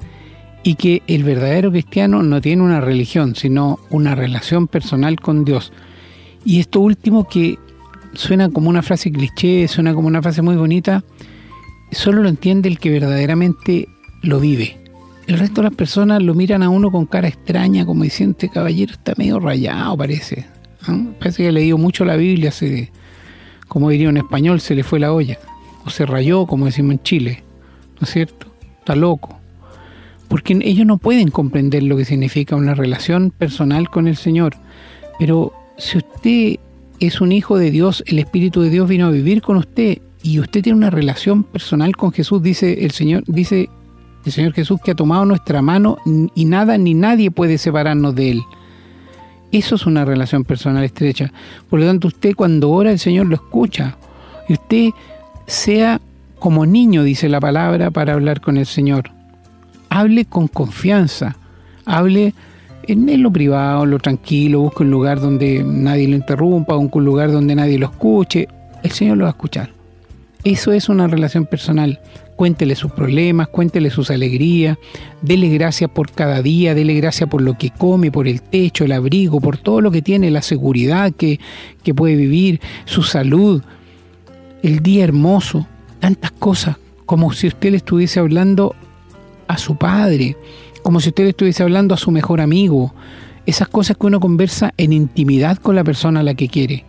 y 0.63 0.75
que 0.75 1.03
el 1.07 1.23
verdadero 1.23 1.71
cristiano 1.71 2.23
no 2.23 2.41
tiene 2.41 2.63
una 2.63 2.81
religión, 2.81 3.35
sino 3.35 3.79
una 3.91 4.15
relación 4.15 4.67
personal 4.67 5.19
con 5.19 5.45
Dios. 5.45 5.71
Y 6.43 6.59
esto 6.59 6.79
último 6.79 7.27
que 7.27 7.59
suena 8.13 8.49
como 8.49 8.69
una 8.69 8.81
frase 8.81 9.11
cliché, 9.11 9.67
suena 9.67 9.93
como 9.93 10.07
una 10.07 10.23
frase 10.23 10.41
muy 10.41 10.55
bonita, 10.55 11.03
solo 11.91 12.23
lo 12.23 12.29
entiende 12.29 12.67
el 12.67 12.79
que 12.79 12.89
verdaderamente 12.89 13.87
lo 14.23 14.39
vive. 14.39 14.77
El 15.27 15.39
resto 15.39 15.61
de 15.61 15.69
las 15.69 15.75
personas 15.75 16.21
lo 16.21 16.33
miran 16.33 16.63
a 16.63 16.69
uno 16.69 16.91
con 16.91 17.05
cara 17.05 17.27
extraña, 17.27 17.85
como 17.85 18.03
diciendo, 18.03 18.31
este 18.31 18.49
caballero 18.49 18.93
está 18.93 19.13
medio 19.17 19.39
rayado, 19.39 19.97
parece. 19.97 20.45
¿ah? 20.87 20.99
Parece 21.19 21.43
que 21.43 21.49
ha 21.49 21.51
leído 21.51 21.77
mucho 21.77 22.05
la 22.05 22.15
Biblia, 22.15 22.51
se, 22.51 22.91
como 23.75 23.89
diría 23.89 24.07
un 24.07 24.15
español, 24.15 24.61
se 24.61 24.73
le 24.73 24.85
fue 24.85 25.01
la 25.01 25.11
olla. 25.11 25.37
O 25.85 25.89
se 25.89 26.05
rayó, 26.05 26.45
como 26.45 26.63
decimos 26.65 26.93
en 26.93 27.03
Chile. 27.03 27.43
¿No 27.99 28.05
es 28.05 28.09
cierto? 28.09 28.47
Está 28.79 28.95
loco 28.95 29.35
porque 30.29 30.57
ellos 30.63 30.85
no 30.85 30.97
pueden 30.97 31.29
comprender 31.29 31.83
lo 31.83 31.97
que 31.97 32.05
significa 32.05 32.55
una 32.55 32.73
relación 32.73 33.31
personal 33.31 33.89
con 33.89 34.07
el 34.07 34.15
Señor. 34.15 34.55
Pero 35.19 35.53
si 35.77 35.97
usted 35.97 36.59
es 36.99 37.21
un 37.21 37.31
hijo 37.31 37.57
de 37.57 37.71
Dios, 37.71 38.03
el 38.07 38.19
Espíritu 38.19 38.61
de 38.61 38.69
Dios 38.69 38.87
vino 38.87 39.07
a 39.07 39.11
vivir 39.11 39.41
con 39.41 39.57
usted 39.57 39.99
y 40.23 40.39
usted 40.39 40.63
tiene 40.63 40.77
una 40.77 40.89
relación 40.89 41.43
personal 41.43 41.95
con 41.95 42.11
Jesús, 42.11 42.41
dice 42.41 42.85
el 42.85 42.91
Señor, 42.91 43.23
dice 43.27 43.69
el 44.25 44.31
Señor 44.31 44.53
Jesús 44.53 44.79
que 44.83 44.91
ha 44.91 44.95
tomado 44.95 45.25
nuestra 45.25 45.61
mano 45.61 45.97
y 46.33 46.45
nada 46.45 46.77
ni 46.77 46.93
nadie 46.93 47.29
puede 47.29 47.57
separarnos 47.57 48.15
de 48.15 48.31
él. 48.31 48.41
Eso 49.51 49.75
es 49.75 49.85
una 49.85 50.05
relación 50.05 50.43
personal 50.43 50.83
estrecha. 50.83 51.31
Por 51.69 51.79
lo 51.79 51.85
tanto, 51.85 52.07
usted 52.07 52.35
cuando 52.35 52.69
ora 52.71 52.91
el 52.91 52.99
Señor 52.99 53.27
lo 53.27 53.35
escucha. 53.35 53.97
Y 54.47 54.53
usted 54.53 54.89
sea 55.47 56.01
como 56.39 56.65
niño, 56.65 57.03
dice 57.03 57.29
la 57.29 57.39
palabra, 57.39 57.91
para 57.91 58.13
hablar 58.13 58.41
con 58.41 58.57
el 58.57 58.65
Señor 58.65 59.11
hable 59.95 60.25
con 60.25 60.49
confianza, 60.49 61.37
hable 61.85 62.33
en, 62.83 63.23
lo 63.23 63.31
privado, 63.31 63.85
en 63.85 63.91
lo 63.91 63.99
tranquilo, 63.99 64.59
busque 64.59 64.83
un 64.83 64.91
lugar 64.91 65.21
donde 65.21 65.63
nadie 65.63 66.07
lo 66.09 66.15
interrumpa, 66.15 66.75
un 66.75 66.89
lugar 67.05 67.31
donde 67.31 67.55
nadie 67.55 67.79
lo 67.79 67.85
escuche, 67.85 68.49
el 68.83 68.91
Señor 68.91 69.17
lo 69.17 69.23
va 69.23 69.29
a 69.29 69.31
escuchar. 69.31 69.69
Eso 70.43 70.73
es 70.73 70.89
una 70.89 71.07
relación 71.07 71.45
personal. 71.45 71.99
Cuéntele 72.35 72.75
sus 72.75 72.91
problemas, 72.91 73.47
cuéntele 73.47 73.89
sus 73.89 74.11
alegrías, 74.11 74.77
dele 75.21 75.47
gracias 75.49 75.89
por 75.89 76.11
cada 76.11 76.41
día, 76.41 76.75
dele 76.75 76.93
gracias 76.95 77.29
por 77.29 77.41
lo 77.41 77.57
que 77.57 77.69
come, 77.69 78.11
por 78.11 78.27
el 78.27 78.41
techo, 78.41 78.83
el 78.83 78.91
abrigo, 78.91 79.39
por 79.39 79.57
todo 79.57 79.79
lo 79.79 79.89
que 79.89 80.01
tiene, 80.01 80.29
la 80.31 80.41
seguridad 80.41 81.13
que, 81.13 81.39
que 81.83 81.93
puede 81.93 82.15
vivir, 82.15 82.59
su 82.83 83.03
salud, 83.03 83.61
el 84.63 84.79
día 84.81 85.05
hermoso, 85.05 85.65
tantas 85.99 86.31
cosas, 86.31 86.77
como 87.05 87.31
si 87.31 87.47
usted 87.47 87.71
le 87.71 87.77
estuviese 87.77 88.19
hablando 88.19 88.75
a 89.47 89.57
su 89.57 89.77
padre, 89.77 90.35
como 90.83 90.99
si 90.99 91.09
usted 91.09 91.25
estuviese 91.25 91.63
hablando 91.63 91.93
a 91.93 91.97
su 91.97 92.11
mejor 92.11 92.41
amigo. 92.41 92.93
Esas 93.45 93.67
cosas 93.67 93.97
que 93.97 94.07
uno 94.07 94.19
conversa 94.19 94.73
en 94.77 94.91
intimidad 94.91 95.57
con 95.57 95.75
la 95.75 95.83
persona 95.83 96.19
a 96.19 96.23
la 96.23 96.33
que 96.33 96.47
quiere. 96.47 96.85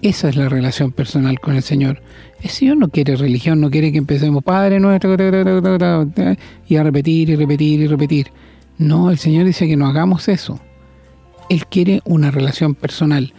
Esa 0.00 0.28
es 0.28 0.36
la 0.36 0.48
relación 0.48 0.92
personal 0.92 1.40
con 1.40 1.56
el 1.56 1.62
Señor. 1.62 2.00
El 2.40 2.50
Señor 2.50 2.76
no 2.76 2.88
quiere 2.88 3.16
religión, 3.16 3.60
no 3.60 3.68
quiere 3.68 3.90
que 3.90 3.98
empecemos 3.98 4.44
Padre 4.44 4.78
nuestro 4.78 5.16
y 6.68 6.76
a 6.76 6.82
repetir 6.84 7.30
y 7.30 7.36
repetir 7.36 7.80
y 7.80 7.86
repetir. 7.88 8.28
No, 8.78 9.10
el 9.10 9.18
Señor 9.18 9.44
dice 9.44 9.66
que 9.66 9.76
no 9.76 9.88
hagamos 9.88 10.28
eso. 10.28 10.60
Él 11.48 11.66
quiere 11.66 12.00
una 12.04 12.30
relación 12.30 12.76
personal. 12.76 13.32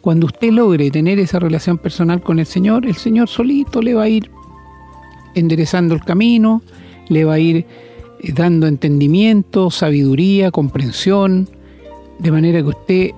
Cuando 0.00 0.26
usted 0.26 0.50
logre 0.50 0.90
tener 0.90 1.18
esa 1.18 1.40
relación 1.40 1.76
personal 1.76 2.22
con 2.22 2.38
el 2.38 2.46
Señor, 2.46 2.86
el 2.86 2.96
Señor 2.96 3.28
solito 3.28 3.82
le 3.82 3.92
va 3.92 4.04
a 4.04 4.08
ir 4.08 4.30
enderezando 5.34 5.94
el 5.94 6.02
camino, 6.02 6.62
le 7.08 7.24
va 7.24 7.34
a 7.34 7.38
ir 7.38 7.66
eh, 8.20 8.32
dando 8.32 8.66
entendimiento, 8.66 9.70
sabiduría, 9.70 10.50
comprensión, 10.50 11.50
de 12.18 12.30
manera 12.30 12.60
que 12.60 12.68
usted 12.68 13.10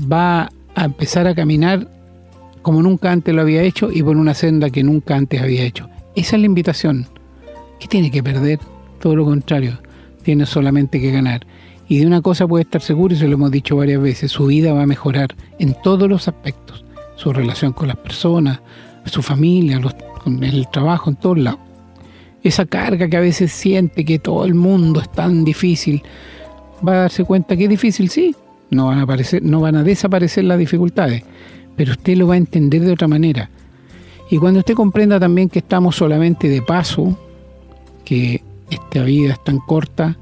va 0.00 0.52
a 0.76 0.84
empezar 0.84 1.26
a 1.26 1.34
caminar 1.34 1.88
como 2.62 2.82
nunca 2.82 3.10
antes 3.12 3.34
lo 3.34 3.42
había 3.42 3.62
hecho 3.62 3.90
y 3.92 4.02
por 4.02 4.16
una 4.16 4.34
senda 4.34 4.70
que 4.70 4.82
nunca 4.82 5.16
antes 5.16 5.40
había 5.40 5.64
hecho. 5.64 5.88
Esa 6.14 6.36
es 6.36 6.40
la 6.40 6.46
invitación. 6.46 7.06
¿Qué 7.78 7.88
tiene 7.88 8.10
que 8.10 8.22
perder? 8.22 8.58
Todo 9.00 9.16
lo 9.16 9.24
contrario, 9.24 9.78
tiene 10.22 10.46
solamente 10.46 11.00
que 11.00 11.10
ganar. 11.10 11.46
Y 11.88 11.98
de 11.98 12.06
una 12.06 12.20
cosa 12.20 12.46
puede 12.46 12.64
estar 12.64 12.82
seguro, 12.82 13.14
y 13.14 13.16
se 13.16 13.26
lo 13.26 13.34
hemos 13.34 13.50
dicho 13.50 13.76
varias 13.76 14.00
veces, 14.00 14.30
su 14.30 14.46
vida 14.46 14.72
va 14.72 14.82
a 14.82 14.86
mejorar 14.86 15.34
en 15.58 15.74
todos 15.82 16.08
los 16.08 16.28
aspectos. 16.28 16.84
Su 17.16 17.32
relación 17.32 17.72
con 17.72 17.88
las 17.88 17.96
personas, 17.96 18.60
su 19.06 19.22
familia, 19.22 19.80
con 20.22 20.44
el 20.44 20.68
trabajo, 20.70 21.10
en 21.10 21.16
todos 21.16 21.38
lados 21.38 21.60
esa 22.42 22.64
carga 22.66 23.08
que 23.08 23.16
a 23.16 23.20
veces 23.20 23.52
siente 23.52 24.04
que 24.04 24.18
todo 24.18 24.44
el 24.44 24.54
mundo 24.54 25.00
es 25.00 25.10
tan 25.10 25.44
difícil, 25.44 26.02
va 26.86 26.92
a 26.92 26.96
darse 27.02 27.24
cuenta 27.24 27.56
que 27.56 27.64
es 27.64 27.70
difícil, 27.70 28.08
sí, 28.08 28.34
no 28.70 28.86
van 28.86 28.98
a, 28.98 29.02
aparecer, 29.02 29.42
no 29.42 29.60
van 29.60 29.76
a 29.76 29.82
desaparecer 29.82 30.44
las 30.44 30.58
dificultades, 30.58 31.22
pero 31.76 31.92
usted 31.92 32.16
lo 32.16 32.26
va 32.26 32.34
a 32.34 32.38
entender 32.38 32.82
de 32.82 32.92
otra 32.92 33.08
manera. 33.08 33.50
Y 34.30 34.38
cuando 34.38 34.60
usted 34.60 34.74
comprenda 34.74 35.18
también 35.18 35.48
que 35.48 35.58
estamos 35.58 35.96
solamente 35.96 36.48
de 36.48 36.62
paso, 36.62 37.18
que 38.04 38.42
esta 38.70 39.02
vida 39.02 39.32
es 39.32 39.44
tan 39.44 39.58
corta 39.58 40.16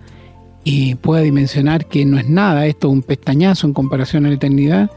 y 0.65 0.95
pueda 0.95 1.23
dimensionar 1.23 1.87
que 1.87 2.05
no 2.05 2.19
es 2.19 2.29
nada, 2.29 2.67
esto 2.67 2.89
es 2.89 2.93
un 2.95 3.03
pestañazo 3.03 3.67
en 3.67 3.75
comparación 3.75 4.25
a 4.25 4.29
la 4.29 4.35
eternidad, 4.35 4.91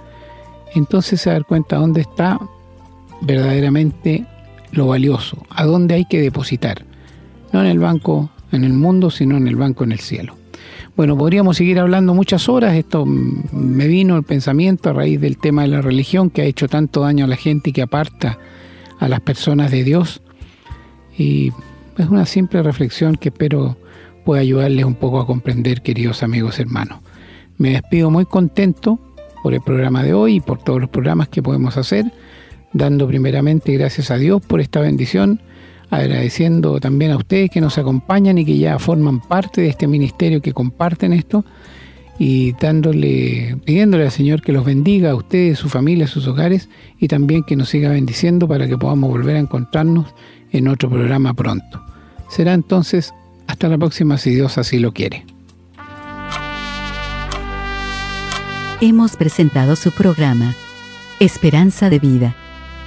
entonces 0.74 1.20
se 1.20 1.34
va 1.34 1.42
cuenta 1.42 1.76
dónde 1.76 2.02
está 2.02 2.40
verdaderamente 3.22 4.26
lo 4.72 4.88
valioso, 4.88 5.38
a 5.50 5.66
dónde 5.66 5.96
hay 5.96 6.06
que 6.06 6.22
depositar 6.22 6.86
no 7.52 7.62
en 7.62 7.68
el 7.68 7.80
banco 7.80 8.30
en 8.52 8.64
el 8.64 8.74
mundo, 8.74 9.12
sino 9.12 9.38
en 9.38 9.48
el 9.48 9.56
banco 9.56 9.84
en 9.84 9.92
el 9.94 10.00
cielo. 10.00 10.36
Bueno, 10.96 11.18
podríamos 11.18 11.58
seguir 11.58 11.80
hablando 11.80 12.14
muchas 12.14 12.50
horas, 12.50 12.76
esto 12.76 13.06
me 13.06 13.88
vino 13.88 14.18
el 14.18 14.24
pensamiento 14.24 14.90
a 14.90 14.94
raíz 14.94 15.20
del 15.20 15.38
tema 15.38 15.64
de 15.64 15.70
la 15.70 15.82
religión 15.82 16.30
que 16.30 16.42
ha 16.42 16.46
hecho 16.46 16.68
tanto 16.68 17.02
daño 17.02 17.26
a 17.26 17.28
la 17.28 17.38
gente 17.38 17.70
y 17.70 17.74
que 17.74 17.82
aparta 17.82 18.38
a 19.00 19.08
las 19.08 19.22
personas 19.22 19.72
de 19.72 19.84
Dios. 19.84 20.22
Y 21.18 21.52
es 21.98 22.08
una 22.08 22.26
simple 22.26 22.62
reflexión 22.62 23.16
que 23.16 23.30
espero 23.30 23.78
pueda 24.26 24.42
ayudarles 24.42 24.86
un 24.86 24.96
poco 24.96 25.20
a 25.20 25.26
comprender, 25.26 25.82
queridos 25.82 26.24
amigos 26.24 26.60
hermanos. 26.60 27.00
Me 27.58 27.72
despido 27.72 28.10
muy 28.10 28.26
contento 28.26 29.00
por 29.44 29.54
el 29.54 29.62
programa 29.62 30.04
de 30.04 30.14
hoy 30.14 30.36
y 30.36 30.40
por 30.40 30.64
todos 30.64 30.82
los 30.82 30.90
programas 30.90 31.30
que 31.30 31.42
podemos 31.42 31.78
hacer, 31.78 32.06
dando 32.74 33.08
primeramente 33.08 33.74
gracias 33.74 34.12
a 34.12 34.18
Dios 34.18 34.42
por 34.46 34.62
esta 34.62 34.80
bendición 34.80 35.42
agradeciendo 35.92 36.80
también 36.80 37.12
a 37.12 37.18
ustedes 37.18 37.52
que 37.52 37.62
nos 37.62 37.78
acompañan 37.78 38.38
y 38.38 38.46
que 38.46 38.58
ya 38.58 38.80
forman 38.80 39.20
parte 39.20 39.62
de 39.62 39.68
este 39.68 39.88
ministerio, 39.88 40.42
que 40.42 40.54
comparten 40.54 41.12
esto 41.12 41.46
y 42.18 42.54
dándole, 42.54 43.58
pidiéndole 43.66 44.06
al 44.06 44.12
Señor 44.12 44.42
que 44.42 44.54
los 44.54 44.64
bendiga 44.64 45.12
a 45.12 45.16
ustedes, 45.16 45.60
su 45.60 45.68
familia, 45.68 46.08
sus 46.08 46.26
hogares 46.28 46.70
y 46.98 47.10
también 47.10 47.44
que 47.44 47.58
nos 47.58 47.70
siga 47.70 47.90
bendiciendo 47.90 48.48
para 48.48 48.68
que 48.68 48.78
podamos 48.78 49.10
volver 49.10 49.36
a 49.36 49.40
encontrarnos 49.40 50.08
en 50.52 50.70
otro 50.70 50.90
programa 50.90 51.34
pronto. 51.34 51.84
Será 52.30 52.54
entonces 52.54 53.14
hasta 53.48 53.68
la 53.68 53.78
próxima 53.78 54.18
si 54.18 54.34
Dios 54.34 54.58
así 54.58 54.80
lo 54.80 54.94
quiere. 54.94 55.26
Hemos 58.80 59.18
presentado 59.18 59.76
su 59.76 59.92
programa, 59.92 60.56
Esperanza 61.20 61.90
de 61.90 62.00
Vida 62.00 62.36